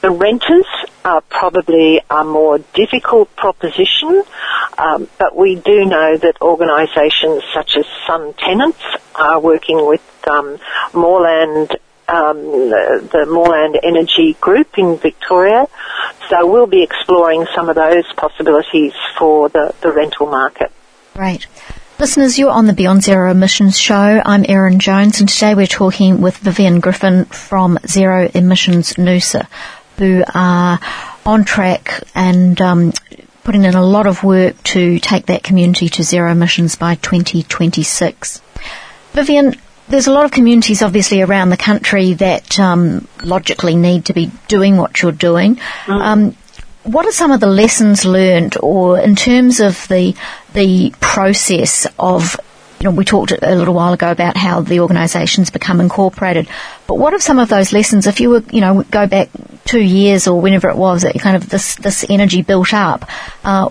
The 0.01 0.11
renters 0.11 0.65
are 1.03 1.21
probably 1.21 2.01
a 2.09 2.23
more 2.23 2.59
difficult 2.73 3.35
proposition, 3.35 4.23
um, 4.77 5.09
but 5.17 5.35
we 5.35 5.55
do 5.55 5.85
know 5.85 6.17
that 6.17 6.41
organisations 6.41 7.43
such 7.53 7.77
as 7.77 7.85
Sun 8.07 8.33
Tenants 8.33 8.81
are 9.15 9.39
working 9.39 9.85
with 9.85 10.01
um, 10.27 10.57
Moreland 10.93 11.77
um, 12.07 12.41
the, 12.41 13.09
the 13.11 13.25
Moreland 13.25 13.79
Energy 13.81 14.33
Group 14.33 14.77
in 14.77 14.97
Victoria. 14.97 15.67
So 16.31 16.47
we'll 16.47 16.65
be 16.65 16.81
exploring 16.81 17.45
some 17.53 17.67
of 17.67 17.75
those 17.75 18.05
possibilities 18.15 18.93
for 19.17 19.49
the, 19.49 19.75
the 19.81 19.91
rental 19.91 20.27
market. 20.27 20.71
Right. 21.13 21.45
Listeners, 21.99 22.39
you're 22.39 22.49
on 22.49 22.67
the 22.67 22.73
Beyond 22.73 23.03
Zero 23.03 23.29
Emissions 23.29 23.77
show. 23.77 24.21
I'm 24.25 24.45
Erin 24.47 24.79
Jones 24.79 25.19
and 25.19 25.27
today 25.27 25.55
we're 25.55 25.67
talking 25.67 26.21
with 26.21 26.37
Vivian 26.37 26.79
Griffin 26.79 27.25
from 27.25 27.79
Zero 27.85 28.29
Emissions 28.33 28.93
Noosa 28.93 29.45
who 29.97 30.23
are 30.33 30.79
on 31.25 31.43
track 31.43 32.01
and 32.15 32.59
um, 32.61 32.93
putting 33.43 33.65
in 33.65 33.75
a 33.75 33.85
lot 33.85 34.07
of 34.07 34.23
work 34.23 34.63
to 34.63 34.99
take 34.99 35.25
that 35.25 35.43
community 35.43 35.89
to 35.89 36.03
zero 36.03 36.31
emissions 36.31 36.77
by 36.77 36.95
2026. 36.95 38.41
Vivian, 39.11 39.55
there's 39.91 40.07
a 40.07 40.11
lot 40.11 40.25
of 40.25 40.31
communities 40.31 40.81
obviously 40.81 41.21
around 41.21 41.49
the 41.49 41.57
country 41.57 42.13
that 42.13 42.59
um, 42.59 43.07
logically 43.23 43.75
need 43.75 44.05
to 44.05 44.13
be 44.13 44.31
doing 44.47 44.77
what 44.77 45.01
you're 45.01 45.11
doing. 45.11 45.57
Mm. 45.85 46.01
Um, 46.01 46.37
what 46.83 47.05
are 47.05 47.11
some 47.11 47.31
of 47.31 47.39
the 47.39 47.47
lessons 47.47 48.05
learned, 48.05 48.57
or 48.59 48.99
in 48.99 49.15
terms 49.15 49.59
of 49.59 49.87
the 49.87 50.15
the 50.53 50.91
process 50.99 51.85
of 51.99 52.35
you 52.79 52.85
know, 52.85 52.95
we 52.95 53.05
talked 53.05 53.31
a 53.31 53.55
little 53.55 53.75
while 53.75 53.93
ago 53.93 54.09
about 54.09 54.35
how 54.35 54.61
the 54.61 54.79
organisations 54.79 55.51
become 55.51 55.79
incorporated. 55.79 56.47
But 56.87 56.95
what 56.95 57.13
are 57.13 57.19
some 57.19 57.37
of 57.37 57.47
those 57.47 57.71
lessons? 57.71 58.07
If 58.07 58.19
you 58.19 58.31
were, 58.31 58.43
you 58.51 58.59
know, 58.59 58.81
go 58.89 59.05
back 59.05 59.29
two 59.65 59.79
years 59.79 60.27
or 60.27 60.41
whenever 60.41 60.67
it 60.67 60.75
was 60.75 61.03
that 61.03 61.13
kind 61.19 61.35
of 61.35 61.47
this 61.47 61.75
this 61.75 62.03
energy 62.09 62.41
built 62.41 62.73
up, 62.73 63.07
uh, 63.43 63.69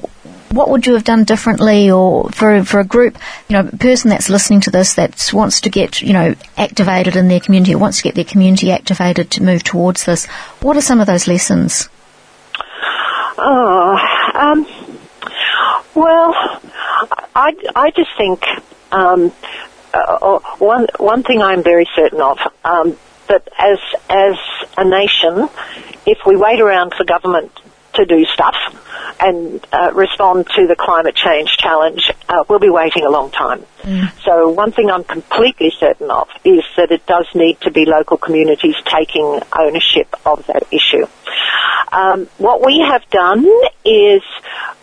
what 0.50 0.68
would 0.68 0.86
you 0.86 0.94
have 0.94 1.04
done 1.04 1.24
differently, 1.24 1.90
or 1.90 2.28
for 2.30 2.64
for 2.64 2.80
a 2.80 2.84
group, 2.84 3.16
you 3.48 3.54
know, 3.54 3.70
person 3.70 4.10
that's 4.10 4.28
listening 4.28 4.60
to 4.62 4.70
this 4.70 4.94
that 4.94 5.30
wants 5.32 5.60
to 5.62 5.70
get, 5.70 6.02
you 6.02 6.12
know, 6.12 6.34
activated 6.56 7.16
in 7.16 7.28
their 7.28 7.40
community, 7.40 7.74
wants 7.74 7.98
to 7.98 8.02
get 8.02 8.14
their 8.16 8.24
community 8.24 8.72
activated 8.72 9.30
to 9.32 9.42
move 9.42 9.62
towards 9.62 10.04
this? 10.04 10.26
What 10.60 10.76
are 10.76 10.80
some 10.80 11.00
of 11.00 11.06
those 11.06 11.28
lessons? 11.28 11.88
Oh, 13.38 13.96
um, 14.34 14.66
well, 15.94 16.34
I, 17.34 17.54
I 17.74 17.90
just 17.90 18.10
think 18.16 18.44
um, 18.90 19.32
uh, 19.94 20.40
one 20.58 20.86
one 20.98 21.22
thing 21.22 21.42
I'm 21.42 21.62
very 21.62 21.88
certain 21.94 22.20
of 22.20 22.38
um, 22.64 22.96
that 23.28 23.48
as 23.56 23.78
as 24.08 24.36
a 24.76 24.84
nation, 24.84 25.48
if 26.06 26.18
we 26.26 26.36
wait 26.36 26.60
around 26.60 26.94
for 26.94 27.04
government 27.04 27.52
to 27.94 28.04
do 28.04 28.24
stuff 28.26 28.54
and 29.20 29.64
uh, 29.72 29.90
respond 29.92 30.46
to 30.54 30.66
the 30.66 30.76
climate 30.76 31.14
change 31.14 31.56
challenge, 31.56 32.10
uh, 32.28 32.44
we'll 32.48 32.58
be 32.58 32.70
waiting 32.70 33.04
a 33.04 33.10
long 33.10 33.30
time. 33.30 33.64
Mm. 33.82 34.10
So 34.22 34.48
one 34.48 34.72
thing 34.72 34.90
I'm 34.90 35.04
completely 35.04 35.72
certain 35.78 36.10
of 36.10 36.28
is 36.44 36.64
that 36.76 36.90
it 36.90 37.06
does 37.06 37.26
need 37.34 37.60
to 37.62 37.70
be 37.70 37.84
local 37.84 38.16
communities 38.16 38.76
taking 38.84 39.40
ownership 39.56 40.14
of 40.24 40.46
that 40.46 40.64
issue. 40.70 41.06
Um, 41.92 42.26
what 42.38 42.64
we 42.64 42.80
have 42.80 43.08
done 43.10 43.46
is 43.84 44.22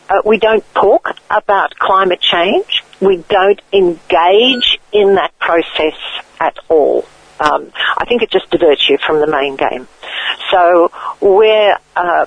uh, 0.10 0.22
we 0.26 0.38
don't 0.38 0.64
talk 0.74 1.16
about 1.30 1.76
climate 1.78 2.22
change. 2.22 2.84
We 3.00 3.24
don't 3.30 3.62
engage 3.72 4.80
in 4.92 5.16
that 5.16 5.38
process 5.40 5.98
at 6.40 6.58
all. 6.70 7.06
Um, 7.40 7.72
I 7.98 8.06
think 8.06 8.22
it 8.24 8.32
just 8.32 8.50
diverts 8.50 8.90
you 8.90 8.98
from 9.06 9.20
the 9.20 9.28
main 9.28 9.56
game. 9.56 9.88
So 10.52 10.92
we're 11.22 11.78
uh, 11.96 12.26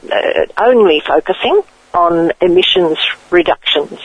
only 0.59 1.01
focusing 1.07 1.63
on 1.95 2.33
emissions 2.41 2.99
reductions. 3.31 3.99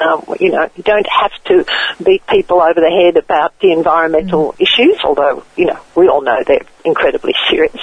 Um, 0.00 0.24
you 0.40 0.50
know, 0.50 0.70
you 0.74 0.82
don't 0.82 1.06
have 1.06 1.32
to 1.44 1.66
beat 2.02 2.26
people 2.26 2.62
over 2.62 2.80
the 2.80 2.88
head 2.88 3.16
about 3.16 3.58
the 3.60 3.72
environmental 3.72 4.52
mm. 4.52 4.60
issues, 4.60 4.98
although, 5.04 5.44
you 5.54 5.66
know, 5.66 5.78
we 5.94 6.08
all 6.08 6.22
know 6.22 6.42
they're 6.46 6.64
incredibly 6.84 7.34
serious. 7.50 7.80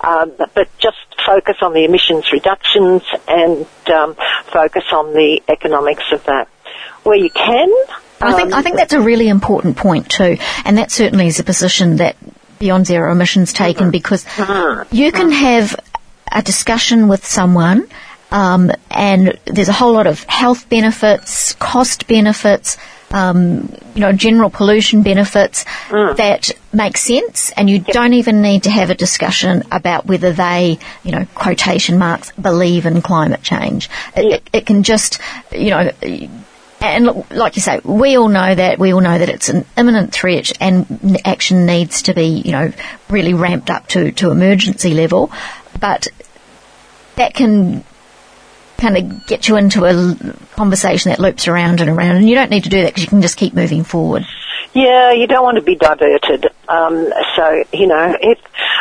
Um, 0.00 0.32
but 0.54 0.68
just 0.78 0.98
focus 1.26 1.56
on 1.60 1.72
the 1.72 1.84
emissions 1.84 2.32
reductions 2.32 3.02
and 3.26 3.66
um, 3.88 4.16
focus 4.52 4.84
on 4.92 5.12
the 5.12 5.42
economics 5.48 6.04
of 6.12 6.24
that. 6.24 6.48
Where 7.02 7.18
you 7.18 7.30
can, 7.30 7.68
I 8.20 8.34
think 8.34 8.52
I 8.52 8.62
think 8.62 8.76
that's 8.76 8.92
a 8.92 9.00
really 9.00 9.28
important 9.28 9.76
point 9.76 10.08
too, 10.08 10.36
and 10.64 10.78
that 10.78 10.90
certainly 10.90 11.26
is 11.26 11.40
a 11.40 11.44
position 11.44 11.96
that 11.96 12.16
Beyond 12.58 12.86
Zero 12.86 13.10
Emissions 13.12 13.52
taken 13.52 13.84
mm-hmm. 13.84 13.90
because 13.90 14.24
mm-hmm. 14.24 14.94
you 14.94 15.12
can 15.12 15.30
have 15.30 15.74
a 16.30 16.42
discussion 16.42 17.08
with 17.08 17.24
someone 17.26 17.88
um, 18.30 18.70
and 18.90 19.38
there's 19.46 19.68
a 19.68 19.72
whole 19.72 19.92
lot 19.92 20.06
of 20.06 20.22
health 20.24 20.68
benefits, 20.68 21.54
cost 21.54 22.06
benefits, 22.06 22.76
um, 23.10 23.74
you 23.94 24.00
know, 24.00 24.12
general 24.12 24.50
pollution 24.50 25.02
benefits 25.02 25.64
mm. 25.88 26.16
that 26.16 26.52
make 26.72 26.96
sense, 26.96 27.50
and 27.56 27.68
you 27.68 27.76
yep. 27.76 27.86
don't 27.88 28.12
even 28.12 28.40
need 28.40 28.64
to 28.64 28.70
have 28.70 28.90
a 28.90 28.94
discussion 28.94 29.64
about 29.72 30.06
whether 30.06 30.32
they, 30.32 30.78
you 31.02 31.10
know, 31.10 31.26
quotation 31.34 31.98
marks, 31.98 32.30
believe 32.32 32.86
in 32.86 33.02
climate 33.02 33.42
change. 33.42 33.90
It, 34.16 34.24
yep. 34.24 34.32
it, 34.32 34.50
it 34.58 34.66
can 34.66 34.84
just, 34.84 35.20
you 35.50 35.70
know, 35.70 35.90
and 36.80 37.30
like 37.30 37.56
you 37.56 37.62
say, 37.62 37.80
we 37.84 38.16
all 38.16 38.28
know 38.28 38.54
that 38.54 38.78
we 38.78 38.92
all 38.92 39.00
know 39.00 39.18
that 39.18 39.28
it's 39.28 39.48
an 39.48 39.64
imminent 39.76 40.12
threat, 40.12 40.52
and 40.60 41.20
action 41.24 41.66
needs 41.66 42.02
to 42.02 42.14
be, 42.14 42.42
you 42.44 42.52
know, 42.52 42.72
really 43.08 43.34
ramped 43.34 43.70
up 43.70 43.86
to 43.88 44.12
to 44.12 44.30
emergency 44.30 44.94
level. 44.94 45.30
But 45.78 46.08
that 47.16 47.34
can 47.34 47.84
kind 48.78 48.96
of 48.96 49.26
get 49.26 49.46
you 49.46 49.56
into 49.56 49.84
a 49.84 50.16
conversation 50.56 51.10
that 51.10 51.18
loops 51.18 51.48
around 51.48 51.80
and 51.80 51.90
around, 51.90 52.16
and 52.16 52.28
you 52.28 52.34
don't 52.34 52.50
need 52.50 52.64
to 52.64 52.70
do 52.70 52.82
that 52.82 52.88
because 52.88 53.02
you 53.02 53.08
can 53.08 53.22
just 53.22 53.36
keep 53.36 53.54
moving 53.54 53.84
forward. 53.84 54.26
Yeah, 54.72 55.12
you 55.12 55.26
don't 55.26 55.42
want 55.42 55.56
to 55.56 55.62
be 55.62 55.74
diverted. 55.74 56.46
Um, 56.68 57.12
so 57.36 57.64
you 57.72 57.88
know, 57.88 58.16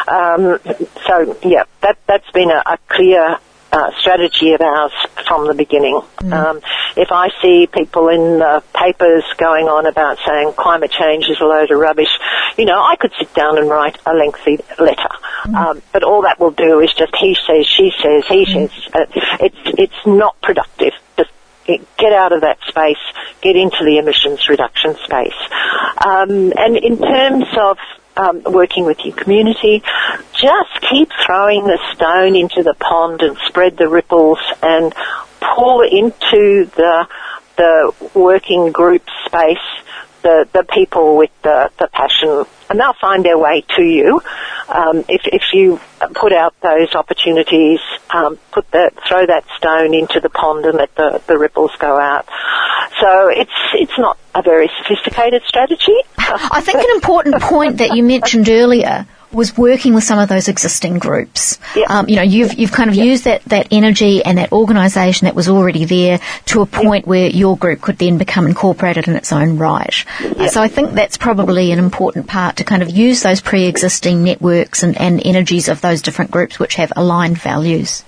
um, 0.07 0.59
so, 1.07 1.37
yeah, 1.43 1.63
that 1.81 1.97
that's 2.07 2.29
been 2.31 2.49
a, 2.49 2.63
a 2.65 2.77
clear 2.87 3.39
uh, 3.71 3.91
strategy 3.99 4.53
of 4.53 4.61
ours 4.61 4.91
from 5.27 5.47
the 5.47 5.53
beginning. 5.53 6.01
Mm. 6.17 6.33
Um, 6.33 6.61
if 6.97 7.11
I 7.11 7.29
see 7.41 7.67
people 7.71 8.09
in 8.09 8.39
the 8.39 8.63
papers 8.73 9.23
going 9.37 9.67
on 9.67 9.85
about 9.85 10.17
saying 10.25 10.53
climate 10.53 10.91
change 10.91 11.25
is 11.29 11.39
a 11.39 11.45
load 11.45 11.71
of 11.71 11.79
rubbish, 11.79 12.09
you 12.57 12.65
know, 12.65 12.79
I 12.81 12.95
could 12.95 13.11
sit 13.19 13.33
down 13.33 13.57
and 13.57 13.69
write 13.69 13.97
a 14.05 14.13
lengthy 14.13 14.59
letter. 14.79 15.09
Mm. 15.45 15.55
Um, 15.55 15.81
but 15.93 16.03
all 16.03 16.23
that 16.23 16.39
will 16.39 16.51
do 16.51 16.79
is 16.79 16.91
just 16.93 17.15
he 17.15 17.35
says, 17.47 17.65
she 17.67 17.91
says, 18.01 18.23
he 18.27 18.45
mm. 18.45 18.69
says. 18.69 18.93
Uh, 18.93 19.05
it's 19.39 19.77
it's 19.77 20.05
not 20.05 20.39
productive. 20.41 20.93
Just 21.17 21.31
get 21.65 22.13
out 22.13 22.31
of 22.31 22.41
that 22.41 22.57
space, 22.67 22.97
get 23.41 23.55
into 23.55 23.83
the 23.83 23.97
emissions 23.97 24.49
reduction 24.49 24.95
space. 25.03 25.37
Um, 26.03 26.53
and 26.57 26.77
in 26.77 26.97
terms 26.97 27.45
of 27.57 27.77
um, 28.17 28.43
working 28.43 28.85
with 28.85 28.99
your 29.03 29.15
community. 29.15 29.83
Just 30.33 30.81
keep 30.89 31.09
throwing 31.25 31.65
the 31.65 31.79
stone 31.93 32.35
into 32.35 32.63
the 32.63 32.73
pond 32.73 33.21
and 33.21 33.37
spread 33.47 33.77
the 33.77 33.87
ripples 33.87 34.39
and 34.61 34.93
pull 35.55 35.81
into 35.81 36.65
the 36.75 37.07
the 37.57 37.93
working 38.13 38.71
group 38.71 39.03
space 39.25 39.57
the, 40.21 40.47
the 40.53 40.63
people 40.63 41.17
with 41.17 41.29
the, 41.43 41.69
the 41.77 41.89
passion 41.91 42.45
and 42.69 42.79
they'll 42.79 42.93
find 42.93 43.25
their 43.25 43.37
way 43.37 43.65
to 43.75 43.83
you 43.83 44.21
um, 44.69 45.03
if, 45.07 45.21
if 45.25 45.41
you 45.53 45.79
put 46.13 46.31
out 46.31 46.53
those 46.61 46.93
opportunities, 46.93 47.79
um, 48.11 48.37
put 48.51 48.69
that, 48.71 48.93
throw 49.07 49.25
that 49.25 49.43
stone 49.57 49.93
into 49.93 50.19
the 50.19 50.29
pond 50.29 50.65
and 50.65 50.77
let 50.77 50.93
the, 50.95 51.21
the 51.27 51.37
ripples 51.37 51.71
go 51.79 51.99
out. 51.99 52.27
So 52.99 53.29
it's 53.29 53.51
it's 53.73 53.97
not 53.97 54.17
a 54.35 54.41
very 54.41 54.69
sophisticated 54.81 55.43
strategy. 55.43 55.95
I 56.17 56.61
think 56.61 56.79
an 56.79 56.95
important 56.95 57.41
point 57.41 57.77
that 57.77 57.95
you 57.95 58.03
mentioned 58.03 58.49
earlier 58.49 59.07
was 59.31 59.55
working 59.55 59.93
with 59.93 60.03
some 60.03 60.17
of 60.17 60.27
those 60.27 60.47
existing 60.47 60.97
groups. 60.97 61.59
Yep. 61.75 61.89
Um, 61.89 62.09
you 62.09 62.15
know, 62.15 62.23
you've 62.23 62.53
you've 62.57 62.71
kind 62.71 62.89
of 62.89 62.95
yep. 62.95 63.05
used 63.05 63.23
that 63.25 63.43
that 63.45 63.67
energy 63.71 64.23
and 64.23 64.37
that 64.37 64.51
organisation 64.51 65.25
that 65.25 65.35
was 65.35 65.47
already 65.47 65.85
there 65.85 66.19
to 66.45 66.61
a 66.61 66.65
point 66.65 67.03
yep. 67.03 67.07
where 67.07 67.27
your 67.27 67.57
group 67.57 67.81
could 67.81 67.97
then 67.97 68.17
become 68.17 68.47
incorporated 68.47 69.07
in 69.07 69.15
its 69.15 69.31
own 69.31 69.57
right. 69.57 70.05
Uh, 70.19 70.47
so 70.47 70.61
I 70.61 70.67
think 70.67 70.91
that's 70.91 71.17
probably 71.17 71.71
an 71.71 71.79
important 71.79 72.27
part 72.27 72.57
to 72.57 72.63
kind 72.63 72.81
of 72.81 72.89
use 72.89 73.21
those 73.21 73.41
pre-existing 73.41 74.23
networks 74.23 74.83
and, 74.83 74.99
and 74.99 75.21
energies 75.25 75.69
of 75.69 75.81
those 75.81 76.01
different 76.01 76.31
groups 76.31 76.59
which 76.59 76.75
have 76.75 76.91
aligned 76.95 77.37
values. 77.37 78.03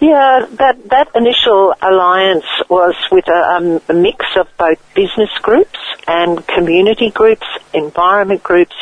Yeah, 0.00 0.46
that 0.52 0.88
that 0.88 1.08
initial 1.14 1.74
alliance 1.82 2.46
was 2.70 2.94
with 3.12 3.28
a, 3.28 3.32
um, 3.32 3.82
a, 3.86 3.92
mix 3.92 4.24
of 4.34 4.48
both 4.56 4.78
business 4.94 5.28
groups 5.42 5.78
and 6.08 6.46
community 6.46 7.10
groups, 7.10 7.46
environment 7.74 8.42
groups, 8.42 8.74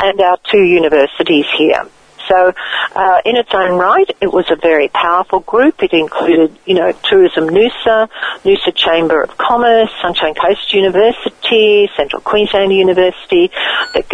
and 0.00 0.18
our 0.18 0.38
two 0.50 0.62
universities 0.62 1.44
here. 1.58 1.86
So, 2.32 2.54
uh, 2.96 3.20
in 3.26 3.36
its 3.36 3.50
own 3.52 3.78
right, 3.78 4.10
it 4.22 4.32
was 4.32 4.50
a 4.50 4.56
very 4.56 4.88
powerful 4.88 5.40
group. 5.40 5.82
It 5.82 5.92
included, 5.92 6.56
you 6.64 6.74
know, 6.74 6.92
Tourism 6.92 7.48
Noosa, 7.48 8.08
Noosa 8.42 8.74
Chamber 8.74 9.22
of 9.22 9.36
Commerce, 9.36 9.90
Sunshine 10.00 10.34
Coast 10.34 10.72
University, 10.72 11.90
Central 11.94 12.22
Queensland 12.22 12.72
University. 12.72 13.50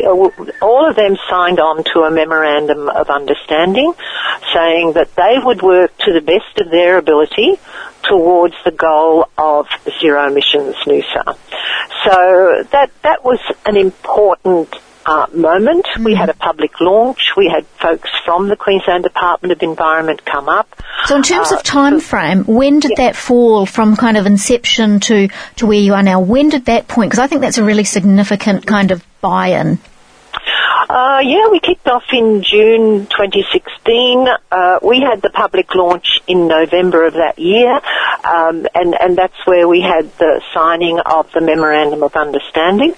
All 0.04 0.88
of 0.88 0.96
them 0.96 1.16
signed 1.30 1.60
on 1.60 1.84
to 1.92 2.00
a 2.00 2.10
memorandum 2.10 2.88
of 2.88 3.08
understanding 3.08 3.92
saying 4.52 4.94
that 4.94 5.14
they 5.14 5.36
would 5.40 5.62
work 5.62 5.96
to 5.98 6.12
the 6.12 6.20
best 6.20 6.58
of 6.58 6.72
their 6.72 6.98
ability 6.98 7.60
towards 8.02 8.54
the 8.64 8.72
goal 8.72 9.28
of 9.38 9.68
zero 10.00 10.26
emissions 10.26 10.74
Noosa. 10.86 11.36
So 12.04 12.64
that, 12.72 12.90
that 13.02 13.24
was 13.24 13.38
an 13.64 13.76
important 13.76 14.74
uh, 15.08 15.26
moment. 15.32 15.86
Mm. 15.86 16.04
We 16.04 16.14
had 16.14 16.28
a 16.28 16.34
public 16.34 16.80
launch. 16.80 17.32
We 17.36 17.48
had 17.48 17.66
folks 17.66 18.10
from 18.24 18.48
the 18.48 18.56
Queensland 18.56 19.04
Department 19.04 19.52
of 19.52 19.62
Environment 19.62 20.24
come 20.24 20.48
up. 20.48 20.82
So, 21.06 21.16
in 21.16 21.22
terms 21.22 21.50
uh, 21.50 21.56
of 21.56 21.62
time 21.62 22.00
frame, 22.00 22.44
when 22.44 22.80
did 22.80 22.92
yeah. 22.92 23.06
that 23.06 23.16
fall 23.16 23.64
from 23.64 23.96
kind 23.96 24.16
of 24.16 24.26
inception 24.26 25.00
to 25.00 25.28
to 25.56 25.66
where 25.66 25.80
you 25.80 25.94
are 25.94 26.02
now? 26.02 26.20
When 26.20 26.50
did 26.50 26.66
that 26.66 26.88
point? 26.88 27.10
Because 27.10 27.24
I 27.24 27.26
think 27.26 27.40
that's 27.40 27.58
a 27.58 27.64
really 27.64 27.84
significant 27.84 28.66
kind 28.66 28.90
of 28.90 29.02
buy-in. 29.20 29.78
Uh, 30.88 31.20
yeah, 31.22 31.48
we 31.50 31.60
kicked 31.60 31.86
off 31.86 32.04
in 32.12 32.42
June 32.42 33.06
2016. 33.06 34.26
Uh, 34.50 34.78
we 34.82 35.00
had 35.00 35.20
the 35.20 35.28
public 35.28 35.74
launch 35.74 36.20
in 36.26 36.48
November 36.48 37.04
of 37.04 37.12
that 37.14 37.38
year, 37.38 37.78
um, 38.24 38.66
and, 38.74 38.94
and 38.98 39.16
that's 39.18 39.36
where 39.44 39.68
we 39.68 39.82
had 39.82 40.10
the 40.16 40.40
signing 40.54 40.98
of 40.98 41.30
the 41.32 41.42
Memorandum 41.42 42.02
of 42.02 42.16
Understanding. 42.16 42.94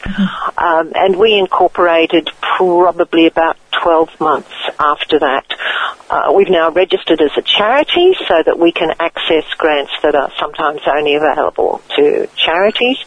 Um, 0.56 0.92
and 0.94 1.16
we 1.16 1.36
incorporated 1.38 2.30
probably 2.40 3.26
about 3.26 3.56
12 3.82 4.20
months 4.20 4.52
after 4.78 5.18
that. 5.18 5.46
Uh, 6.08 6.32
we've 6.34 6.50
now 6.50 6.70
registered 6.70 7.20
as 7.20 7.30
a 7.36 7.42
charity 7.42 8.14
so 8.26 8.42
that 8.44 8.58
we 8.58 8.72
can 8.72 8.90
access 8.98 9.44
grants 9.56 9.92
that 10.02 10.14
are 10.14 10.30
sometimes 10.38 10.80
only 10.86 11.14
available 11.14 11.80
to 11.96 12.28
charities. 12.36 12.98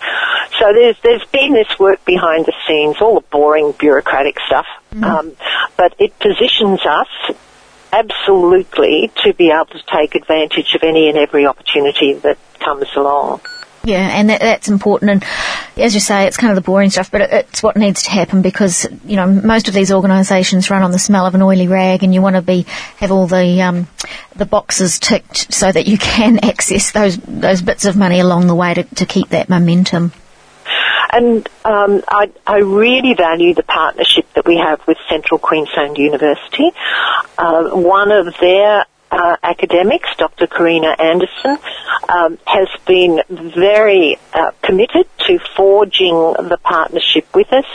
So 0.59 0.71
there's, 0.73 0.95
there's 1.03 1.25
been 1.25 1.53
this 1.53 1.77
work 1.79 2.03
behind 2.05 2.45
the 2.45 2.53
scenes, 2.67 2.97
all 3.01 3.15
the 3.15 3.27
boring 3.31 3.73
bureaucratic 3.77 4.37
stuff, 4.47 4.65
um, 5.01 5.35
but 5.77 5.95
it 5.99 6.17
positions 6.19 6.79
us 6.85 7.35
absolutely 7.91 9.11
to 9.23 9.33
be 9.33 9.51
able 9.51 9.65
to 9.65 9.83
take 9.95 10.15
advantage 10.15 10.73
of 10.75 10.83
any 10.83 11.09
and 11.09 11.17
every 11.17 11.45
opportunity 11.45 12.13
that 12.13 12.37
comes 12.59 12.87
along. 12.95 13.41
Yeah, 13.85 14.17
and 14.17 14.29
that, 14.29 14.39
that's 14.39 14.69
important. 14.69 15.11
And 15.11 15.25
as 15.75 15.93
you 15.93 15.99
say, 15.99 16.25
it's 16.25 16.37
kind 16.37 16.51
of 16.51 16.55
the 16.55 16.65
boring 16.65 16.89
stuff, 16.89 17.11
but 17.11 17.19
it, 17.19 17.33
it's 17.33 17.61
what 17.61 17.75
needs 17.75 18.03
to 18.03 18.11
happen 18.11 18.41
because 18.41 18.87
you 19.03 19.17
know 19.17 19.27
most 19.27 19.67
of 19.67 19.73
these 19.73 19.91
organisations 19.91 20.69
run 20.69 20.83
on 20.83 20.91
the 20.91 20.99
smell 20.99 21.25
of 21.25 21.35
an 21.35 21.41
oily 21.41 21.67
rag, 21.67 22.01
and 22.01 22.13
you 22.13 22.21
want 22.21 22.37
to 22.37 22.41
be 22.41 22.65
have 22.97 23.11
all 23.11 23.27
the 23.27 23.61
um, 23.61 23.87
the 24.37 24.45
boxes 24.45 24.99
ticked 24.99 25.53
so 25.53 25.69
that 25.69 25.85
you 25.85 25.97
can 25.99 26.39
access 26.45 26.91
those 26.91 27.17
those 27.17 27.61
bits 27.61 27.83
of 27.83 27.97
money 27.97 28.21
along 28.21 28.47
the 28.47 28.55
way 28.55 28.73
to, 28.73 28.83
to 28.83 29.05
keep 29.05 29.29
that 29.29 29.49
momentum. 29.49 30.13
And 31.11 31.47
um, 31.63 32.03
I, 32.07 32.31
I 32.47 32.59
really 32.59 33.13
value 33.13 33.53
the 33.53 33.61
partnership 33.61 34.25
that 34.33 34.47
we 34.47 34.57
have 34.57 34.81
with 34.87 34.97
Central 35.09 35.37
Queensland 35.37 35.97
University. 35.97 36.71
Uh, 37.37 37.69
one 37.69 38.11
of 38.11 38.33
their 38.39 38.85
uh, 39.13 39.37
academics, 39.43 40.09
Dr. 40.17 40.47
Karina 40.47 40.95
Anderson, 40.99 41.57
um, 42.09 42.39
has 42.45 42.67
been 42.87 43.21
very 43.29 44.17
uh, 44.33 44.51
committed 44.63 45.07
to 45.27 45.39
forging 45.55 46.15
the 46.15 46.57
partnership 46.63 47.27
with 47.35 47.53
us, 47.53 47.65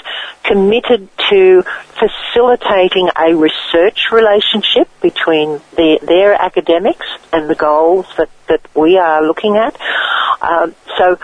committed 0.43 1.09
to 1.31 1.63
facilitating 1.99 3.09
a 3.17 3.35
research 3.35 4.11
relationship 4.11 4.89
between 5.01 5.61
the, 5.77 6.01
their 6.03 6.35
academics 6.35 7.07
and 7.33 7.49
the 7.49 7.55
goals 7.55 8.07
that, 8.17 8.31
that 8.49 8.61
we 8.75 8.99
are 8.99 9.23
looking 9.23 9.57
at. 9.57 9.77
Um, 10.43 10.75
so 10.97 11.19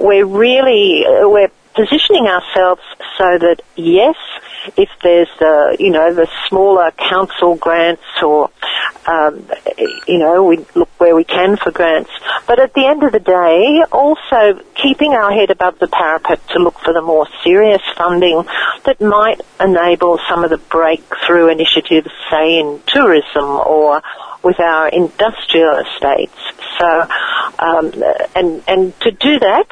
we're 0.00 0.26
really 0.26 1.04
uh, 1.04 1.28
we're 1.28 1.50
positioning 1.74 2.26
ourselves 2.26 2.82
so 3.18 3.38
that 3.38 3.60
yes, 3.76 4.16
if 4.76 4.90
there's 5.02 5.28
the 5.38 5.76
you 5.78 5.90
know 5.90 6.14
the 6.14 6.28
smaller 6.48 6.90
council 6.92 7.56
grants 7.56 8.02
or 8.22 8.50
um, 9.06 9.48
you 10.06 10.18
know 10.18 10.44
we 10.44 10.64
look 10.74 10.88
where 10.98 11.14
we 11.14 11.24
can 11.24 11.56
for 11.56 11.70
grants, 11.70 12.10
but 12.46 12.58
at 12.58 12.74
the 12.74 12.86
end 12.86 13.02
of 13.02 13.12
the 13.12 13.20
day, 13.20 13.82
also 13.92 14.60
keeping 14.74 15.12
our 15.12 15.32
head 15.32 15.50
above 15.50 15.78
the 15.78 15.88
parapet 15.88 16.40
to 16.48 16.58
look 16.58 16.78
for 16.80 16.92
the 16.92 17.02
more 17.02 17.26
serious 17.42 17.82
funding 17.96 18.44
that 18.84 19.00
might 19.00 19.40
enable 19.60 20.18
some 20.28 20.44
of 20.44 20.50
the 20.50 20.58
breakthrough 20.58 21.48
initiatives, 21.48 22.10
say 22.30 22.58
in 22.58 22.80
tourism 22.86 23.44
or 23.44 24.02
with 24.42 24.60
our 24.60 24.88
industrial 24.88 25.78
estates. 25.78 26.38
So, 26.78 27.06
um, 27.58 27.92
and 28.34 28.62
and 28.66 29.00
to 29.00 29.10
do 29.10 29.38
that, 29.40 29.66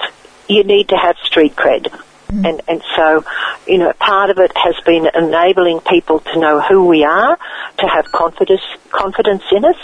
you 0.48 0.64
need 0.64 0.88
to 0.88 0.96
have 0.96 1.16
street 1.24 1.56
cred. 1.56 1.92
And, 2.28 2.60
and 2.66 2.82
so, 2.96 3.24
you 3.66 3.78
know, 3.78 3.92
part 3.92 4.30
of 4.30 4.38
it 4.38 4.52
has 4.56 4.74
been 4.84 5.08
enabling 5.14 5.80
people 5.80 6.20
to 6.20 6.38
know 6.38 6.60
who 6.60 6.86
we 6.86 7.04
are, 7.04 7.38
to 7.78 7.86
have 7.86 8.10
confidence, 8.10 8.62
confidence 8.90 9.44
in 9.52 9.64
us, 9.64 9.76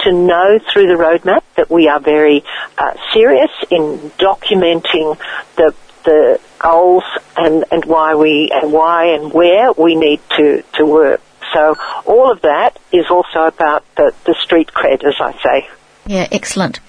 to 0.00 0.12
know 0.12 0.58
through 0.72 0.86
the 0.86 0.94
roadmap 0.94 1.42
that 1.56 1.70
we 1.70 1.88
are 1.88 2.00
very 2.00 2.44
uh, 2.76 2.94
serious 3.12 3.50
in 3.70 3.98
documenting 4.18 5.18
the, 5.56 5.74
the 6.04 6.40
goals 6.58 7.04
and, 7.36 7.64
and 7.72 7.84
why 7.84 8.14
we, 8.14 8.50
and 8.52 8.72
why 8.72 9.06
and 9.14 9.32
where 9.32 9.72
we 9.72 9.96
need 9.96 10.20
to, 10.36 10.62
to 10.74 10.86
work. 10.86 11.20
So 11.52 11.76
all 12.06 12.30
of 12.30 12.42
that 12.42 12.78
is 12.92 13.06
also 13.10 13.44
about 13.44 13.84
the, 13.96 14.14
the 14.24 14.34
street 14.34 14.68
cred, 14.68 15.04
as 15.04 15.14
I 15.20 15.32
say. 15.42 15.68
Yeah, 16.06 16.28
excellent. 16.30 16.80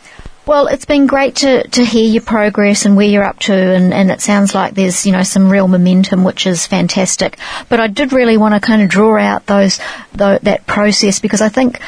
Well, 0.49 0.65
it's 0.65 0.85
been 0.85 1.05
great 1.05 1.35
to, 1.35 1.61
to 1.61 1.85
hear 1.85 2.09
your 2.09 2.23
progress 2.23 2.85
and 2.85 2.97
where 2.97 3.05
you're 3.05 3.23
up 3.23 3.37
to, 3.41 3.53
and, 3.53 3.93
and 3.93 4.09
it 4.09 4.19
sounds 4.19 4.55
like 4.55 4.73
there's 4.73 5.05
you 5.05 5.11
know 5.11 5.21
some 5.21 5.51
real 5.51 5.67
momentum, 5.67 6.23
which 6.23 6.47
is 6.47 6.65
fantastic. 6.65 7.37
But 7.69 7.79
I 7.79 7.85
did 7.85 8.13
really 8.13 8.35
want 8.35 8.55
to 8.55 8.59
kind 8.59 8.81
of 8.81 8.89
draw 8.89 9.19
out 9.19 9.45
those 9.45 9.79
tho- 10.13 10.39
that 10.41 10.65
process 10.65 11.19
because 11.19 11.41
I 11.41 11.49
think 11.49 11.79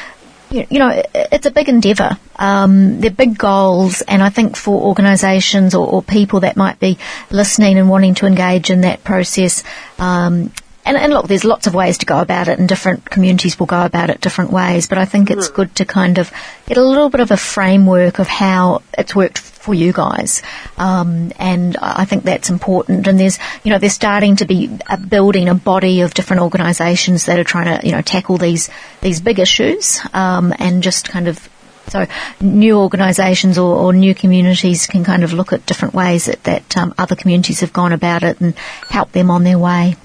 you 0.51 0.67
you 0.69 0.77
know, 0.77 1.01
it's 1.15 1.47
a 1.47 1.51
big 1.51 1.69
endeavour. 1.69 2.19
Um, 2.35 2.99
they're 3.01 3.09
big 3.09 3.35
goals, 3.35 4.01
and 4.01 4.21
I 4.21 4.29
think 4.29 4.55
for 4.55 4.79
organisations 4.79 5.73
or, 5.73 5.87
or 5.87 6.03
people 6.03 6.41
that 6.41 6.55
might 6.55 6.79
be 6.79 6.99
listening 7.31 7.79
and 7.79 7.89
wanting 7.89 8.13
to 8.15 8.27
engage 8.27 8.69
in 8.69 8.81
that 8.81 9.03
process, 9.03 9.63
um, 9.97 10.51
and, 10.85 10.97
and 10.97 11.13
look, 11.13 11.27
there's 11.27 11.43
lots 11.43 11.67
of 11.67 11.75
ways 11.75 11.99
to 11.99 12.05
go 12.05 12.19
about 12.19 12.47
it, 12.47 12.59
and 12.59 12.67
different 12.67 13.05
communities 13.05 13.59
will 13.59 13.67
go 13.67 13.85
about 13.85 14.09
it 14.09 14.21
different 14.21 14.51
ways. 14.51 14.87
But 14.87 14.97
I 14.97 15.05
think 15.05 15.29
it's 15.29 15.49
good 15.49 15.75
to 15.75 15.85
kind 15.85 16.17
of 16.17 16.31
get 16.65 16.77
a 16.77 16.83
little 16.83 17.09
bit 17.09 17.21
of 17.21 17.31
a 17.31 17.37
framework 17.37 18.19
of 18.19 18.27
how 18.27 18.81
it's 18.97 19.15
worked 19.15 19.37
for 19.37 19.73
you 19.73 19.93
guys, 19.93 20.41
um, 20.77 21.31
and 21.37 21.77
I 21.77 22.01
I 22.01 22.05
think 22.05 22.23
that's 22.23 22.49
important. 22.49 23.05
And 23.05 23.19
there's, 23.19 23.37
you 23.63 23.69
know, 23.71 23.77
there's 23.77 23.93
starting 23.93 24.37
to 24.37 24.45
be 24.45 24.75
a 24.89 24.97
building 24.97 25.49
a 25.49 25.53
body 25.53 26.01
of 26.01 26.15
different 26.15 26.41
organisations 26.41 27.25
that 27.25 27.37
are 27.37 27.43
trying 27.43 27.79
to, 27.79 27.85
you 27.85 27.93
know, 27.93 28.01
tackle 28.01 28.37
these 28.37 28.71
these 29.01 29.21
big 29.21 29.37
issues, 29.37 30.01
um, 30.13 30.51
and 30.57 30.81
just 30.81 31.09
kind 31.09 31.27
of 31.27 31.47
so 31.87 32.07
new 32.39 32.77
organisations 32.77 33.57
or, 33.57 33.75
or 33.75 33.93
new 33.93 34.15
communities 34.15 34.87
can 34.87 35.03
kind 35.03 35.23
of 35.23 35.33
look 35.33 35.53
at 35.53 35.65
different 35.65 35.93
ways 35.93 36.25
that, 36.25 36.43
that 36.43 36.77
um, 36.77 36.93
other 36.97 37.15
communities 37.15 37.59
have 37.59 37.73
gone 37.73 37.91
about 37.91 38.23
it 38.23 38.39
and 38.41 38.55
help 38.89 39.11
them 39.11 39.29
on 39.29 39.43
their 39.43 39.59
way. 39.59 39.95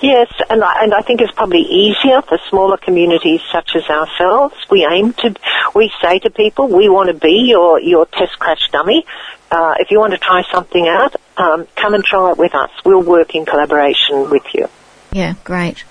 Yes, 0.00 0.30
and 0.50 0.62
I, 0.62 0.84
and 0.84 0.94
I 0.94 1.00
think 1.00 1.20
it's 1.20 1.32
probably 1.32 1.62
easier 1.62 2.22
for 2.22 2.38
smaller 2.50 2.76
communities 2.76 3.40
such 3.50 3.74
as 3.74 3.84
ourselves. 3.88 4.54
We 4.70 4.86
aim 4.90 5.12
to, 5.14 5.34
we 5.74 5.90
say 6.00 6.18
to 6.20 6.30
people, 6.30 6.68
we 6.68 6.88
want 6.88 7.08
to 7.08 7.14
be 7.14 7.46
your, 7.48 7.80
your 7.80 8.06
test 8.06 8.38
crash 8.38 8.68
dummy. 8.70 9.06
Uh, 9.50 9.74
if 9.78 9.90
you 9.90 9.98
want 9.98 10.12
to 10.12 10.18
try 10.18 10.42
something 10.52 10.86
out, 10.86 11.16
um, 11.36 11.66
come 11.76 11.94
and 11.94 12.04
try 12.04 12.30
it 12.32 12.38
with 12.38 12.54
us. 12.54 12.70
We'll 12.84 13.02
work 13.02 13.34
in 13.34 13.46
collaboration 13.46 14.30
with 14.30 14.44
you. 14.54 14.68
Yeah, 15.12 15.34
great. 15.44 15.84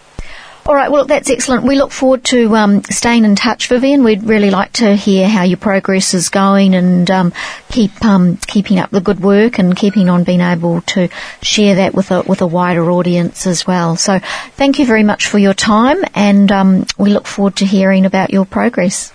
All 0.68 0.74
right, 0.74 0.89
well, 0.89 1.05
that's 1.05 1.30
excellent. 1.30 1.63
We 1.63 1.76
look 1.76 1.91
forward 1.91 2.24
to 2.26 2.55
um, 2.55 2.84
staying 2.86 3.24
in 3.24 3.36
touch, 3.36 3.68
Vivian. 3.68 4.03
We'd 4.03 4.24
really 4.24 4.49
like 4.49 4.74
to 4.74 4.95
hear 4.95 5.28
how 5.28 5.43
your 5.43 5.57
progress 5.57 6.16
is 6.16 6.30
going 6.30 6.74
and 6.74 7.09
um, 7.11 7.34
keep 7.70 8.03
um, 8.03 8.38
keeping 8.38 8.80
up 8.80 8.89
the 8.89 8.99
good 8.99 9.20
work 9.20 9.59
and 9.59 9.78
keeping 9.78 10.09
on 10.09 10.24
being 10.24 10.41
able 10.41 10.82
to 10.82 11.09
share 11.43 11.76
that 11.76 11.93
with 11.93 12.09
a 12.09 12.24
with 12.24 12.41
a 12.41 12.47
wider 12.47 12.89
audience 12.89 13.45
as 13.45 13.68
well. 13.68 13.95
So, 13.95 14.18
thank 14.18 14.80
you 14.80 14.88
very 14.88 15.03
much 15.03 15.28
for 15.28 15.38
your 15.38 15.53
time, 15.53 16.03
and 16.16 16.51
um, 16.51 16.88
we 16.97 17.11
look 17.11 17.28
forward 17.28 17.57
to 17.57 17.66
hearing 17.66 18.05
about 18.07 18.32
your 18.32 18.45
progress. 18.45 19.11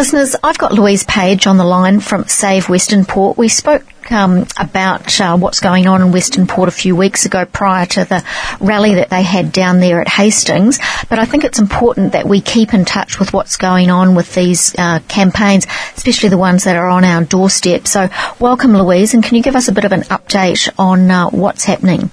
Listeners, 0.00 0.34
I've 0.42 0.56
got 0.56 0.72
Louise 0.72 1.04
Page 1.04 1.46
on 1.46 1.58
the 1.58 1.64
line 1.64 2.00
from 2.00 2.26
Save 2.26 2.70
Western 2.70 3.04
Port. 3.04 3.36
We 3.36 3.48
spoke 3.48 3.84
um, 4.10 4.46
about 4.58 5.20
uh, 5.20 5.36
what's 5.36 5.60
going 5.60 5.86
on 5.86 6.00
in 6.00 6.10
Western 6.10 6.46
Port 6.46 6.70
a 6.70 6.72
few 6.72 6.96
weeks 6.96 7.26
ago 7.26 7.44
prior 7.44 7.84
to 7.84 8.06
the 8.06 8.24
rally 8.60 8.94
that 8.94 9.10
they 9.10 9.22
had 9.22 9.52
down 9.52 9.80
there 9.80 10.00
at 10.00 10.08
Hastings. 10.08 10.78
But 11.10 11.18
I 11.18 11.26
think 11.26 11.44
it's 11.44 11.58
important 11.58 12.12
that 12.12 12.26
we 12.26 12.40
keep 12.40 12.72
in 12.72 12.86
touch 12.86 13.18
with 13.18 13.34
what's 13.34 13.58
going 13.58 13.90
on 13.90 14.14
with 14.14 14.34
these 14.34 14.74
uh, 14.78 15.00
campaigns, 15.06 15.66
especially 15.98 16.30
the 16.30 16.38
ones 16.38 16.64
that 16.64 16.76
are 16.76 16.88
on 16.88 17.04
our 17.04 17.22
doorstep. 17.22 17.86
So, 17.86 18.08
welcome, 18.38 18.72
Louise, 18.72 19.12
and 19.12 19.22
can 19.22 19.36
you 19.36 19.42
give 19.42 19.54
us 19.54 19.68
a 19.68 19.72
bit 19.72 19.84
of 19.84 19.92
an 19.92 20.04
update 20.04 20.70
on 20.78 21.10
uh, 21.10 21.28
what's 21.28 21.64
happening? 21.64 22.10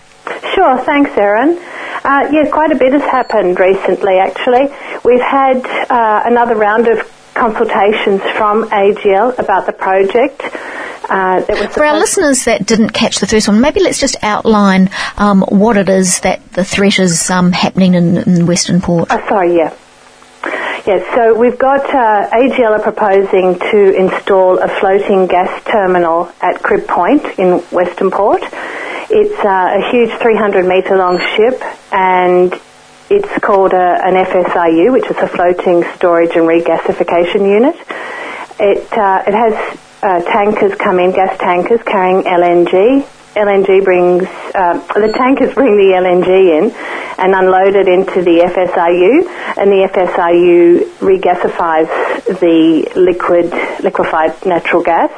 Sure, 0.54 0.78
thanks, 0.80 1.12
Erin. 1.12 1.58
Uh, 2.04 2.28
yeah, 2.34 2.50
quite 2.52 2.74
a 2.74 2.76
bit 2.76 2.92
has 2.92 3.02
happened 3.04 3.58
recently, 3.58 4.18
actually. 4.18 4.76
We've 5.06 5.22
had 5.22 5.66
uh, 5.90 6.24
another 6.26 6.56
round 6.56 6.90
of 6.90 7.17
consultations 7.38 8.22
from 8.36 8.70
AGL 8.70 9.38
about 9.38 9.66
the 9.66 9.74
project. 9.74 10.42
Uh, 11.10 11.40
that 11.42 11.50
was 11.50 11.74
For 11.74 11.86
our 11.86 11.98
listeners 11.98 12.46
that 12.46 12.66
didn't 12.66 12.90
catch 12.90 13.20
the 13.20 13.28
first 13.28 13.48
one, 13.48 13.62
maybe 13.62 13.82
let's 13.82 14.00
just 14.00 14.18
outline 14.22 14.90
um, 15.18 15.42
what 15.44 15.78
it 15.78 15.88
is 15.88 16.20
that 16.22 16.42
the 16.52 16.66
threat 16.66 17.00
is 17.00 17.30
um, 17.30 17.54
happening 17.54 17.94
in, 17.94 18.18
in 18.18 18.46
Western 18.46 18.82
Port. 18.82 19.08
Oh, 19.10 19.26
sorry, 19.30 19.56
yeah. 19.56 19.74
Yes, 20.86 21.06
so 21.14 21.34
we've 21.38 21.60
got 21.60 21.84
uh, 21.94 22.30
AGL 22.30 22.80
are 22.80 22.82
proposing 22.82 23.60
to 23.60 23.94
install 23.94 24.60
a 24.60 24.70
floating 24.70 25.28
gas 25.28 25.64
terminal 25.66 26.32
at 26.42 26.64
Crib 26.64 26.88
Point 26.88 27.26
in 27.38 27.60
Western 27.72 28.10
Port. 28.10 28.42
It's 29.10 29.46
uh, 29.46 29.80
a 29.80 29.92
huge 29.92 30.12
300 30.20 30.66
metre 30.66 30.98
long 30.98 31.20
ship 31.20 31.62
and 31.92 32.54
it's 33.10 33.40
called 33.40 33.74
a, 33.74 34.06
an 34.06 34.16
FSRU, 34.16 34.92
which 34.92 35.06
is 35.06 35.18
a 35.18 35.28
floating 35.28 35.84
storage 35.96 36.36
and 36.36 36.48
regasification 36.48 37.50
unit. 37.50 37.76
It, 38.60 38.92
uh, 38.98 39.24
it 39.26 39.34
has 39.34 39.80
uh, 40.04 40.22
tankers 40.24 40.76
come 40.76 41.00
in, 41.00 41.12
gas 41.12 41.38
tankers 41.38 41.82
carrying 41.84 42.24
LNG. 42.24 43.06
LNG 43.34 43.84
brings, 43.84 44.24
uh, 44.56 44.82
the 44.96 45.14
tankers 45.14 45.54
bring 45.54 45.78
the 45.78 45.94
LNG 45.94 46.28
in 46.58 46.72
and 47.20 47.34
unload 47.34 47.76
it 47.76 47.88
into 47.88 48.22
the 48.22 48.40
FSRU, 48.40 49.28
and 49.58 49.72
the 49.72 49.88
FSRU 49.88 50.88
regasifies 51.00 51.88
the 52.40 52.92
liquid, 53.00 53.52
liquefied 53.84 54.46
natural 54.46 54.84
gas. 54.84 55.12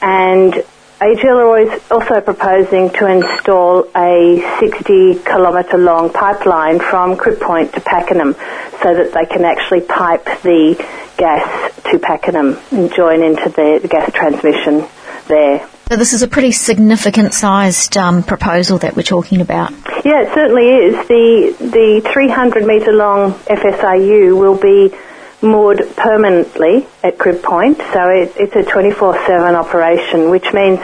And 0.00 0.64
Are 1.00 1.44
always 1.44 1.70
also 1.92 2.20
proposing 2.20 2.90
to 2.90 3.06
install 3.06 3.88
a 3.94 4.42
60 4.58 5.20
kilometre 5.20 5.78
long 5.78 6.10
pipeline 6.10 6.80
from 6.80 7.16
Crib 7.16 7.38
Point 7.40 7.72
to 7.74 7.80
Pakenham 7.80 8.34
so 8.82 8.94
that 8.94 9.12
they 9.14 9.24
can 9.26 9.44
actually 9.44 9.82
pipe 9.82 10.24
the 10.42 10.74
gas 11.16 11.72
to 11.84 12.00
Pakenham 12.00 12.58
and 12.72 12.92
join 12.92 13.22
into 13.22 13.48
the, 13.48 13.78
the 13.80 13.86
gas 13.86 14.10
transmission 14.12 14.88
there. 15.28 15.68
So 15.88 15.94
this 15.94 16.14
is 16.14 16.22
a 16.22 16.28
pretty 16.28 16.50
significant 16.50 17.32
sized 17.32 17.96
um, 17.96 18.24
proposal 18.24 18.78
that 18.78 18.96
we're 18.96 19.02
talking 19.02 19.40
about. 19.40 19.70
Yeah, 20.04 20.22
it 20.22 20.34
certainly 20.34 20.68
is. 20.68 21.06
The 21.06 21.56
the 21.60 22.10
300 22.12 22.66
metre 22.66 22.92
long 22.92 23.34
FSRU 23.34 24.36
will 24.36 24.58
be 24.58 24.92
moored 25.40 25.80
permanently 25.96 26.86
at 27.02 27.18
Crib 27.18 27.42
Point, 27.42 27.78
so 27.92 28.08
it, 28.08 28.32
it's 28.36 28.56
a 28.56 28.62
24/7 28.62 29.54
operation, 29.54 30.30
which 30.30 30.52
means 30.52 30.80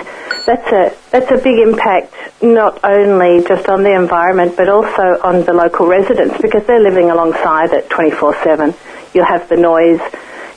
that's 0.47 0.73
a 0.73 0.95
that's 1.11 1.31
a 1.31 1.39
big 1.39 1.59
impact 1.59 2.15
not 2.43 2.79
only 2.85 3.45
just 3.45 3.69
on 3.69 3.83
the 3.83 3.95
environment 3.95 4.57
but 4.57 4.69
also 4.69 5.19
on 5.23 5.45
the 5.45 5.53
local 5.53 5.87
residents 5.87 6.37
because 6.41 6.65
they're 6.67 6.83
living 6.83 7.11
alongside 7.11 7.73
it 7.73 7.89
24/7. 7.89 8.75
You'll 9.15 9.25
have 9.25 9.49
the 9.49 9.57
noise, 9.57 10.01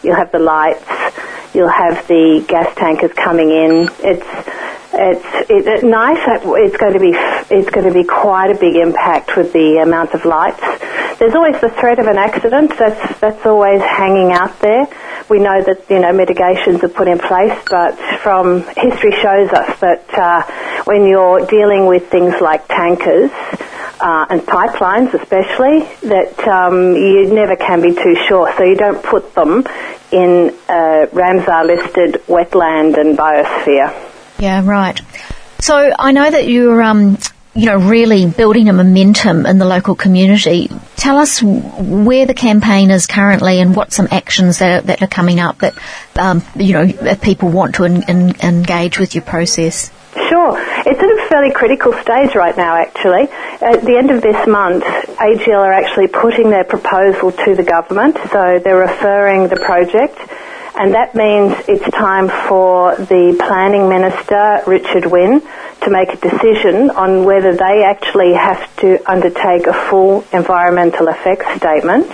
you'll 0.04 0.16
have 0.16 0.32
the 0.32 0.40
lights, 0.40 0.86
you'll 1.54 1.70
have 1.70 2.08
the 2.08 2.44
gas 2.48 2.74
tankers 2.76 3.14
coming 3.14 3.50
in. 3.50 3.90
It's 4.00 4.28
it's 4.98 5.50
it. 5.50 5.84
It's 5.84 6.78
going 6.78 6.94
to 6.94 7.00
be 7.00 7.14
it's 7.14 7.70
going 7.70 7.88
to 7.88 7.94
be 7.94 8.04
quite 8.04 8.52
a 8.52 8.56
big 8.56 8.76
impact 8.76 9.38
with 9.38 9.54
the 9.54 9.78
amount 9.78 10.14
of 10.14 10.26
lights. 10.26 10.62
There's 11.20 11.36
always 11.36 11.60
the 11.62 11.70
threat 11.70 12.00
of 12.00 12.08
an 12.08 12.18
accident. 12.18 12.78
That's 12.78 13.20
that's 13.20 13.46
always 13.46 13.82
hanging 13.82 14.32
out 14.32 14.60
there. 14.60 14.88
We 15.30 15.40
know 15.40 15.62
that 15.62 15.90
you 15.90 16.00
know 16.00 16.12
mitigations 16.14 16.84
are 16.84 16.90
put 16.90 17.08
in 17.08 17.20
place, 17.20 17.58
but 17.70 17.98
from 18.22 18.64
history 18.76 19.12
shows 19.12 19.50
us 19.52 19.80
that 19.80 20.14
uh, 20.14 20.44
when 20.86 21.06
you're 21.06 21.46
dealing 21.46 21.86
with 21.86 22.10
things 22.10 22.36
like 22.42 22.68
tankers. 22.68 23.32
Uh, 24.00 24.28
and 24.30 24.42
pipelines 24.42 25.12
especially, 25.16 25.80
that 26.08 26.48
um, 26.48 26.96
you 26.96 27.34
never 27.34 27.56
can 27.56 27.82
be 27.82 27.96
too 27.96 28.16
sure. 28.28 28.54
So 28.56 28.64
you 28.64 28.76
don't 28.76 29.02
put 29.02 29.34
them 29.34 29.66
in 30.12 30.52
Ramsar 30.68 31.66
listed 31.66 32.22
wetland 32.28 33.00
and 33.00 33.18
biosphere. 33.18 33.92
Yeah, 34.40 34.66
right. 34.66 35.00
So 35.60 35.92
I 35.98 36.12
know 36.12 36.30
that 36.30 36.48
you're, 36.48 36.82
um, 36.82 37.18
you 37.56 37.66
know, 37.66 37.78
really 37.78 38.28
building 38.28 38.70
a 38.70 38.74
momentum 38.74 39.48
in 39.48 39.58
the 39.58 39.66
local 39.66 39.96
community. 39.96 40.70
Tell 40.96 41.18
us 41.18 41.42
where 41.42 42.28
the 42.28 42.36
campaign 42.36 42.92
is 42.92 43.08
currently 43.08 43.60
and 43.60 43.76
what 43.76 43.92
some 43.92 44.08
actions 44.12 44.60
that 44.60 44.84
are, 44.84 44.88
that 44.88 45.02
are 45.02 45.08
coming 45.08 45.40
up 45.40 45.58
that, 45.60 45.74
um, 46.20 46.44
you 46.56 46.74
know, 46.74 46.84
if 46.84 47.22
people 47.22 47.50
want 47.50 47.76
to 47.76 47.86
engage 47.86 49.00
with 49.00 49.16
your 49.16 49.24
process. 49.24 49.92
Sure. 50.30 50.56
It's 50.86 51.00
at 51.00 51.10
a 51.10 51.28
fairly 51.30 51.52
critical 51.52 51.94
stage 51.94 52.36
right 52.36 52.56
now, 52.56 52.76
actually. 52.76 53.28
At 53.62 53.84
the 53.84 53.98
end 53.98 54.12
of 54.12 54.22
this 54.22 54.48
month, 54.48 54.84
AGL 54.84 55.58
are 55.58 55.74
actually 55.74 56.08
putting 56.08 56.52
their 56.52 56.64
proposal 56.64 57.32
to 57.32 57.56
the 57.56 57.64
government, 57.64 58.18
so 58.32 58.60
they're 58.64 58.78
referring 58.78 59.48
the 59.48 59.58
project 59.58 60.18
and 60.78 60.94
that 60.94 61.16
means 61.16 61.56
it's 61.68 61.90
time 61.90 62.30
for 62.48 62.96
the 62.96 63.36
planning 63.40 63.90
minister, 63.90 64.62
Richard 64.68 65.08
Wynne, 65.08 65.42
to 65.82 65.90
make 65.90 66.10
a 66.10 66.18
decision 66.18 66.92
on 66.92 67.26
whether 67.26 67.56
they 67.56 67.84
actually 67.84 68.34
have 68.34 68.76
to 68.78 69.00
undertake 69.10 69.66
a 69.66 69.74
full 69.74 70.24
environmental 70.32 71.08
effects 71.08 71.48
statement 71.56 72.12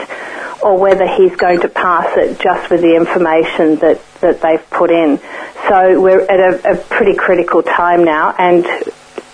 or 0.64 0.80
whether 0.80 1.06
he's 1.06 1.36
going 1.36 1.60
to 1.60 1.68
pass 1.68 2.08
it 2.16 2.40
just 2.40 2.70
with 2.70 2.82
the 2.82 2.96
information 2.96 3.76
that, 3.78 4.00
that 4.22 4.40
they've 4.40 4.70
put 4.70 4.92
in. 4.92 5.20
So 5.68 6.00
we're 6.00 6.22
at 6.22 6.40
a, 6.40 6.72
a 6.72 6.78
pretty 6.78 7.16
critical 7.16 7.64
time 7.64 8.06
now 8.06 8.34
and 8.38 8.66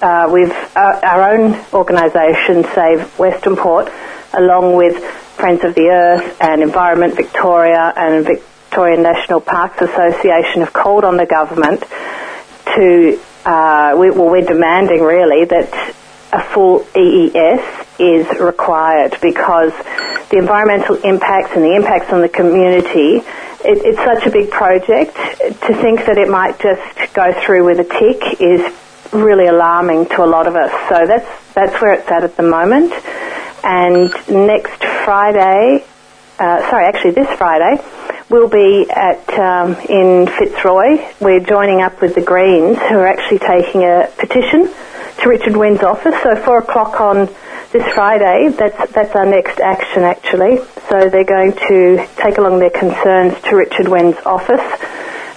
uh, 0.02 0.30
we've 0.32 0.52
uh, 0.76 1.00
our 1.04 1.34
own 1.34 1.54
organisation, 1.74 2.64
Save 2.74 3.20
Western 3.20 3.56
Port, 3.56 3.92
along 4.34 4.76
with 4.76 5.04
Friends 5.04 5.64
of 5.64 5.76
the 5.76 5.90
Earth 5.90 6.38
and 6.42 6.64
Environment 6.64 7.16
Victoria 7.16 7.94
and 7.96 8.26
Vic- 8.26 8.44
Victorian 8.70 9.02
National 9.02 9.42
Parks 9.42 9.82
Association 9.82 10.62
have 10.62 10.72
called 10.72 11.04
on 11.04 11.18
the 11.18 11.26
government 11.26 11.82
to, 12.76 13.20
uh, 13.44 13.96
we, 13.98 14.12
well, 14.12 14.30
we're 14.30 14.46
demanding 14.46 15.02
really 15.02 15.44
that 15.44 15.96
a 16.32 16.44
full 16.54 16.86
EES 16.96 17.66
is 17.98 18.40
required 18.40 19.18
because 19.24 19.74
the 20.30 20.38
environmental 20.38 20.98
impacts 20.98 21.56
and 21.56 21.64
the 21.64 21.76
impacts 21.76 22.14
on 22.14 22.22
the 22.22 22.30
community, 22.30 23.26
it, 23.66 23.82
it's 23.84 23.98
such 23.98 24.28
a 24.28 24.30
big 24.30 24.52
project. 24.52 25.16
To 25.16 25.74
think 25.74 26.06
that 26.06 26.20
it 26.20 26.30
might 26.30 26.60
just 26.60 27.14
go 27.16 27.34
through 27.44 27.66
with 27.66 27.80
a 27.80 27.84
tick 27.84 28.40
is 28.40 28.62
really 29.12 29.48
alarming 29.48 30.06
to 30.10 30.24
a 30.24 30.30
lot 30.30 30.46
of 30.46 30.56
us. 30.56 30.70
So 30.90 31.08
that's 31.08 31.54
that's 31.56 31.82
where 31.82 31.94
it's 31.94 32.08
at 32.12 32.24
at 32.24 32.38
the 32.38 32.44
moment. 32.44 32.94
And 33.64 34.14
next 34.30 34.84
Friday, 35.06 35.84
uh, 36.38 36.70
sorry, 36.70 36.86
actually 36.86 37.12
this 37.12 37.36
Friday, 37.36 37.82
we'll 38.30 38.50
be 38.50 38.90
at 38.90 39.28
um, 39.38 39.76
in 39.90 40.28
Fitzroy. 40.28 41.06
We're 41.20 41.40
joining 41.40 41.82
up 41.82 42.02
with 42.02 42.16
the 42.16 42.22
Greens, 42.22 42.78
who 42.78 42.96
are 42.96 43.08
actually 43.08 43.40
taking 43.40 43.82
a 43.84 44.10
petition 44.18 44.70
to 45.22 45.30
Richard 45.30 45.58
Wynne's 45.58 45.84
office. 45.84 46.16
So 46.24 46.36
four 46.36 46.60
o'clock 46.60 47.02
on 47.02 47.28
this 47.72 47.86
Friday, 47.94 48.50
that's 48.50 48.92
that's 48.94 49.16
our 49.16 49.26
next 49.26 49.60
action 49.60 50.04
actually. 50.04 50.58
So 50.90 51.10
they're 51.10 51.24
going 51.24 51.54
to 51.68 52.08
take 52.18 52.38
along 52.38 52.60
their 52.60 52.70
concerns 52.70 53.40
to 53.44 53.56
Richard 53.56 53.88
Wynne's 53.88 54.18
office 54.26 54.62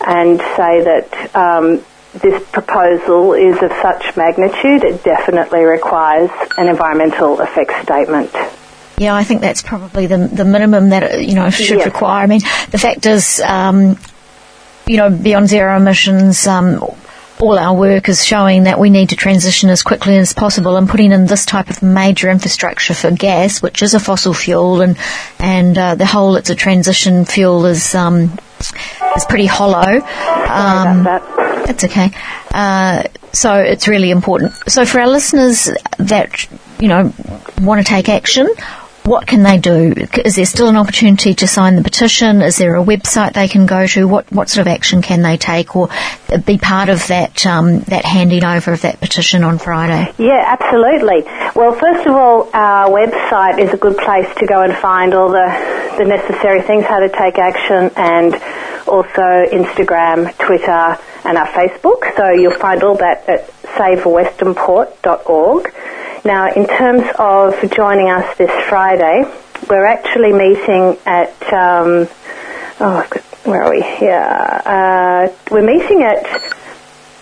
and 0.06 0.38
say 0.56 0.82
that. 0.82 1.36
Um, 1.36 1.84
this 2.12 2.46
proposal 2.50 3.32
is 3.32 3.56
of 3.62 3.72
such 3.80 4.18
magnitude, 4.18 4.84
it 4.84 5.02
definitely 5.02 5.62
requires 5.62 6.28
an 6.58 6.68
environmental 6.68 7.40
effects 7.40 7.74
statement. 7.82 8.30
Yeah, 9.02 9.14
I 9.14 9.24
think 9.24 9.40
that's 9.40 9.62
probably 9.62 10.06
the 10.06 10.18
the 10.40 10.44
minimum 10.44 10.90
that 10.90 11.02
it, 11.02 11.28
you 11.28 11.34
know 11.34 11.50
should 11.50 11.78
Yes. 11.78 11.86
require. 11.86 12.22
I 12.22 12.26
mean, 12.26 12.40
the 12.70 12.78
fact 12.78 13.04
is, 13.06 13.40
um, 13.44 13.98
you 14.86 14.96
know, 14.96 15.10
beyond 15.10 15.48
zero 15.48 15.76
emissions. 15.76 16.46
Um, 16.46 16.84
all 17.40 17.58
our 17.58 17.74
work 17.76 18.08
is 18.08 18.24
showing 18.24 18.64
that 18.64 18.78
we 18.78 18.88
need 18.90 19.08
to 19.08 19.16
transition 19.16 19.68
as 19.70 19.82
quickly 19.82 20.16
as 20.16 20.32
possible 20.32 20.76
and 20.76 20.88
putting 20.88 21.10
in 21.10 21.26
this 21.26 21.44
type 21.44 21.68
of 21.70 21.82
major 21.82 22.30
infrastructure 22.30 22.94
for 22.94 23.10
gas, 23.10 23.60
which 23.60 23.82
is 23.82 23.94
a 23.94 23.98
fossil 24.00 24.32
fuel, 24.34 24.80
and 24.80 24.96
and 25.40 25.76
uh, 25.76 25.94
the 25.96 26.06
whole 26.06 26.36
it's 26.36 26.50
a 26.50 26.54
transition 26.54 27.24
fuel 27.24 27.66
is 27.66 27.94
um, 27.96 28.38
is 29.16 29.24
pretty 29.28 29.46
hollow. 29.46 30.00
Um, 30.48 31.02
That's 31.66 31.82
okay. 31.84 32.10
Uh, 32.54 33.02
so 33.32 33.56
it's 33.56 33.88
really 33.88 34.10
important. 34.10 34.52
So 34.68 34.84
for 34.84 35.00
our 35.00 35.08
listeners 35.08 35.68
that 35.98 36.46
you 36.78 36.86
know 36.88 37.12
want 37.60 37.80
to 37.84 37.84
take 37.84 38.08
action, 38.08 38.46
what 39.04 39.26
can 39.26 39.42
they 39.42 39.58
do? 39.58 39.94
Is 40.24 40.36
there 40.36 40.46
still 40.46 40.68
an 40.68 40.76
opportunity 40.76 41.34
to 41.34 41.46
sign 41.46 41.76
the 41.76 41.82
petition? 41.82 42.40
Is 42.40 42.58
there 42.58 42.76
a 42.76 42.84
website 42.84 43.34
they 43.34 43.48
can 43.48 43.66
go 43.66 43.86
to? 43.86 44.06
What 44.06 44.30
what 44.32 44.48
sort 44.48 44.66
of 44.66 44.72
action 44.72 45.02
can 45.02 45.22
they 45.22 45.36
take, 45.36 45.74
or 45.74 45.88
be 46.44 46.58
part 46.58 46.88
of 46.88 47.06
that 47.08 47.44
um, 47.46 47.80
that 47.80 48.04
handing 48.04 48.44
over 48.44 48.72
of 48.72 48.82
that 48.82 49.00
petition 49.00 49.42
on 49.42 49.58
Friday? 49.58 50.12
Yeah, 50.18 50.44
absolutely. 50.46 51.24
Well, 51.54 51.72
first 51.72 52.06
of 52.06 52.14
all, 52.14 52.48
our 52.52 52.90
website 52.90 53.58
is 53.58 53.72
a 53.72 53.76
good 53.76 53.98
place 53.98 54.32
to 54.36 54.46
go 54.46 54.62
and 54.62 54.76
find 54.76 55.14
all 55.14 55.30
the 55.30 55.48
the 55.98 56.04
necessary 56.04 56.62
things, 56.62 56.84
how 56.84 57.00
to 57.00 57.08
take 57.08 57.38
action, 57.38 57.90
and 57.96 58.34
also 58.86 59.46
Instagram, 59.50 60.36
Twitter, 60.38 60.98
and 61.24 61.38
our 61.38 61.48
Facebook. 61.48 62.16
So 62.16 62.30
you'll 62.30 62.58
find 62.58 62.82
all 62.82 62.96
that 62.96 63.28
at 63.28 63.48
savewesternport.org. 63.62 65.74
Now, 66.24 66.52
in 66.52 66.68
terms 66.68 67.02
of 67.18 67.58
joining 67.72 68.08
us 68.08 68.38
this 68.38 68.50
Friday, 68.68 69.24
we're 69.68 69.84
actually 69.84 70.32
meeting 70.32 70.96
at, 71.04 71.34
um, 71.52 72.08
oh, 72.78 73.04
where 73.42 73.64
are 73.64 73.70
we? 73.70 73.80
Yeah, 73.80 74.62
uh, 74.64 75.34
we're 75.50 75.66
meeting 75.66 76.02
at 76.02 76.24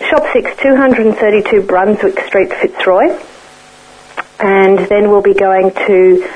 Shop 0.07 0.23
6, 0.31 0.55
232 0.61 1.63
Brunswick 1.63 2.19
Street, 2.27 2.53
Fitzroy. 2.53 3.17
And 4.39 4.77
then 4.77 5.09
we'll 5.09 5.23
be 5.23 5.33
going 5.33 5.71
to 5.71 6.29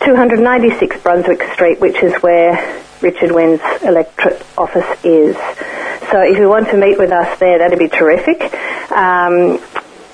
296 0.00 1.02
Brunswick 1.02 1.42
Street, 1.52 1.78
which 1.78 2.02
is 2.02 2.14
where 2.22 2.82
Richard 3.02 3.32
Wynne's 3.32 3.60
electorate 3.82 4.42
office 4.56 5.04
is. 5.04 5.36
So 6.10 6.22
if 6.22 6.38
you 6.38 6.48
want 6.48 6.70
to 6.70 6.78
meet 6.78 6.98
with 6.98 7.12
us 7.12 7.38
there, 7.38 7.58
that'd 7.58 7.78
be 7.78 7.88
terrific. 7.88 8.40
Um, 8.90 9.60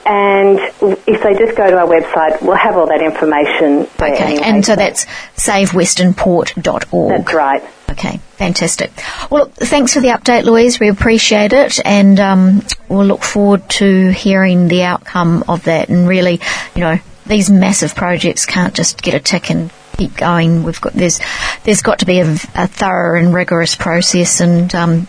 and 0.07 0.59
if 1.07 1.23
they 1.23 1.35
just 1.35 1.57
go 1.57 1.71
to 1.71 1.79
our 1.79 1.87
website, 1.87 2.43
we'll 2.43 2.57
have 2.57 2.77
all 2.77 2.87
that 2.87 3.03
information. 3.03 3.89
there 3.99 4.15
Okay, 4.15 4.25
anyway. 4.25 4.43
and 4.45 4.65
so 4.65 4.77
that's 4.77 5.07
savewesternport.org. 5.37 7.09
That's 7.25 7.35
right. 7.35 7.63
Okay, 7.91 8.19
fantastic. 8.37 8.91
Well, 9.31 9.47
thanks 9.47 9.95
for 9.95 10.01
the 10.01 10.09
update, 10.09 10.45
Louise. 10.45 10.81
We 10.81 10.89
appreciate 10.89 11.53
it, 11.53 11.79
and 11.85 12.19
um, 12.19 12.63
we'll 12.89 13.07
look 13.07 13.23
forward 13.23 13.69
to 13.71 14.11
hearing 14.11 14.69
the 14.69 14.83
outcome 14.83 15.45
of 15.49 15.65
that. 15.65 15.89
And 15.89 16.09
really, 16.09 16.41
you 16.75 16.81
know, 16.81 16.99
these 17.27 17.51
massive 17.51 17.95
projects 17.95 18.47
can't 18.47 18.75
just 18.75 19.01
get 19.03 19.15
a 19.15 19.21
tick 19.21 19.51
and 19.51 19.71
keep 19.97 20.17
going. 20.17 20.65
We've 20.65 20.81
got 20.81 20.93
there's 20.95 21.21
there's 21.63 21.83
got 21.83 22.01
to 22.01 22.07
be 22.07 22.19
a, 22.21 22.27
a 22.27 22.67
thorough 22.67 23.19
and 23.19 23.33
rigorous 23.33 23.77
process, 23.77 24.41
and 24.41 24.75
um, 24.75 25.07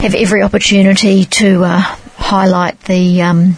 have 0.00 0.14
every 0.14 0.42
opportunity 0.42 1.24
to 1.24 1.64
uh, 1.64 1.78
highlight 2.16 2.78
the 2.82 3.22
um, 3.22 3.56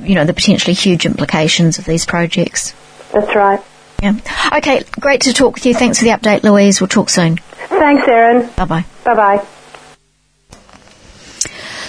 you 0.00 0.14
know 0.14 0.24
the 0.24 0.34
potentially 0.34 0.74
huge 0.74 1.06
implications 1.06 1.78
of 1.78 1.84
these 1.84 2.06
projects. 2.06 2.74
That's 3.12 3.34
right. 3.34 3.60
Yeah. 4.02 4.16
Okay, 4.54 4.82
great 5.00 5.22
to 5.22 5.32
talk 5.32 5.54
with 5.54 5.66
you. 5.66 5.74
Thanks 5.74 5.98
for 5.98 6.04
the 6.04 6.10
update, 6.10 6.42
Louise. 6.42 6.80
We'll 6.80 6.88
talk 6.88 7.08
soon. 7.08 7.38
Thanks, 7.68 8.06
Erin. 8.06 8.50
Bye 8.56 8.64
bye. 8.64 8.84
Bye 9.04 9.14
bye. 9.14 9.46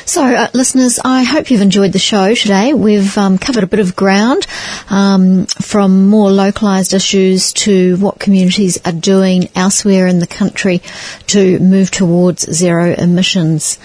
So, 0.07 0.23
uh, 0.23 0.47
listeners, 0.53 1.01
I 1.03 1.23
hope 1.23 1.51
you've 1.51 1.59
enjoyed 1.59 1.91
the 1.91 1.99
show 1.99 2.33
today. 2.33 2.73
We've 2.73 3.17
um, 3.17 3.37
covered 3.37 3.65
a 3.65 3.67
bit 3.67 3.81
of 3.81 3.93
ground 3.93 4.47
um, 4.89 5.47
from 5.47 6.07
more 6.07 6.31
localised 6.31 6.93
issues 6.93 7.51
to 7.67 7.97
what 7.97 8.17
communities 8.17 8.79
are 8.85 8.93
doing 8.93 9.49
elsewhere 9.53 10.07
in 10.07 10.19
the 10.19 10.25
country 10.25 10.81
to 11.27 11.59
move 11.59 11.91
towards 11.91 12.49
zero 12.49 12.93
emissions. 12.93 13.77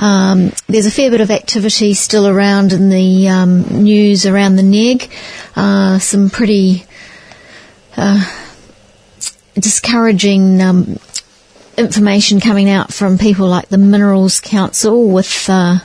Um, 0.00 0.52
there's 0.66 0.86
a 0.86 0.90
fair 0.90 1.10
bit 1.10 1.20
of 1.20 1.30
activity 1.30 1.92
still 1.92 2.26
around 2.26 2.72
in 2.72 2.88
the 2.88 3.28
um, 3.28 3.60
news 3.84 4.24
around 4.24 4.56
the 4.56 4.62
NEG. 4.62 5.10
Uh, 5.54 5.98
some 5.98 6.30
pretty 6.30 6.86
uh, 7.98 8.24
discouraging 9.56 10.62
um, 10.62 10.98
information 11.76 12.40
coming 12.40 12.70
out 12.70 12.92
from 12.92 13.18
people 13.18 13.48
like 13.48 13.68
the 13.68 13.78
Minerals 13.78 14.40
Council 14.40 15.08
with 15.08 15.48
uh, 15.48 15.78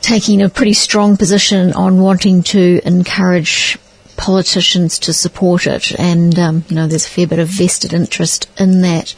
taking 0.00 0.42
a 0.42 0.48
pretty 0.48 0.72
strong 0.72 1.16
position 1.16 1.72
on 1.72 2.00
wanting 2.00 2.42
to 2.44 2.80
encourage 2.84 3.78
politicians 4.16 4.98
to 5.00 5.12
support 5.12 5.66
it, 5.66 5.92
and 5.98 6.38
um, 6.38 6.64
you 6.68 6.76
know 6.76 6.86
there's 6.86 7.06
a 7.06 7.10
fair 7.10 7.26
bit 7.26 7.38
of 7.38 7.48
vested 7.48 7.92
interest 7.92 8.48
in 8.58 8.82
that, 8.82 9.14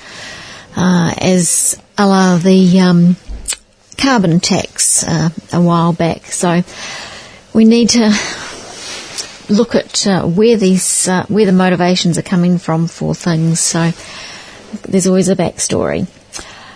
uh, 0.77 1.15
as 1.19 1.81
a 1.97 2.41
the 2.43 2.81
um, 2.81 3.17
carbon 3.97 4.41
tax 4.41 5.05
uh, 5.05 5.31
a 5.53 5.61
while 5.61 5.93
back. 5.93 6.27
So 6.27 6.63
we 7.53 7.65
need 7.65 7.91
to 7.91 8.13
look 9.49 9.75
at 9.75 10.07
uh, 10.07 10.27
where 10.27 10.57
these 10.57 11.09
uh, 11.09 11.25
where 11.29 11.47
the 11.47 11.53
motivations 11.53 12.19
are 12.19 12.23
coming 12.23 12.59
from 12.59 12.89
for 12.89 13.15
things. 13.15 13.61
So 13.61 13.93
there's 14.83 15.07
always 15.07 15.29
a 15.29 15.37
backstory. 15.37 16.07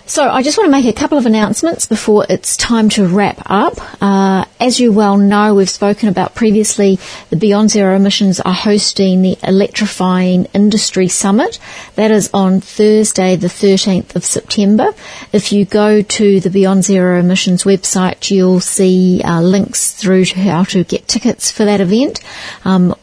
So 0.04 0.28
I 0.28 0.42
just 0.42 0.58
want 0.58 0.66
to 0.66 0.72
make 0.72 0.84
a 0.84 0.92
couple 0.92 1.16
of 1.16 1.26
announcements 1.26 1.86
before 1.86 2.26
it's 2.28 2.56
time 2.56 2.88
to 2.90 3.06
wrap 3.06 3.40
up. 3.46 3.74
Uh, 4.02 4.44
as 4.60 4.78
you 4.78 4.92
well 4.92 5.16
know, 5.16 5.54
we've 5.54 5.70
spoken 5.70 6.08
about 6.08 6.34
previously, 6.34 6.98
the 7.30 7.36
Beyond 7.36 7.70
Zero 7.70 7.96
Emissions 7.96 8.38
are 8.40 8.52
hosting 8.52 9.22
the 9.22 9.38
Electrifying 9.42 10.46
Industry 10.52 11.08
Summit. 11.08 11.58
That 11.94 12.10
is 12.10 12.28
on 12.34 12.60
Thursday, 12.60 13.36
the 13.36 13.46
13th 13.46 14.14
of 14.14 14.24
September. 14.24 14.92
If 15.32 15.52
you 15.52 15.64
go 15.64 16.02
to 16.02 16.40
the 16.40 16.50
Beyond 16.50 16.84
Zero 16.84 17.18
Emissions 17.20 17.62
website, 17.62 18.30
you'll 18.30 18.60
see 18.60 19.22
uh, 19.24 19.40
links 19.40 19.92
through 19.92 20.26
to 20.26 20.40
how 20.40 20.64
to 20.64 20.84
get 20.84 21.08
tickets 21.08 21.50
for 21.50 21.64
that 21.64 21.80
event. 21.80 22.20
Um, 22.64 22.94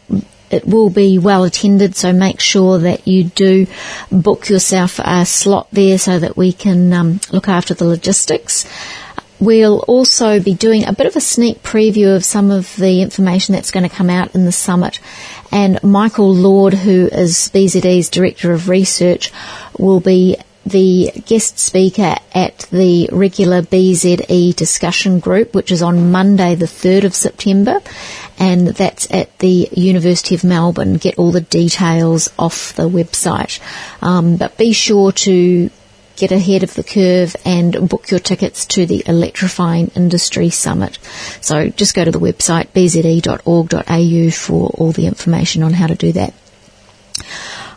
it 0.52 0.66
will 0.68 0.90
be 0.90 1.20
well 1.20 1.44
attended, 1.44 1.96
so 1.96 2.14
make 2.14 2.40
sure 2.40 2.80
that 2.80 3.08
you 3.08 3.26
do 3.26 3.68
book 4.12 4.50
yourself 4.50 5.00
a 5.00 5.26
slot 5.26 5.68
there 5.72 5.98
so 5.98 6.20
that 6.20 6.38
we 6.38 6.52
can 6.54 6.92
um, 6.94 7.20
look 7.32 7.48
after 7.48 7.74
the 7.74 7.86
logistics. 7.86 8.66
We'll 9.40 9.80
also 9.88 10.42
be 10.42 10.54
doing 10.54 10.86
a 10.86 10.94
bit 10.94 11.08
of 11.08 11.16
a 11.16 11.22
sneak 11.22 11.64
preview 11.64 12.14
of 12.14 12.26
some 12.26 12.52
of 12.52 12.76
the 12.76 13.02
information 13.02 13.54
that's 13.54 13.72
going 13.72 13.88
to 13.88 13.96
come 13.96 14.10
out 14.10 14.36
in 14.36 14.44
the 14.44 14.52
summit. 14.52 15.00
And 15.50 15.82
Michael 15.82 16.34
Lord, 16.34 16.74
who 16.74 17.08
is 17.08 17.50
BZE's 17.54 18.10
Director 18.10 18.52
of 18.52 18.68
Research, 18.68 19.32
will 19.78 20.02
be 20.02 20.36
the 20.66 21.12
guest 21.26 21.58
speaker 21.58 22.16
at 22.34 22.60
the 22.72 23.10
regular 23.12 23.62
BZE 23.62 24.56
discussion 24.56 25.20
group, 25.20 25.56
which 25.56 25.72
is 25.72 25.82
on 25.82 26.12
Monday, 26.12 26.56
the 26.56 26.66
3rd 26.66 27.06
of 27.06 27.16
September, 27.16 27.82
and 28.40 28.68
that's 28.68 29.12
at 29.12 29.38
the 29.40 29.70
University 29.74 30.34
of 30.34 30.44
Melbourne. 30.44 30.96
Get 30.96 31.20
all 31.20 31.32
the 31.32 31.42
details 31.42 32.32
off 32.40 32.74
the 32.74 32.90
website. 32.90 33.60
Um, 34.02 34.38
but 34.38 34.58
be 34.58 34.72
sure 34.72 35.12
to 35.12 35.70
get 36.16 36.32
ahead 36.32 36.64
of 36.64 36.74
the 36.74 36.84
curve 36.84 37.36
and 37.46 37.90
book 37.90 38.12
your 38.12 38.20
tickets 38.20 38.66
to 38.66 38.86
the 38.86 39.04
Electrifying 39.06 39.92
Industry 39.96 40.50
Summit. 40.50 41.00
So 41.42 41.70
just 41.70 41.96
go 41.96 42.04
to 42.04 42.12
the 42.12 42.20
website 42.20 42.68
bze.org.au 42.70 44.32
for 44.32 44.70
all 44.70 44.92
the 44.92 45.06
information 45.06 45.64
on 45.64 45.74
how 45.74 45.88
to 45.88 45.96
do 45.96 46.12
that. 46.14 46.34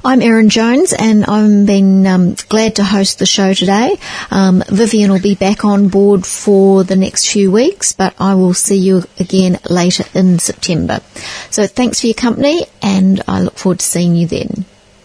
I'm 0.05 0.21
Erin 0.21 0.49
Jones, 0.49 0.93
and 0.93 1.25
I've 1.25 1.65
been 1.65 2.05
um, 2.09 2.35
glad 2.49 2.75
to 2.77 2.85
host 2.85 3.21
the 3.21 3.27
show 3.27 3.55
today. 3.55 3.97
Um, 4.33 4.65
Vivian 4.69 5.13
will 5.13 5.21
be 5.21 5.37
back 5.37 5.65
on 5.65 5.89
board 5.89 6.27
for 6.27 6.83
the 6.83 6.97
next 6.97 7.29
few 7.29 7.53
weeks, 7.53 7.93
but 7.93 8.13
I 8.19 8.35
will 8.35 8.53
see 8.53 8.79
you 8.79 9.05
again 9.21 9.61
later 9.71 10.05
in 10.13 10.41
September. 10.41 11.01
So 11.51 11.69
thanks 11.69 12.01
for 12.01 12.09
your 12.09 12.15
company, 12.15 12.67
and 12.83 13.23
I 13.29 13.43
look 13.43 13.57
forward 13.59 13.79
to 13.79 13.87
seeing 13.87 14.17
you 14.17 14.27
then. 14.27 14.65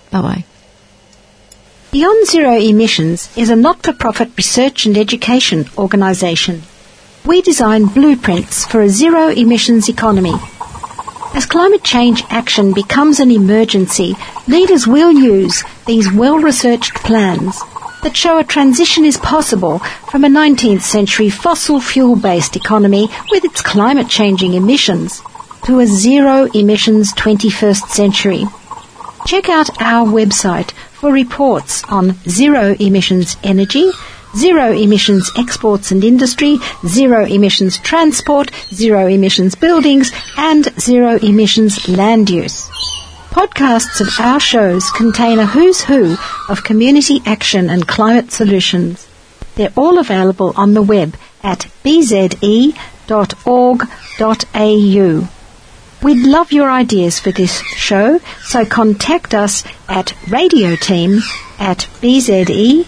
Bye 0.10 0.22
bye. 0.22 0.44
Beyond 1.92 2.28
Zero 2.28 2.58
Emissions 2.58 3.30
is 3.38 3.52
a 3.52 3.56
not-for-profit 3.56 4.36
research 4.36 4.88
and 4.88 4.98
education 4.98 5.70
organisation. 5.78 6.64
We 7.24 7.44
design 7.44 7.86
blueprints 7.86 8.66
for 8.66 8.82
a 8.82 8.90
zero 8.90 9.28
emissions 9.28 9.90
economy. 9.90 10.34
As 11.38 11.46
climate 11.46 11.84
change 11.84 12.24
action 12.32 12.74
becomes 12.74 13.20
an 13.20 13.30
emergency, 13.30 14.16
leaders 14.48 14.88
will 14.88 15.12
use 15.12 15.64
these 15.86 16.12
well-researched 16.12 16.96
plans 16.96 17.62
that 18.02 18.18
show 18.18 18.40
a 18.40 18.44
transition 18.44 19.06
is 19.06 19.18
possible 19.18 19.78
from 20.10 20.26
a 20.26 20.30
19th 20.30 20.82
century 20.82 21.30
fossil 21.30 21.80
fuel-based 21.80 22.56
economy 22.56 23.08
with 23.30 23.46
its 23.46 23.62
climate 23.62 24.10
changing 24.10 24.56
emissions 24.56 25.22
to 25.64 25.80
a 25.80 25.86
zero 25.86 26.50
emissions 26.56 27.14
21st 27.14 27.88
century. 27.88 28.44
Check 29.28 29.48
out 29.48 29.80
our 29.80 30.08
website 30.08 30.72
for 30.72 31.12
reports 31.12 31.84
on 31.84 32.16
zero 32.28 32.76
emissions 32.80 33.38
energy, 33.44 33.92
zero 34.36 34.72
emissions 34.72 35.32
exports 35.38 35.92
and 35.92 36.04
industry, 36.04 36.58
zero 36.86 37.26
emissions 37.26 37.78
transport, 37.80 38.52
zero 38.74 39.08
emissions 39.08 39.56
buildings, 39.56 40.12
and 40.38 40.66
zero 40.80 41.18
emissions 41.18 41.88
land 41.88 42.30
use. 42.30 42.70
Podcasts 43.30 44.02
of 44.02 44.08
our 44.20 44.40
shows 44.40 44.90
contain 44.92 45.40
a 45.40 45.46
who's 45.46 45.82
who 45.82 46.18
of 46.50 46.64
community 46.64 47.22
action 47.26 47.70
and 47.70 47.88
climate 47.88 48.32
solutions. 48.32 49.08
They're 49.56 49.74
all 49.76 50.00
available 50.00 50.54
on 50.56 50.74
the 50.74 50.82
web 50.82 51.16
at 51.44 51.68
bze.org.au. 51.84 52.74
We'd 56.04 56.28
love 56.28 56.52
your 56.52 56.70
ideas 56.70 57.20
for 57.20 57.32
this 57.32 57.60
show, 57.76 58.20
so 58.44 58.66
contact 58.66 59.34
us 59.34 59.64
at 59.88 60.08
radioteam 60.28 61.22
at 61.60 61.88
bze.org.au 62.02 62.86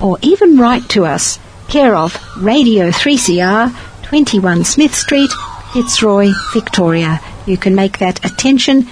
or 0.00 0.18
even 0.22 0.58
write 0.58 0.88
to 0.90 1.04
us, 1.04 1.38
care 1.68 1.96
of 1.96 2.16
Radio 2.36 2.90
3CR, 2.90 3.74
21 4.04 4.64
Smith 4.64 4.94
Street, 4.94 5.30
Fitzroy, 5.72 6.30
Victoria. 6.52 7.20
You 7.46 7.56
can 7.56 7.74
make 7.74 7.98
that 7.98 8.24
attention 8.24 8.88